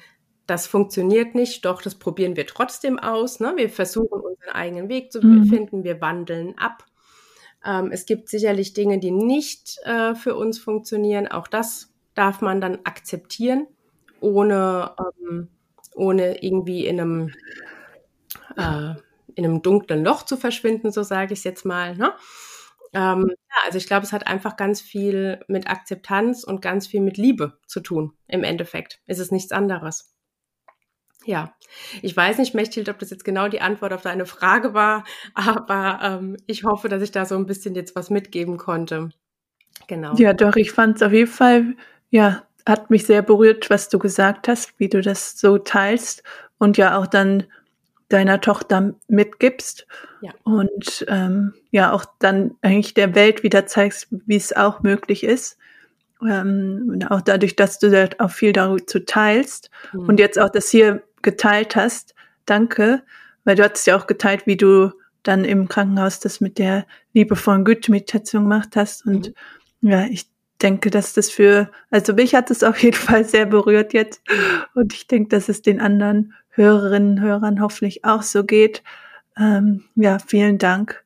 das 0.52 0.68
funktioniert 0.68 1.34
nicht, 1.34 1.64
doch 1.64 1.82
das 1.82 1.96
probieren 1.96 2.36
wir 2.36 2.46
trotzdem 2.46 3.00
aus. 3.00 3.40
Ne? 3.40 3.54
Wir 3.56 3.70
versuchen 3.70 4.20
unseren 4.20 4.50
eigenen 4.52 4.90
Weg 4.90 5.10
zu 5.10 5.26
mhm. 5.26 5.46
finden, 5.46 5.84
wir 5.86 6.02
wandeln 6.02 6.58
ab. 6.58 6.86
Ähm, 7.66 7.90
es 7.94 8.06
gibt 8.06 8.28
sicherlich 8.28 8.74
Dinge, 8.74 9.00
die 9.00 9.12
nicht 9.12 9.78
äh, 9.86 10.14
für 10.14 10.36
uns 10.36 10.60
funktionieren. 10.60 11.30
Auch 11.30 11.48
das 11.48 11.94
darf 12.16 12.42
man 12.42 12.60
dann 12.60 12.80
akzeptieren, 12.84 13.66
ohne, 14.20 14.94
ähm, 15.00 15.48
ohne 15.96 16.44
irgendwie 16.44 16.86
in 16.86 17.00
einem, 17.00 17.34
äh, 18.58 18.96
in 19.36 19.46
einem 19.46 19.62
dunklen 19.62 20.04
Loch 20.04 20.24
zu 20.24 20.36
verschwinden, 20.36 20.92
so 20.92 21.02
sage 21.02 21.32
ich 21.32 21.40
es 21.40 21.46
jetzt 21.46 21.66
mal. 21.66 21.96
Ne? 21.96 22.12
Ähm, 22.92 23.30
ja, 23.30 23.56
also 23.64 23.78
ich 23.78 23.88
glaube, 23.88 24.06
es 24.06 24.12
hat 24.12 24.28
einfach 24.28 24.58
ganz 24.58 24.82
viel 24.82 25.40
mit 25.48 25.70
Akzeptanz 25.70 26.44
und 26.44 26.62
ganz 26.62 26.88
viel 26.88 27.00
mit 27.00 27.16
Liebe 27.16 27.58
zu 27.68 27.80
tun. 27.80 28.12
Im 28.28 28.44
Endeffekt 28.44 29.00
ist 29.08 29.20
es 29.20 29.32
nichts 29.32 29.54
anderes. 29.54 30.12
Ja, 31.26 31.54
ich 32.02 32.16
weiß 32.18 32.40
nicht, 32.40 32.56
Mechthild, 32.56 32.90
ob 32.90 33.00
das 33.00 33.12
jetzt 33.12 33.24
genau 33.24 33.48
die 33.48 33.62
Antwort 33.62 33.94
auf 33.94 34.02
deine 34.02 34.26
Frage 34.26 34.74
war, 34.74 35.04
aber 35.36 36.00
ähm, 36.02 36.38
ich 36.48 36.64
hoffe, 36.64 36.90
dass 36.90 37.02
ich 37.04 37.12
da 37.12 37.26
so 37.26 37.36
ein 37.36 37.46
bisschen 37.46 37.76
jetzt 37.76 37.96
was 37.96 38.10
mitgeben 38.10 38.58
konnte. 38.58 39.10
Genau. 39.88 40.16
Ja, 40.16 40.34
doch, 40.34 40.56
ich 40.56 40.72
fand 40.72 40.98
es 40.98 41.04
auf 41.04 41.12
jeden 41.12 41.32
Fall, 41.32 41.76
ja, 42.10 42.44
hat 42.66 42.90
mich 42.90 43.06
sehr 43.06 43.22
berührt, 43.22 43.70
was 43.70 43.90
du 43.90 44.00
gesagt 44.00 44.48
hast, 44.48 44.80
wie 44.80 44.90
du 44.90 45.02
das 45.02 45.40
so 45.40 45.58
teilst 45.58 46.24
und 46.58 46.78
ja 46.78 46.98
auch 46.98 47.08
dann 47.08 47.46
deiner 48.10 48.42
Tochter 48.42 48.94
mitgibst 49.08 49.88
ja. 50.22 50.32
und 50.44 51.06
ähm, 51.08 51.54
ja 51.72 51.92
auch 51.92 52.06
dann 52.20 52.56
eigentlich 52.62 52.94
der 52.94 53.16
Welt 53.16 53.44
wieder 53.44 53.66
zeigst, 53.66 54.08
wie 54.12 54.36
es 54.36 54.56
auch 54.56 54.82
möglich 54.82 55.24
ist. 55.24 55.58
Ähm, 56.22 57.00
auch 57.10 57.22
dadurch, 57.22 57.56
dass 57.56 57.80
du 57.80 57.90
da 57.90 58.10
auch 58.20 58.30
viel 58.30 58.54
dazu 58.54 59.00
teilst 59.00 59.72
mhm. 59.94 60.08
und 60.08 60.20
jetzt 60.20 60.38
auch 60.38 60.50
das 60.50 60.70
hier 60.70 61.02
geteilt 61.22 61.76
hast. 61.76 62.16
Danke, 62.46 63.04
weil 63.44 63.56
du 63.56 63.64
hast 63.64 63.86
ja 63.86 63.98
auch 63.98 64.08
geteilt, 64.08 64.46
wie 64.46 64.58
du 64.58 64.92
dann 65.24 65.46
im 65.46 65.68
Krankenhaus 65.68 66.20
das 66.20 66.42
mit 66.42 66.58
der 66.58 66.86
liebevollen 67.14 67.66
Güte-Meditation 67.66 68.44
gemacht 68.44 68.76
hast. 68.76 69.06
Und 69.06 69.34
mhm. 69.82 69.90
ja, 69.90 70.06
ich 70.06 70.30
denke, 70.62 70.90
dass 70.90 71.14
das 71.14 71.30
für, 71.30 71.72
also 71.90 72.14
mich 72.14 72.36
hat 72.36 72.52
es 72.52 72.64
auf 72.64 72.82
jeden 72.82 72.98
Fall 72.98 73.26
sehr 73.26 73.46
berührt 73.46 73.94
jetzt. 73.94 74.22
Und 74.74 74.94
ich 74.94 75.08
denke, 75.08 75.30
dass 75.30 75.50
es 75.50 75.62
den 75.62 75.80
anderen 75.80 76.34
Hörerinnen 76.50 77.18
und 77.18 77.22
Hörern 77.22 77.62
hoffentlich 77.62 78.04
auch 78.04 78.22
so 78.24 78.44
geht. 78.44 78.84
Ähm, 79.38 79.86
ja, 79.96 80.20
vielen 80.20 80.58
Dank 80.58 81.04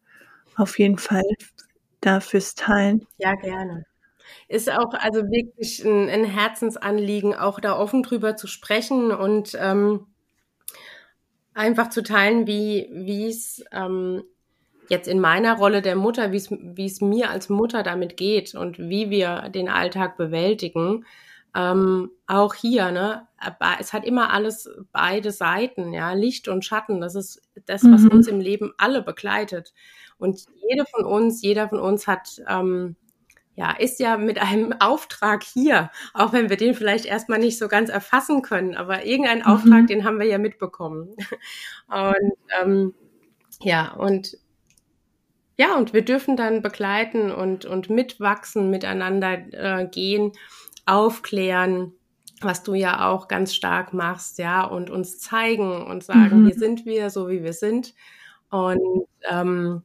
auf 0.55 0.79
jeden 0.79 0.97
Fall 0.97 1.23
da 2.01 2.19
fürs 2.19 2.55
Teilen. 2.55 3.05
Ja, 3.17 3.35
gerne 3.35 3.85
ist 4.47 4.71
auch 4.71 4.93
also 4.93 5.23
wirklich 5.23 5.83
ein, 5.83 6.09
ein 6.09 6.25
Herzensanliegen, 6.25 7.35
auch 7.35 7.59
da 7.59 7.77
offen 7.77 8.03
drüber 8.03 8.35
zu 8.35 8.47
sprechen 8.47 9.11
und 9.11 9.57
ähm, 9.59 10.07
einfach 11.53 11.89
zu 11.89 12.03
teilen, 12.03 12.47
wie 12.47 12.89
wie 12.91 13.27
es 13.27 13.63
ähm, 13.71 14.23
jetzt 14.89 15.07
in 15.07 15.19
meiner 15.19 15.57
Rolle 15.57 15.81
der 15.81 15.95
Mutter, 15.95 16.31
wie 16.31 16.37
es 16.37 16.51
wie 16.51 16.85
es 16.85 17.01
mir 17.01 17.29
als 17.29 17.49
Mutter 17.49 17.83
damit 17.83 18.17
geht 18.17 18.55
und 18.55 18.77
wie 18.77 19.09
wir 19.09 19.49
den 19.49 19.69
Alltag 19.69 20.17
bewältigen. 20.17 21.05
Ähm, 21.55 22.11
auch 22.27 22.53
hier, 22.53 22.91
ne, 22.91 23.27
es 23.79 23.93
hat 23.93 24.05
immer 24.05 24.33
alles 24.33 24.69
beide 24.91 25.31
Seiten, 25.31 25.93
ja, 25.93 26.11
Licht 26.11 26.49
und 26.49 26.65
Schatten. 26.65 26.99
Das 26.99 27.15
ist 27.15 27.41
das, 27.65 27.83
was 27.85 28.01
mhm. 28.01 28.11
uns 28.11 28.27
im 28.27 28.41
Leben 28.41 28.73
alle 28.77 29.01
begleitet. 29.01 29.73
Und 30.17 30.45
jede 30.69 30.85
von 30.85 31.05
uns, 31.05 31.41
jeder 31.41 31.69
von 31.69 31.79
uns 31.79 32.07
hat 32.07 32.41
ähm, 32.47 32.97
ja, 33.55 33.71
ist 33.71 33.99
ja 33.99 34.17
mit 34.17 34.39
einem 34.39 34.73
Auftrag 34.79 35.43
hier, 35.43 35.89
auch 36.13 36.33
wenn 36.33 36.49
wir 36.49 36.57
den 36.57 36.73
vielleicht 36.73 37.05
erstmal 37.05 37.39
nicht 37.39 37.57
so 37.57 37.67
ganz 37.67 37.89
erfassen 37.89 38.41
können, 38.41 38.75
aber 38.75 39.05
irgendeinen 39.05 39.41
mhm. 39.41 39.47
Auftrag, 39.47 39.87
den 39.87 40.03
haben 40.03 40.19
wir 40.19 40.27
ja 40.27 40.37
mitbekommen. 40.37 41.15
Und 41.87 42.33
ähm, 42.61 42.93
ja, 43.61 43.93
und 43.93 44.37
ja, 45.57 45.77
und 45.77 45.93
wir 45.93 46.03
dürfen 46.03 46.35
dann 46.35 46.61
begleiten 46.61 47.31
und, 47.31 47.63
und 47.63 47.89
mitwachsen, 47.89 48.69
miteinander 48.69 49.37
äh, 49.53 49.87
gehen, 49.87 50.33
aufklären, 50.85 51.93
was 52.41 52.63
du 52.63 52.73
ja 52.73 53.09
auch 53.09 53.29
ganz 53.29 53.55
stark 53.55 53.93
machst, 53.93 54.37
ja, 54.37 54.65
und 54.65 54.89
uns 54.89 55.19
zeigen 55.19 55.85
und 55.85 56.03
sagen, 56.03 56.41
mhm. 56.41 56.47
hier 56.47 56.55
sind 56.55 56.85
wir, 56.85 57.09
so 57.09 57.29
wie 57.29 57.43
wir 57.43 57.53
sind. 57.53 57.93
Und 58.49 59.07
ähm, 59.29 59.83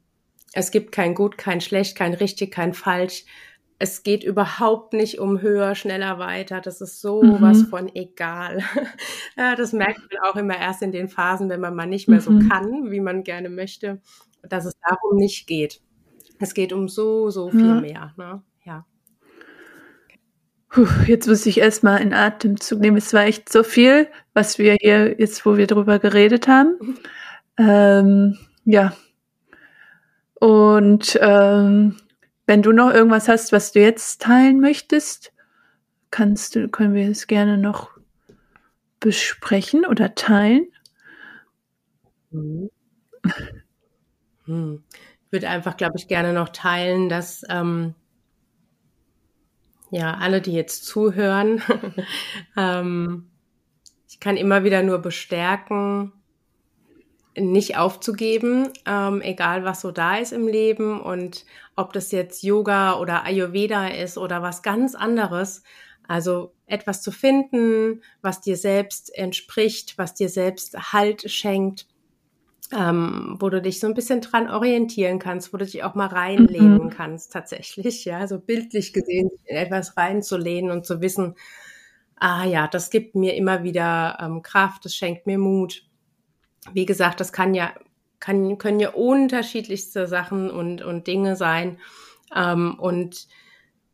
es 0.52 0.72
gibt 0.72 0.90
kein 0.90 1.14
Gut, 1.14 1.38
kein 1.38 1.60
Schlecht, 1.60 1.96
kein 1.96 2.14
Richtig, 2.14 2.50
kein 2.50 2.74
Falsch 2.74 3.24
es 3.82 4.02
geht 4.02 4.24
überhaupt 4.24 4.92
nicht 4.92 5.18
um 5.18 5.40
höher, 5.40 5.74
schneller, 5.74 6.18
weiter. 6.18 6.60
Das 6.60 6.82
ist 6.82 7.00
sowas 7.00 7.62
mhm. 7.62 7.66
von 7.68 7.94
egal. 7.94 8.62
ja, 9.38 9.56
das 9.56 9.72
merkt 9.72 10.00
man 10.00 10.22
auch 10.30 10.36
immer 10.36 10.56
erst 10.56 10.82
in 10.82 10.92
den 10.92 11.08
Phasen, 11.08 11.48
wenn 11.48 11.60
man 11.60 11.74
mal 11.74 11.86
nicht 11.86 12.06
mehr 12.06 12.20
so 12.20 12.30
mhm. 12.30 12.50
kann, 12.50 12.90
wie 12.90 13.00
man 13.00 13.24
gerne 13.24 13.48
möchte, 13.48 14.02
dass 14.42 14.66
es 14.66 14.74
darum 14.86 15.16
nicht 15.16 15.46
geht. 15.46 15.80
Es 16.38 16.52
geht 16.52 16.74
um 16.74 16.88
so, 16.88 17.30
so 17.30 17.48
viel 17.50 17.66
ja. 17.66 17.80
mehr. 17.80 18.14
Ne? 18.18 18.42
Ja. 18.66 18.84
Puh, 20.68 20.86
jetzt 21.06 21.26
muss 21.26 21.46
ich 21.46 21.58
erstmal 21.58 22.02
in 22.02 22.12
Atemzug 22.12 22.80
nehmen. 22.80 22.98
Es 22.98 23.14
war 23.14 23.24
echt 23.24 23.50
so 23.50 23.62
viel, 23.62 24.08
was 24.34 24.58
wir 24.58 24.76
hier 24.78 25.18
jetzt, 25.18 25.46
wo 25.46 25.56
wir 25.56 25.66
drüber 25.66 25.98
geredet 25.98 26.48
haben. 26.48 26.76
Mhm. 26.82 26.98
Ähm, 27.56 28.38
ja. 28.66 28.92
Und 30.34 31.18
ähm, 31.22 31.96
wenn 32.50 32.62
du 32.62 32.72
noch 32.72 32.92
irgendwas 32.92 33.28
hast, 33.28 33.52
was 33.52 33.70
du 33.70 33.78
jetzt 33.78 34.22
teilen 34.22 34.58
möchtest, 34.58 35.32
kannst 36.10 36.56
du, 36.56 36.68
können 36.68 36.94
wir 36.94 37.08
es 37.08 37.28
gerne 37.28 37.56
noch 37.56 37.90
besprechen 38.98 39.86
oder 39.86 40.16
teilen. 40.16 40.66
Hm. 42.32 42.68
Hm. 44.46 44.82
Ich 45.26 45.30
würde 45.32 45.48
einfach, 45.48 45.76
glaube 45.76 45.96
ich, 45.96 46.08
gerne 46.08 46.32
noch 46.32 46.48
teilen, 46.48 47.08
dass 47.08 47.44
ähm, 47.48 47.94
ja 49.92 50.14
alle, 50.14 50.40
die 50.40 50.52
jetzt 50.52 50.86
zuhören, 50.86 51.62
ähm, 52.56 53.30
ich 54.08 54.18
kann 54.18 54.36
immer 54.36 54.64
wieder 54.64 54.82
nur 54.82 54.98
bestärken, 54.98 56.12
nicht 57.36 57.76
aufzugeben, 57.76 58.70
ähm, 58.86 59.20
egal 59.22 59.64
was 59.64 59.80
so 59.80 59.92
da 59.92 60.16
ist 60.16 60.32
im 60.32 60.48
Leben 60.48 61.00
und 61.00 61.44
ob 61.76 61.92
das 61.92 62.10
jetzt 62.10 62.42
Yoga 62.42 62.98
oder 62.98 63.24
Ayurveda 63.24 63.88
ist 63.88 64.18
oder 64.18 64.42
was 64.42 64.62
ganz 64.62 64.94
anderes. 64.94 65.62
Also 66.08 66.54
etwas 66.66 67.02
zu 67.02 67.12
finden, 67.12 68.02
was 68.20 68.40
dir 68.40 68.56
selbst 68.56 69.16
entspricht, 69.16 69.96
was 69.96 70.14
dir 70.14 70.28
selbst 70.28 70.92
Halt 70.92 71.30
schenkt, 71.30 71.86
ähm, 72.76 73.36
wo 73.38 73.48
du 73.48 73.62
dich 73.62 73.78
so 73.78 73.86
ein 73.86 73.94
bisschen 73.94 74.20
dran 74.20 74.50
orientieren 74.50 75.20
kannst, 75.20 75.52
wo 75.52 75.56
du 75.56 75.64
dich 75.64 75.84
auch 75.84 75.94
mal 75.94 76.08
reinlehnen 76.08 76.84
mhm. 76.84 76.90
kannst, 76.90 77.32
tatsächlich, 77.32 78.04
ja, 78.04 78.26
so 78.26 78.40
bildlich 78.40 78.92
gesehen, 78.92 79.30
in 79.44 79.56
etwas 79.56 79.96
reinzulehnen 79.96 80.72
und 80.72 80.84
zu 80.84 81.00
wissen, 81.00 81.36
ah 82.16 82.44
ja, 82.44 82.66
das 82.66 82.90
gibt 82.90 83.14
mir 83.14 83.34
immer 83.34 83.62
wieder 83.62 84.18
ähm, 84.20 84.42
Kraft, 84.42 84.84
das 84.84 84.94
schenkt 84.96 85.26
mir 85.26 85.38
Mut 85.38 85.84
wie 86.72 86.86
gesagt, 86.86 87.20
das 87.20 87.32
kann 87.32 87.54
ja, 87.54 87.72
kann, 88.18 88.58
können 88.58 88.80
ja 88.80 88.90
unterschiedlichste 88.90 90.06
Sachen 90.06 90.50
und, 90.50 90.82
und 90.82 91.06
Dinge 91.06 91.36
sein. 91.36 91.78
Ähm, 92.34 92.78
und 92.78 93.26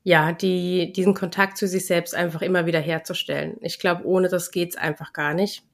ja, 0.02 0.32
die, 0.32 0.92
diesen 0.92 1.14
Kontakt 1.14 1.56
zu 1.56 1.66
sich 1.66 1.86
selbst 1.86 2.14
einfach 2.14 2.42
immer 2.42 2.66
wieder 2.66 2.80
herzustellen. 2.80 3.56
Ich 3.60 3.78
glaube, 3.78 4.04
ohne 4.04 4.28
das 4.28 4.50
geht's 4.50 4.76
einfach 4.76 5.12
gar 5.12 5.34
nicht. 5.34 5.64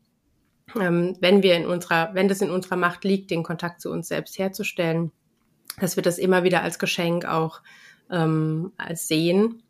Ähm, 0.81 1.17
wenn 1.21 1.43
wir 1.43 1.57
in 1.57 1.67
unserer, 1.67 2.15
wenn 2.15 2.29
das 2.29 2.41
in 2.41 2.51
unserer 2.51 2.77
Macht 2.77 3.05
liegt, 3.05 3.31
den 3.31 3.43
Kontakt 3.43 3.81
zu 3.81 3.91
uns 3.91 4.09
selbst 4.09 4.39
herzustellen, 4.39 5.13
dass 5.81 5.97
wir 5.97 6.03
das 6.03 6.19
immer 6.19 6.45
wieder 6.45 6.63
als 6.63 6.79
Geschenk 6.79 7.25
auch 7.27 7.61
ähm, 8.11 8.73
als 8.77 9.09
sehen, 9.09 9.63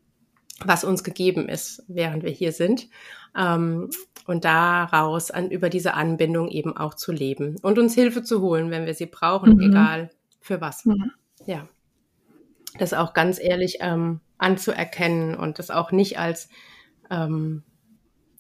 was 0.65 0.85
uns 0.85 1.03
gegeben 1.03 1.49
ist, 1.49 1.83
während 1.89 2.23
wir 2.23 2.31
hier 2.31 2.53
sind 2.53 2.89
ähm, 3.37 3.91
und 4.27 4.45
daraus 4.45 5.31
an, 5.31 5.51
über 5.51 5.69
diese 5.69 5.95
Anbindung 5.95 6.49
eben 6.49 6.77
auch 6.77 6.95
zu 6.95 7.13
leben 7.13 7.57
und 7.63 7.79
uns 7.79 7.95
Hilfe 7.95 8.23
zu 8.23 8.41
holen, 8.41 8.71
wenn 8.71 8.87
wir 8.87 8.95
sie 8.95 9.07
brauchen, 9.07 9.55
mhm. 9.55 9.71
egal 9.71 10.11
für 10.41 10.61
was. 10.61 10.85
Mhm. 10.85 11.13
Ja. 11.47 11.69
das 12.79 12.95
auch 12.95 13.15
ganz 13.15 13.41
ehrlich 13.41 13.79
ähm, 13.81 14.21
anzuerkennen 14.39 15.35
und 15.35 15.59
das 15.59 15.71
auch 15.71 15.93
nicht 15.93 16.19
als, 16.19 16.49
ähm, 17.11 17.65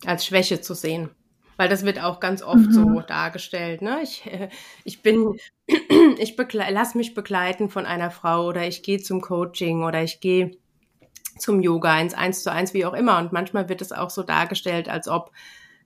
als 0.04 0.24
Schwäche 0.24 0.60
zu 0.60 0.74
sehen. 0.74 1.10
Weil 1.56 1.68
das 1.68 1.84
wird 1.84 2.02
auch 2.02 2.18
ganz 2.18 2.42
oft 2.42 2.56
mhm. 2.56 2.72
so 2.72 3.00
dargestellt. 3.00 3.82
Ne? 3.82 4.00
Ich, 4.02 4.28
ich 4.84 5.02
bin, 5.02 5.36
ich 6.18 6.36
lass 6.70 6.94
mich 6.94 7.14
begleiten 7.14 7.70
von 7.70 7.86
einer 7.86 8.10
Frau 8.10 8.46
oder 8.46 8.66
ich 8.66 8.82
gehe 8.82 9.00
zum 9.00 9.20
Coaching 9.20 9.84
oder 9.84 10.02
ich 10.02 10.20
gehe 10.20 10.56
zum 11.42 11.60
Yoga 11.60 11.98
ins 12.00 12.14
Eins 12.14 12.42
zu 12.42 12.50
eins, 12.52 12.72
wie 12.72 12.86
auch 12.86 12.94
immer. 12.94 13.18
Und 13.18 13.32
manchmal 13.32 13.68
wird 13.68 13.82
es 13.82 13.92
auch 13.92 14.10
so 14.10 14.22
dargestellt, 14.22 14.88
als 14.88 15.08
ob, 15.08 15.32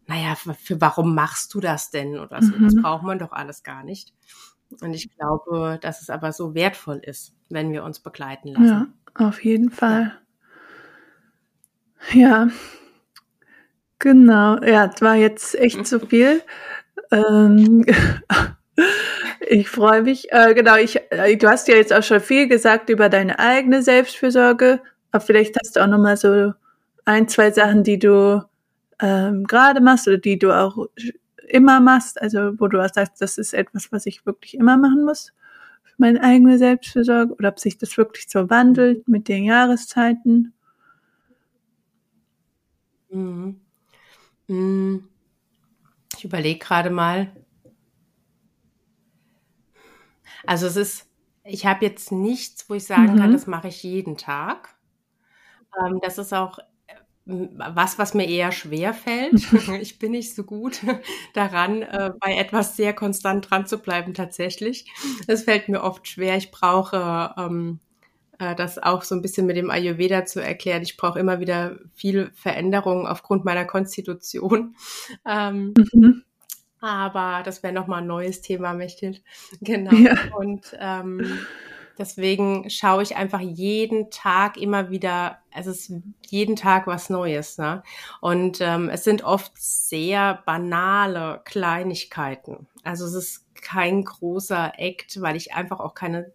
naja, 0.07 0.37
für 0.37 0.81
warum 0.81 1.15
machst 1.15 1.53
du 1.55 1.61
das 1.61 1.91
denn 1.91 2.19
oder 2.19 2.43
so? 2.43 2.55
Mhm. 2.57 2.65
Das 2.65 2.77
braucht 2.77 3.03
man 3.03 3.19
doch 3.19 3.33
alles 3.33 3.63
gar 3.63 3.83
nicht. 3.83 4.13
Und 4.81 4.95
ich 4.95 5.09
glaube, 5.17 5.79
dass 5.81 6.03
es 6.03 6.11
aber 6.11 6.33
so 6.33 6.55
wertvoll 6.55 6.99
ist, 6.99 7.35
wenn 7.49 7.73
wir 7.73 7.85
uns 7.85 8.01
begleiten 8.01 8.49
lassen. 8.49 8.95
Ja, 9.19 9.27
auf 9.27 9.43
jeden 9.45 9.71
Fall. 9.71 10.19
Ja, 12.13 12.49
genau. 13.99 14.63
Ja, 14.63 14.87
es 14.95 15.01
war 15.03 15.15
jetzt 15.17 15.55
echt 15.55 15.87
zu 15.87 16.01
viel. 16.07 16.43
ähm, 17.11 17.85
ich 19.49 19.69
freue 19.69 20.03
mich. 20.03 20.33
Äh, 20.33 20.55
genau, 20.55 20.77
ich, 20.77 21.01
äh, 21.11 21.37
du 21.37 21.49
hast 21.49 21.69
ja 21.69 21.77
jetzt 21.77 21.93
auch 21.93 22.03
schon 22.03 22.21
viel 22.21 22.49
gesagt 22.49 22.91
über 22.91 23.09
deine 23.09 23.39
eigene 23.39 23.83
Selbstfürsorge, 23.83 24.83
aber 25.11 25.25
vielleicht 25.25 25.57
hast 25.59 25.77
du 25.77 25.81
auch 25.81 25.87
noch 25.87 25.99
mal 25.99 26.17
so 26.17 26.53
ein, 27.05 27.29
zwei 27.29 27.51
Sachen, 27.51 27.85
die 27.85 27.99
du 27.99 28.45
ähm, 28.99 29.45
gerade 29.45 29.81
machst 29.81 30.09
oder 30.09 30.19
die 30.19 30.39
du 30.39 30.53
auch 30.53 30.89
immer 31.49 31.81
machst, 31.81 32.21
also 32.21 32.59
wo 32.59 32.69
du 32.69 32.87
sagst, 32.93 33.21
das 33.21 33.39
ist 33.39 33.55
etwas, 33.55 33.93
was 33.93 34.07
ich 34.07 34.27
wirklich 34.27 34.55
immer 34.55 34.77
machen 34.77 35.05
muss 35.05 35.33
für 35.85 35.95
meine 35.99 36.23
eigene 36.23 36.59
Selbstfürsorge 36.59 37.35
oder 37.35 37.51
ob 37.51 37.61
sich 37.61 37.79
das 37.79 37.97
wirklich 37.97 38.27
so 38.29 38.51
wandelt 38.51 39.07
mit 39.09 39.29
den 39.29 39.45
Jahreszeiten? 39.45 40.53
Mhm. 43.11 43.61
Mhm. 44.49 45.09
Ich 46.17 46.25
überlege 46.25 46.59
gerade 46.59 46.91
mal. 46.91 47.31
Also 50.47 50.67
es 50.67 50.77
ist, 50.77 51.07
ich 51.45 51.67
habe 51.67 51.85
jetzt 51.85 52.13
nichts, 52.13 52.69
wo 52.69 52.75
ich 52.75 52.85
sagen 52.85 53.15
mhm. 53.15 53.19
kann, 53.19 53.33
das 53.33 53.47
mache 53.47 53.69
ich 53.69 53.83
jeden 53.83 54.17
Tag. 54.17 54.76
Ähm, 55.85 55.99
das 56.03 56.19
ist 56.19 56.33
auch 56.33 56.59
was, 57.27 57.99
was 57.99 58.15
mir 58.15 58.29
eher 58.29 58.53
schwer 58.53 58.95
fällt. 58.95 59.43
ich 59.81 59.99
bin 59.99 60.13
nicht 60.13 60.35
so 60.35 60.45
gut 60.45 60.81
daran, 61.35 61.83
äh, 61.83 62.13
bei 62.21 62.37
etwas 62.37 62.77
sehr 62.77 62.93
konstant 62.93 63.51
dran 63.51 63.67
zu 63.67 63.79
bleiben 63.79 64.15
tatsächlich. 64.15 64.87
Es 65.27 65.45
fällt 65.45 65.69
mir 65.69 65.83
oft 65.83 66.07
schwer. 66.07 66.37
Ich 66.37 66.51
brauche 66.51 67.35
ähm, 67.37 67.81
äh, 68.39 68.55
das 68.55 68.79
auch 68.79 69.03
so 69.03 69.15
ein 69.15 69.23
bisschen 69.23 69.47
mit 69.47 69.57
dem 69.57 69.71
Ayurveda 69.71 70.25
zu 70.25 70.41
erklären. 70.41 70.83
Ich 70.83 70.97
brauche 70.97 71.19
immer 71.19 71.41
wieder 71.41 71.79
viel 71.95 72.31
Veränderung 72.35 73.07
aufgrund 73.07 73.45
meiner 73.45 73.65
Konstitution. 73.65 74.77
Ähm, 75.25 75.75
mhm. 75.93 76.23
Aber 76.81 77.43
das 77.43 77.63
wäre 77.63 77.73
nochmal 77.73 78.03
ein 78.03 78.07
neues 78.07 78.43
Thema, 78.43 78.73
Mechthild. 78.75 79.23
Genau. 79.61 79.93
Ja. 79.93 80.15
Und 80.37 80.77
ähm, 80.79 81.39
Deswegen 81.99 82.69
schaue 82.69 83.03
ich 83.03 83.17
einfach 83.17 83.41
jeden 83.41 84.11
Tag 84.11 84.57
immer 84.57 84.91
wieder, 84.91 85.39
es 85.55 85.67
ist 85.67 85.93
jeden 86.27 86.57
Tag 86.57 86.87
was 86.87 87.11
Neues. 87.11 87.59
Ne? 87.59 87.83
Und 88.21 88.61
ähm, 88.61 88.89
es 88.89 89.05
sind 89.05 89.25
oft 89.25 89.53
sehr 89.57 90.43
banale 90.47 91.41
Kleinigkeiten. 91.45 92.67
Also 92.83 93.07
es 93.07 93.15
ist 93.15 93.47
kein 93.63 94.05
großer 94.05 94.75
Act, 94.77 95.21
weil 95.21 95.37
ich 95.37 95.55
einfach 95.55 95.81
auch 95.81 95.95
keine 95.95 96.33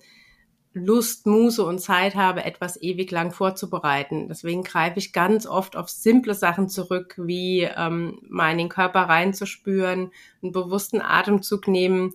Lust, 0.74 1.28
Muße 1.28 1.66
und 1.66 1.80
Zeit 1.80 2.16
habe, 2.16 2.46
etwas 2.46 2.82
ewig 2.82 3.12
lang 3.12 3.32
vorzubereiten. 3.32 4.30
Deswegen 4.30 4.64
greife 4.64 5.00
ich 5.00 5.12
ganz 5.12 5.46
oft 5.46 5.76
auf 5.76 5.90
simple 5.90 6.34
Sachen 6.34 6.70
zurück, 6.70 7.16
wie 7.18 7.64
ähm, 7.64 8.20
mal 8.30 8.52
in 8.54 8.58
den 8.58 8.70
Körper 8.70 9.02
reinzuspüren, 9.02 10.12
einen 10.42 10.52
bewussten 10.54 11.02
Atemzug 11.02 11.68
nehmen, 11.68 12.14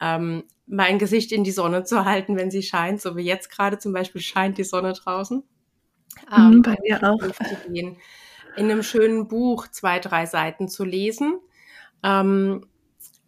ähm, 0.00 0.44
mein 0.66 0.98
Gesicht 0.98 1.32
in 1.32 1.44
die 1.44 1.52
Sonne 1.52 1.84
zu 1.84 2.04
halten, 2.04 2.36
wenn 2.36 2.50
sie 2.50 2.62
scheint, 2.62 3.00
so 3.00 3.16
wie 3.16 3.22
jetzt 3.22 3.50
gerade 3.50 3.78
zum 3.78 3.92
Beispiel 3.92 4.20
scheint 4.20 4.58
die 4.58 4.64
Sonne 4.64 4.92
draußen. 4.92 5.42
Mhm, 6.30 6.36
ähm, 6.36 6.62
bei 6.62 6.76
mir 6.82 7.02
auch. 7.02 7.18
In 8.56 8.70
einem 8.70 8.82
schönen 8.82 9.28
Buch 9.28 9.68
zwei, 9.68 9.98
drei 9.98 10.24
Seiten 10.24 10.68
zu 10.68 10.84
lesen. 10.84 11.38
Ähm, 12.02 12.66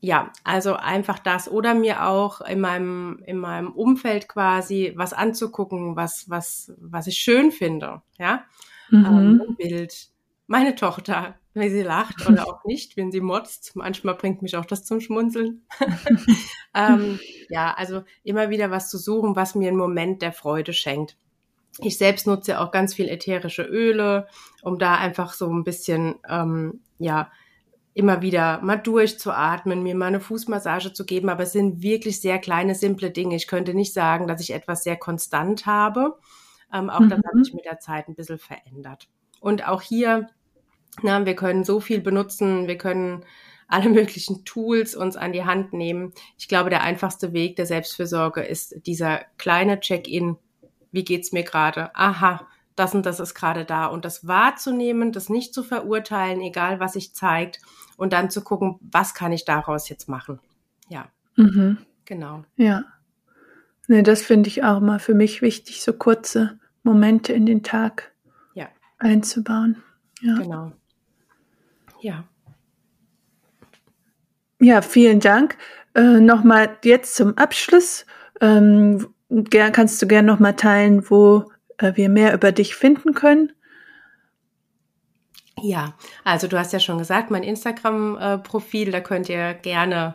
ja, 0.01 0.33
also 0.45 0.75
einfach 0.75 1.19
das 1.19 1.51
oder 1.51 1.75
mir 1.75 2.07
auch 2.07 2.41
in 2.41 2.61
meinem 2.61 3.21
in 3.27 3.37
meinem 3.39 3.73
Umfeld 3.73 4.29
quasi 4.29 4.93
was 4.97 5.13
anzugucken, 5.13 5.97
was 5.97 6.31
was 6.31 6.73
was 6.79 7.09
ich 7.09 7.19
schön 7.19 7.51
finde, 7.51 8.03
ja, 8.17 8.45
mhm. 8.91 9.05
ähm, 9.05 9.43
ein 9.49 9.57
Bild, 9.57 10.09
meine 10.49 10.75
Tochter, 10.75 11.37
wenn 11.55 11.71
sie 11.71 11.83
lacht 11.83 12.27
oder 12.29 12.49
auch 12.49 12.65
nicht, 12.65 12.97
wenn 12.97 13.13
sie 13.13 13.21
motzt. 13.21 13.77
Manchmal 13.77 14.15
bringt 14.15 14.43
mich 14.43 14.57
auch 14.57 14.65
das 14.65 14.85
zum 14.85 15.01
Schmunzeln. 15.01 15.67
ähm, 16.75 17.21
ja, 17.51 17.75
also 17.75 18.03
immer 18.25 18.51
wieder 18.51 18.71
was 18.71 18.89
zu 18.89 18.99
suchen, 18.99 19.37
was 19.37 19.55
mir 19.55 19.69
einen 19.69 19.77
Moment 19.77 20.23
der 20.23 20.33
Freude 20.33 20.73
schenkt. 20.73 21.17
Ich 21.81 21.99
selbst 21.99 22.27
nutze 22.27 22.61
auch 22.61 22.73
ganz 22.73 22.95
viel 22.95 23.09
ätherische 23.09 23.63
Öle, 23.63 24.27
um 24.63 24.79
da 24.79 24.97
einfach 24.97 25.35
so 25.35 25.53
ein 25.53 25.65
bisschen, 25.65 26.17
ähm, 26.29 26.81
ja, 26.99 27.31
immer 27.93 28.23
wieder 28.23 28.61
mal 28.63 28.77
durchzuatmen, 28.77 29.83
mir 29.83 29.95
mal 29.95 30.07
eine 30.07 30.21
Fußmassage 30.21 30.93
zu 30.93 31.05
geben. 31.05 31.29
Aber 31.29 31.43
es 31.43 31.53
sind 31.53 31.83
wirklich 31.83 32.21
sehr 32.21 32.39
kleine, 32.39 32.75
simple 32.75 33.11
Dinge. 33.11 33.37
Ich 33.37 33.49
könnte 33.49 33.75
nicht 33.75 33.93
sagen, 33.93 34.29
dass 34.29 34.41
ich 34.41 34.55
etwas 34.55 34.83
sehr 34.83 34.97
konstant 34.97 35.67
habe. 35.67 36.17
Ähm, 36.73 36.89
auch 36.89 37.01
mhm. 37.01 37.11
das 37.11 37.19
hat 37.19 37.45
sich 37.45 37.55
mit 37.55 37.65
der 37.65 37.81
Zeit 37.81 38.09
ein 38.09 38.15
bisschen 38.15 38.39
verändert. 38.39 39.09
Und 39.41 39.67
auch 39.69 39.83
hier 39.83 40.29
na, 41.03 41.25
wir 41.25 41.37
können 41.37 41.65
so 41.65 41.81
viel 41.81 42.01
benutzen, 42.01 42.67
wir 42.67 42.79
können 42.79 43.25
alle 43.69 43.89
möglichen 43.91 44.45
Tools 44.45 44.95
uns 44.95 45.17
an 45.17 45.33
die 45.33 45.45
Hand 45.45 45.73
nehmen. 45.73 46.13
Ich 46.39 46.49
glaube, 46.49 46.71
der 46.71 46.83
einfachste 46.83 47.33
Weg 47.33 47.57
der 47.57 47.67
Selbstfürsorge 47.67 48.43
ist 48.43 48.87
dieser 48.87 49.21
kleine 49.37 49.81
Check-in. 49.81 50.37
Wie 50.91 51.05
geht's 51.05 51.33
mir 51.33 51.45
gerade? 51.45 51.95
Aha, 51.95 52.47
das 52.75 52.95
und 52.95 53.05
das 53.07 53.21
ist 53.21 53.35
gerade 53.35 53.65
da. 53.65 53.87
Und 53.87 54.05
das 54.05 54.27
wahrzunehmen, 54.27 55.13
das 55.13 55.29
nicht 55.29 55.53
zu 55.53 55.63
verurteilen, 55.63 56.41
egal 56.41 56.81
was 56.81 56.95
sich 56.95 57.15
zeigt, 57.15 57.61
und 57.97 58.13
dann 58.13 58.31
zu 58.31 58.43
gucken, 58.43 58.79
was 58.81 59.13
kann 59.13 59.33
ich 59.33 59.45
daraus 59.45 59.89
jetzt 59.89 60.09
machen. 60.09 60.39
Ja. 60.89 61.09
Mhm. 61.37 61.79
Genau. 62.05 62.45
Ja. 62.57 62.85
Ne, 63.89 64.03
das 64.03 64.23
finde 64.23 64.49
ich 64.49 64.65
auch 64.65 64.81
mal 64.81 64.99
für 64.99 65.15
mich 65.15 65.43
wichtig, 65.43 65.83
so 65.83 65.93
kurze 65.93 66.59
Momente 66.83 67.33
in 67.33 67.45
den 67.45 67.63
Tag 67.63 68.13
ja. 68.55 68.69
einzubauen. 68.99 69.83
Ja. 70.21 70.37
Genau. 70.37 70.73
Ja. 72.01 72.25
Ja, 74.61 74.83
vielen 74.83 75.21
Dank. 75.21 75.57
Äh, 75.95 76.21
Nochmal 76.21 76.79
jetzt 76.85 77.15
zum 77.15 77.37
Abschluss. 77.39 78.07
Ähm, 78.41 79.09
gern, 79.31 79.73
kannst 79.73 80.01
du 80.03 80.07
gerne 80.07 80.27
nochmal 80.27 80.57
teilen, 80.57 81.09
wo 81.11 81.51
äh, 81.79 81.93
wir 81.95 82.09
mehr 82.09 82.35
über 82.35 82.53
dich 82.53 82.75
finden 82.75 83.15
können? 83.15 83.53
Ja, 85.61 85.95
also 86.25 86.47
du 86.47 86.59
hast 86.59 86.73
ja 86.73 86.81
schon 86.81 86.99
gesagt, 86.99 87.31
mein 87.31 87.43
Instagram-Profil, 87.43 88.93
da 88.93 89.01
könnt 89.01 89.29
ihr 89.29 89.55
gerne 89.55 90.15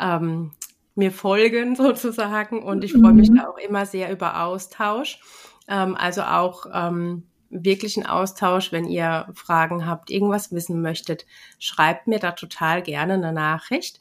ähm, 0.00 0.52
mir 0.94 1.12
folgen 1.12 1.76
sozusagen 1.76 2.62
und 2.62 2.84
ich 2.84 2.92
freue 2.92 3.12
mich 3.12 3.30
mhm. 3.30 3.36
da 3.36 3.48
auch 3.48 3.58
immer 3.58 3.86
sehr 3.86 4.10
über 4.10 4.42
Austausch. 4.42 5.20
Ähm, 5.68 5.96
also 5.96 6.22
auch 6.22 6.66
ähm, 6.72 7.24
wirklichen 7.50 8.06
Austausch. 8.06 8.72
Wenn 8.72 8.86
ihr 8.86 9.28
Fragen 9.34 9.86
habt, 9.86 10.10
irgendwas 10.10 10.52
wissen 10.52 10.80
möchtet, 10.80 11.26
schreibt 11.58 12.06
mir 12.06 12.18
da 12.18 12.32
total 12.32 12.82
gerne 12.82 13.14
eine 13.14 13.32
Nachricht. 13.32 14.00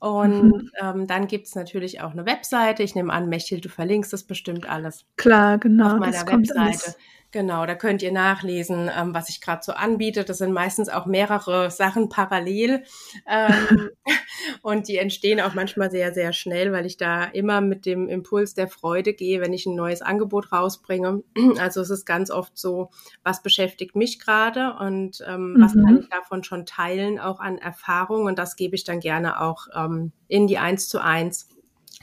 Und 0.00 0.44
mhm. 0.44 0.70
ähm, 0.80 1.06
dann 1.06 1.26
gibt's 1.26 1.54
natürlich 1.54 2.00
auch 2.00 2.12
eine 2.12 2.24
Webseite. 2.24 2.82
Ich 2.82 2.94
nehme 2.94 3.12
an, 3.12 3.28
Mechel, 3.28 3.60
du 3.60 3.68
verlinkst 3.68 4.12
das 4.12 4.24
bestimmt 4.24 4.66
alles. 4.68 5.04
Klar, 5.16 5.58
genau. 5.58 5.92
Auf 5.92 6.00
meiner 6.00 6.26
Webseite. 6.26 6.58
Alles. 6.58 6.96
Genau, 7.32 7.64
da 7.64 7.76
könnt 7.76 8.02
ihr 8.02 8.10
nachlesen, 8.10 8.90
ähm, 8.96 9.14
was 9.14 9.28
ich 9.28 9.40
gerade 9.40 9.62
so 9.62 9.72
anbiete. 9.72 10.24
Das 10.24 10.38
sind 10.38 10.52
meistens 10.52 10.88
auch 10.88 11.06
mehrere 11.06 11.70
Sachen 11.70 12.08
parallel 12.08 12.82
ähm, 13.28 13.90
und 14.62 14.88
die 14.88 14.96
entstehen 14.96 15.40
auch 15.40 15.54
manchmal 15.54 15.92
sehr, 15.92 16.12
sehr 16.12 16.32
schnell, 16.32 16.72
weil 16.72 16.86
ich 16.86 16.96
da 16.96 17.24
immer 17.24 17.60
mit 17.60 17.86
dem 17.86 18.08
Impuls 18.08 18.54
der 18.54 18.66
Freude 18.66 19.14
gehe, 19.14 19.40
wenn 19.40 19.52
ich 19.52 19.66
ein 19.66 19.76
neues 19.76 20.02
Angebot 20.02 20.52
rausbringe. 20.52 21.22
Also 21.60 21.80
es 21.82 21.90
ist 21.90 22.06
ganz 22.06 22.30
oft 22.30 22.56
so, 22.56 22.90
was 23.22 23.42
beschäftigt 23.42 23.94
mich 23.94 24.18
gerade 24.18 24.76
und 24.80 25.22
ähm, 25.26 25.54
mhm. 25.54 25.62
was 25.62 25.74
kann 25.74 25.98
ich 26.00 26.08
davon 26.08 26.42
schon 26.42 26.64
teilen, 26.64 27.18
auch 27.18 27.38
an 27.38 27.58
Erfahrung 27.58 28.24
und 28.24 28.38
das 28.38 28.56
gebe 28.56 28.74
ich 28.74 28.84
dann 28.84 29.00
gerne 29.00 29.40
auch 29.40 29.66
ähm, 29.74 30.12
in 30.28 30.46
die 30.46 30.58
eins 30.58 30.88
zu 30.88 31.02
eins 31.02 31.48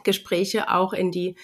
Gespräche, 0.03 0.71
auch 0.71 0.93
in 0.93 1.11
die 1.11 1.35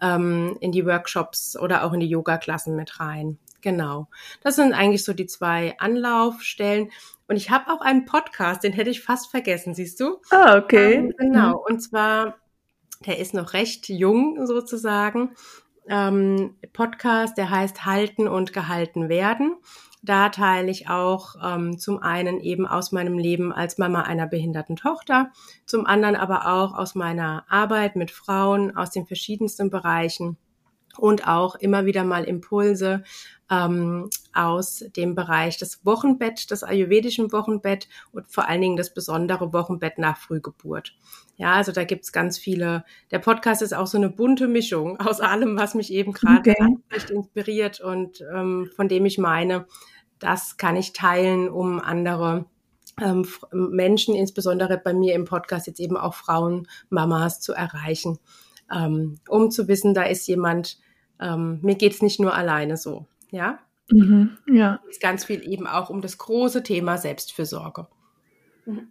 ähm, 0.00 0.56
in 0.60 0.72
die 0.72 0.86
Workshops 0.86 1.56
oder 1.58 1.84
auch 1.84 1.92
in 1.92 2.00
die 2.00 2.08
Yoga-Klassen 2.08 2.76
mit 2.76 3.00
rein. 3.00 3.38
Genau. 3.60 4.08
Das 4.42 4.56
sind 4.56 4.72
eigentlich 4.72 5.04
so 5.04 5.12
die 5.12 5.26
zwei 5.26 5.76
Anlaufstellen. 5.78 6.90
Und 7.28 7.36
ich 7.36 7.50
habe 7.50 7.70
auch 7.70 7.80
einen 7.82 8.06
Podcast, 8.06 8.64
den 8.64 8.72
hätte 8.72 8.90
ich 8.90 9.02
fast 9.02 9.30
vergessen, 9.30 9.74
siehst 9.74 10.00
du? 10.00 10.18
Ah, 10.30 10.56
okay. 10.56 10.94
Ähm, 10.94 11.14
genau. 11.18 11.62
Und 11.68 11.80
zwar, 11.80 12.36
der 13.06 13.18
ist 13.18 13.34
noch 13.34 13.52
recht 13.52 13.88
jung 13.88 14.46
sozusagen. 14.46 15.36
ähm, 15.88 16.56
Podcast, 16.72 17.36
der 17.36 17.50
heißt 17.50 17.84
Halten 17.84 18.28
und 18.28 18.52
Gehalten 18.52 19.08
werden. 19.08 19.56
Da 20.02 20.30
teile 20.30 20.70
ich 20.70 20.88
auch 20.88 21.34
ähm, 21.42 21.78
zum 21.78 22.02
einen 22.02 22.40
eben 22.40 22.66
aus 22.66 22.90
meinem 22.90 23.18
Leben 23.18 23.52
als 23.52 23.76
Mama 23.76 24.02
einer 24.02 24.26
behinderten 24.26 24.76
Tochter, 24.76 25.30
zum 25.66 25.84
anderen 25.84 26.16
aber 26.16 26.46
auch 26.46 26.74
aus 26.74 26.94
meiner 26.94 27.44
Arbeit 27.48 27.96
mit 27.96 28.10
Frauen 28.10 28.74
aus 28.76 28.90
den 28.90 29.06
verschiedensten 29.06 29.68
Bereichen 29.68 30.38
und 30.98 31.26
auch 31.26 31.54
immer 31.54 31.86
wieder 31.86 32.04
mal 32.04 32.24
Impulse 32.24 33.02
ähm, 33.50 34.10
aus 34.32 34.84
dem 34.96 35.14
Bereich 35.14 35.58
des 35.58 35.84
Wochenbett, 35.84 36.50
des 36.50 36.62
ayurvedischen 36.62 37.32
Wochenbett 37.32 37.88
und 38.12 38.30
vor 38.30 38.48
allen 38.48 38.60
Dingen 38.60 38.76
das 38.76 38.94
besondere 38.94 39.52
Wochenbett 39.52 39.98
nach 39.98 40.16
Frühgeburt. 40.16 40.94
Ja, 41.36 41.54
also 41.54 41.72
da 41.72 41.84
gibt's 41.84 42.12
ganz 42.12 42.38
viele. 42.38 42.84
Der 43.10 43.18
Podcast 43.18 43.62
ist 43.62 43.74
auch 43.74 43.86
so 43.86 43.98
eine 43.98 44.10
bunte 44.10 44.46
Mischung 44.46 44.98
aus 45.00 45.20
allem, 45.20 45.58
was 45.58 45.74
mich 45.74 45.92
eben 45.92 46.12
gerade 46.12 46.50
okay. 46.50 47.12
inspiriert 47.12 47.80
und 47.80 48.22
ähm, 48.32 48.70
von 48.76 48.88
dem 48.88 49.06
ich 49.06 49.18
meine, 49.18 49.66
das 50.18 50.58
kann 50.58 50.76
ich 50.76 50.92
teilen, 50.92 51.48
um 51.48 51.80
andere 51.80 52.44
ähm, 53.00 53.26
Menschen, 53.52 54.14
insbesondere 54.14 54.78
bei 54.78 54.92
mir 54.92 55.14
im 55.14 55.24
Podcast 55.24 55.66
jetzt 55.66 55.80
eben 55.80 55.96
auch 55.96 56.14
Frauen, 56.14 56.68
Mamas 56.90 57.40
zu 57.40 57.52
erreichen, 57.52 58.18
ähm, 58.72 59.18
um 59.28 59.50
zu 59.50 59.68
wissen, 59.68 59.94
da 59.94 60.02
ist 60.02 60.26
jemand, 60.26 60.78
ähm, 61.20 61.60
mir 61.62 61.74
geht's 61.74 62.02
nicht 62.02 62.20
nur 62.20 62.34
alleine 62.34 62.76
so. 62.76 63.06
Ja? 63.30 63.58
Mhm, 63.90 64.38
ja. 64.46 64.80
Es 64.88 65.00
ganz 65.00 65.24
viel 65.24 65.46
eben 65.48 65.66
auch 65.66 65.90
um 65.90 66.00
das 66.00 66.18
große 66.18 66.62
Thema 66.62 66.98
Selbstfürsorge. 66.98 67.86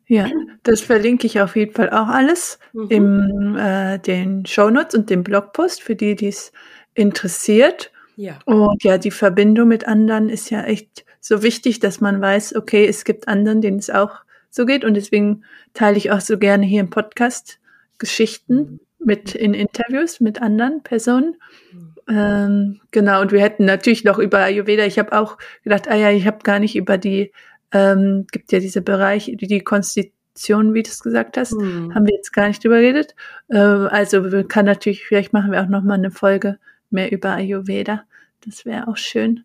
Ja, 0.07 0.29
das 0.63 0.81
verlinke 0.81 1.27
ich 1.27 1.39
auf 1.39 1.55
jeden 1.55 1.73
Fall 1.73 1.89
auch 1.89 2.07
alles 2.07 2.59
mhm. 2.73 2.87
in 2.89 3.55
äh, 3.55 3.99
den 3.99 4.45
Shownotes 4.45 4.95
und 4.95 5.09
dem 5.09 5.23
Blogpost 5.23 5.81
für 5.81 5.95
die, 5.95 6.15
die 6.15 6.27
es 6.27 6.51
interessiert. 6.95 7.91
Ja. 8.15 8.39
Und 8.45 8.83
ja, 8.83 8.97
die 8.97 9.11
Verbindung 9.11 9.67
mit 9.69 9.87
anderen 9.87 10.29
ist 10.29 10.49
ja 10.49 10.63
echt 10.63 11.05
so 11.21 11.43
wichtig, 11.43 11.79
dass 11.79 12.01
man 12.01 12.19
weiß, 12.19 12.55
okay, 12.55 12.85
es 12.85 13.05
gibt 13.05 13.27
anderen, 13.27 13.61
denen 13.61 13.79
es 13.79 13.89
auch 13.89 14.17
so 14.49 14.65
geht. 14.65 14.83
Und 14.83 14.95
deswegen 14.95 15.43
teile 15.73 15.97
ich 15.97 16.11
auch 16.11 16.21
so 16.21 16.37
gerne 16.37 16.65
hier 16.65 16.81
im 16.81 16.89
Podcast 16.89 17.59
Geschichten 17.97 18.55
mhm. 18.55 18.79
Mit 18.99 19.35
in 19.35 19.53
Interviews 19.53 20.19
mit 20.19 20.41
anderen 20.41 20.83
Personen. 20.83 21.35
Mhm. 21.71 21.95
Ähm, 22.09 22.81
genau, 22.91 23.21
und 23.21 23.31
wir 23.31 23.41
hätten 23.41 23.65
natürlich 23.65 24.03
noch 24.03 24.17
über 24.17 24.39
Ayurveda, 24.39 24.83
ich 24.85 24.97
habe 24.97 25.13
auch 25.13 25.37
gedacht, 25.63 25.87
ah 25.87 25.95
ja, 25.95 26.11
ich 26.11 26.25
habe 26.25 26.39
gar 26.43 26.59
nicht 26.59 26.75
über 26.75 26.97
die, 26.97 27.31
ähm, 27.71 28.25
gibt 28.31 28.51
ja 28.51 28.59
diese 28.59 28.81
Bereiche, 28.81 29.35
die, 29.35 29.59
Konstitution, 29.59 30.73
wie 30.73 30.83
du 30.83 30.89
es 30.89 31.01
gesagt 31.01 31.37
hast, 31.37 31.51
hm. 31.51 31.93
haben 31.93 32.07
wir 32.07 32.15
jetzt 32.15 32.33
gar 32.33 32.47
nicht 32.47 32.63
drüber 32.63 32.79
geredet. 32.79 33.15
Äh, 33.49 33.57
also 33.57 34.23
kann 34.47 34.65
natürlich, 34.65 35.05
vielleicht 35.05 35.33
machen 35.33 35.51
wir 35.51 35.61
auch 35.61 35.69
noch 35.69 35.83
mal 35.83 35.95
eine 35.95 36.11
Folge 36.11 36.57
mehr 36.89 37.11
über 37.11 37.31
Ayurveda. 37.31 38.03
Das 38.45 38.65
wäre 38.65 38.87
auch 38.87 38.97
schön. 38.97 39.43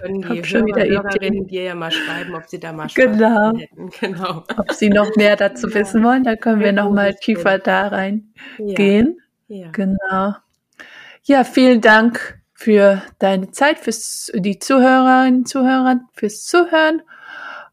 Können 0.00 0.22
die 0.22 0.44
schon 0.44 0.66
wieder 0.66 0.84
Hörerinnen 0.84 1.46
dir 1.46 1.64
ja 1.64 1.74
mal 1.74 1.90
schreiben, 1.90 2.34
ob 2.34 2.48
sie 2.48 2.58
da 2.58 2.72
mal 2.72 2.88
genau. 2.94 3.52
hätten. 3.56 3.90
Genau. 4.00 4.44
Ob 4.56 4.72
sie 4.72 4.88
noch 4.88 5.14
mehr 5.16 5.36
dazu 5.36 5.68
ja. 5.68 5.74
wissen 5.74 6.02
wollen, 6.02 6.24
da 6.24 6.36
können 6.36 6.60
wir 6.60 6.72
noch 6.72 6.90
mal 6.90 7.14
tiefer 7.14 7.58
da 7.58 7.88
reingehen. 7.88 9.20
Ja. 9.48 9.56
ja. 9.56 9.70
Genau. 9.72 10.34
Ja, 11.24 11.44
vielen 11.44 11.80
Dank 11.80 12.40
für 12.54 13.02
deine 13.18 13.50
Zeit, 13.50 13.78
fürs 13.78 14.32
die 14.34 14.58
Zuhörerinnen, 14.58 15.46
Zuhörer, 15.46 16.00
fürs 16.14 16.44
Zuhören. 16.44 17.02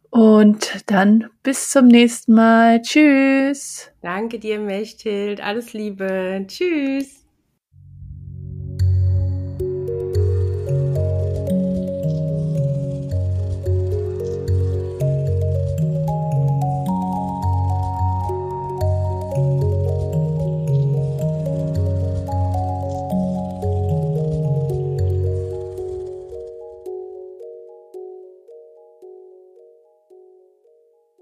Und 0.09 0.83
dann 0.87 1.29
bis 1.41 1.69
zum 1.69 1.87
nächsten 1.87 2.33
Mal. 2.33 2.81
Tschüss. 2.81 3.91
Danke 4.01 4.39
dir, 4.39 4.59
Mechthild. 4.59 5.41
Alles 5.41 5.71
Liebe. 5.71 6.45
Tschüss. 6.47 7.20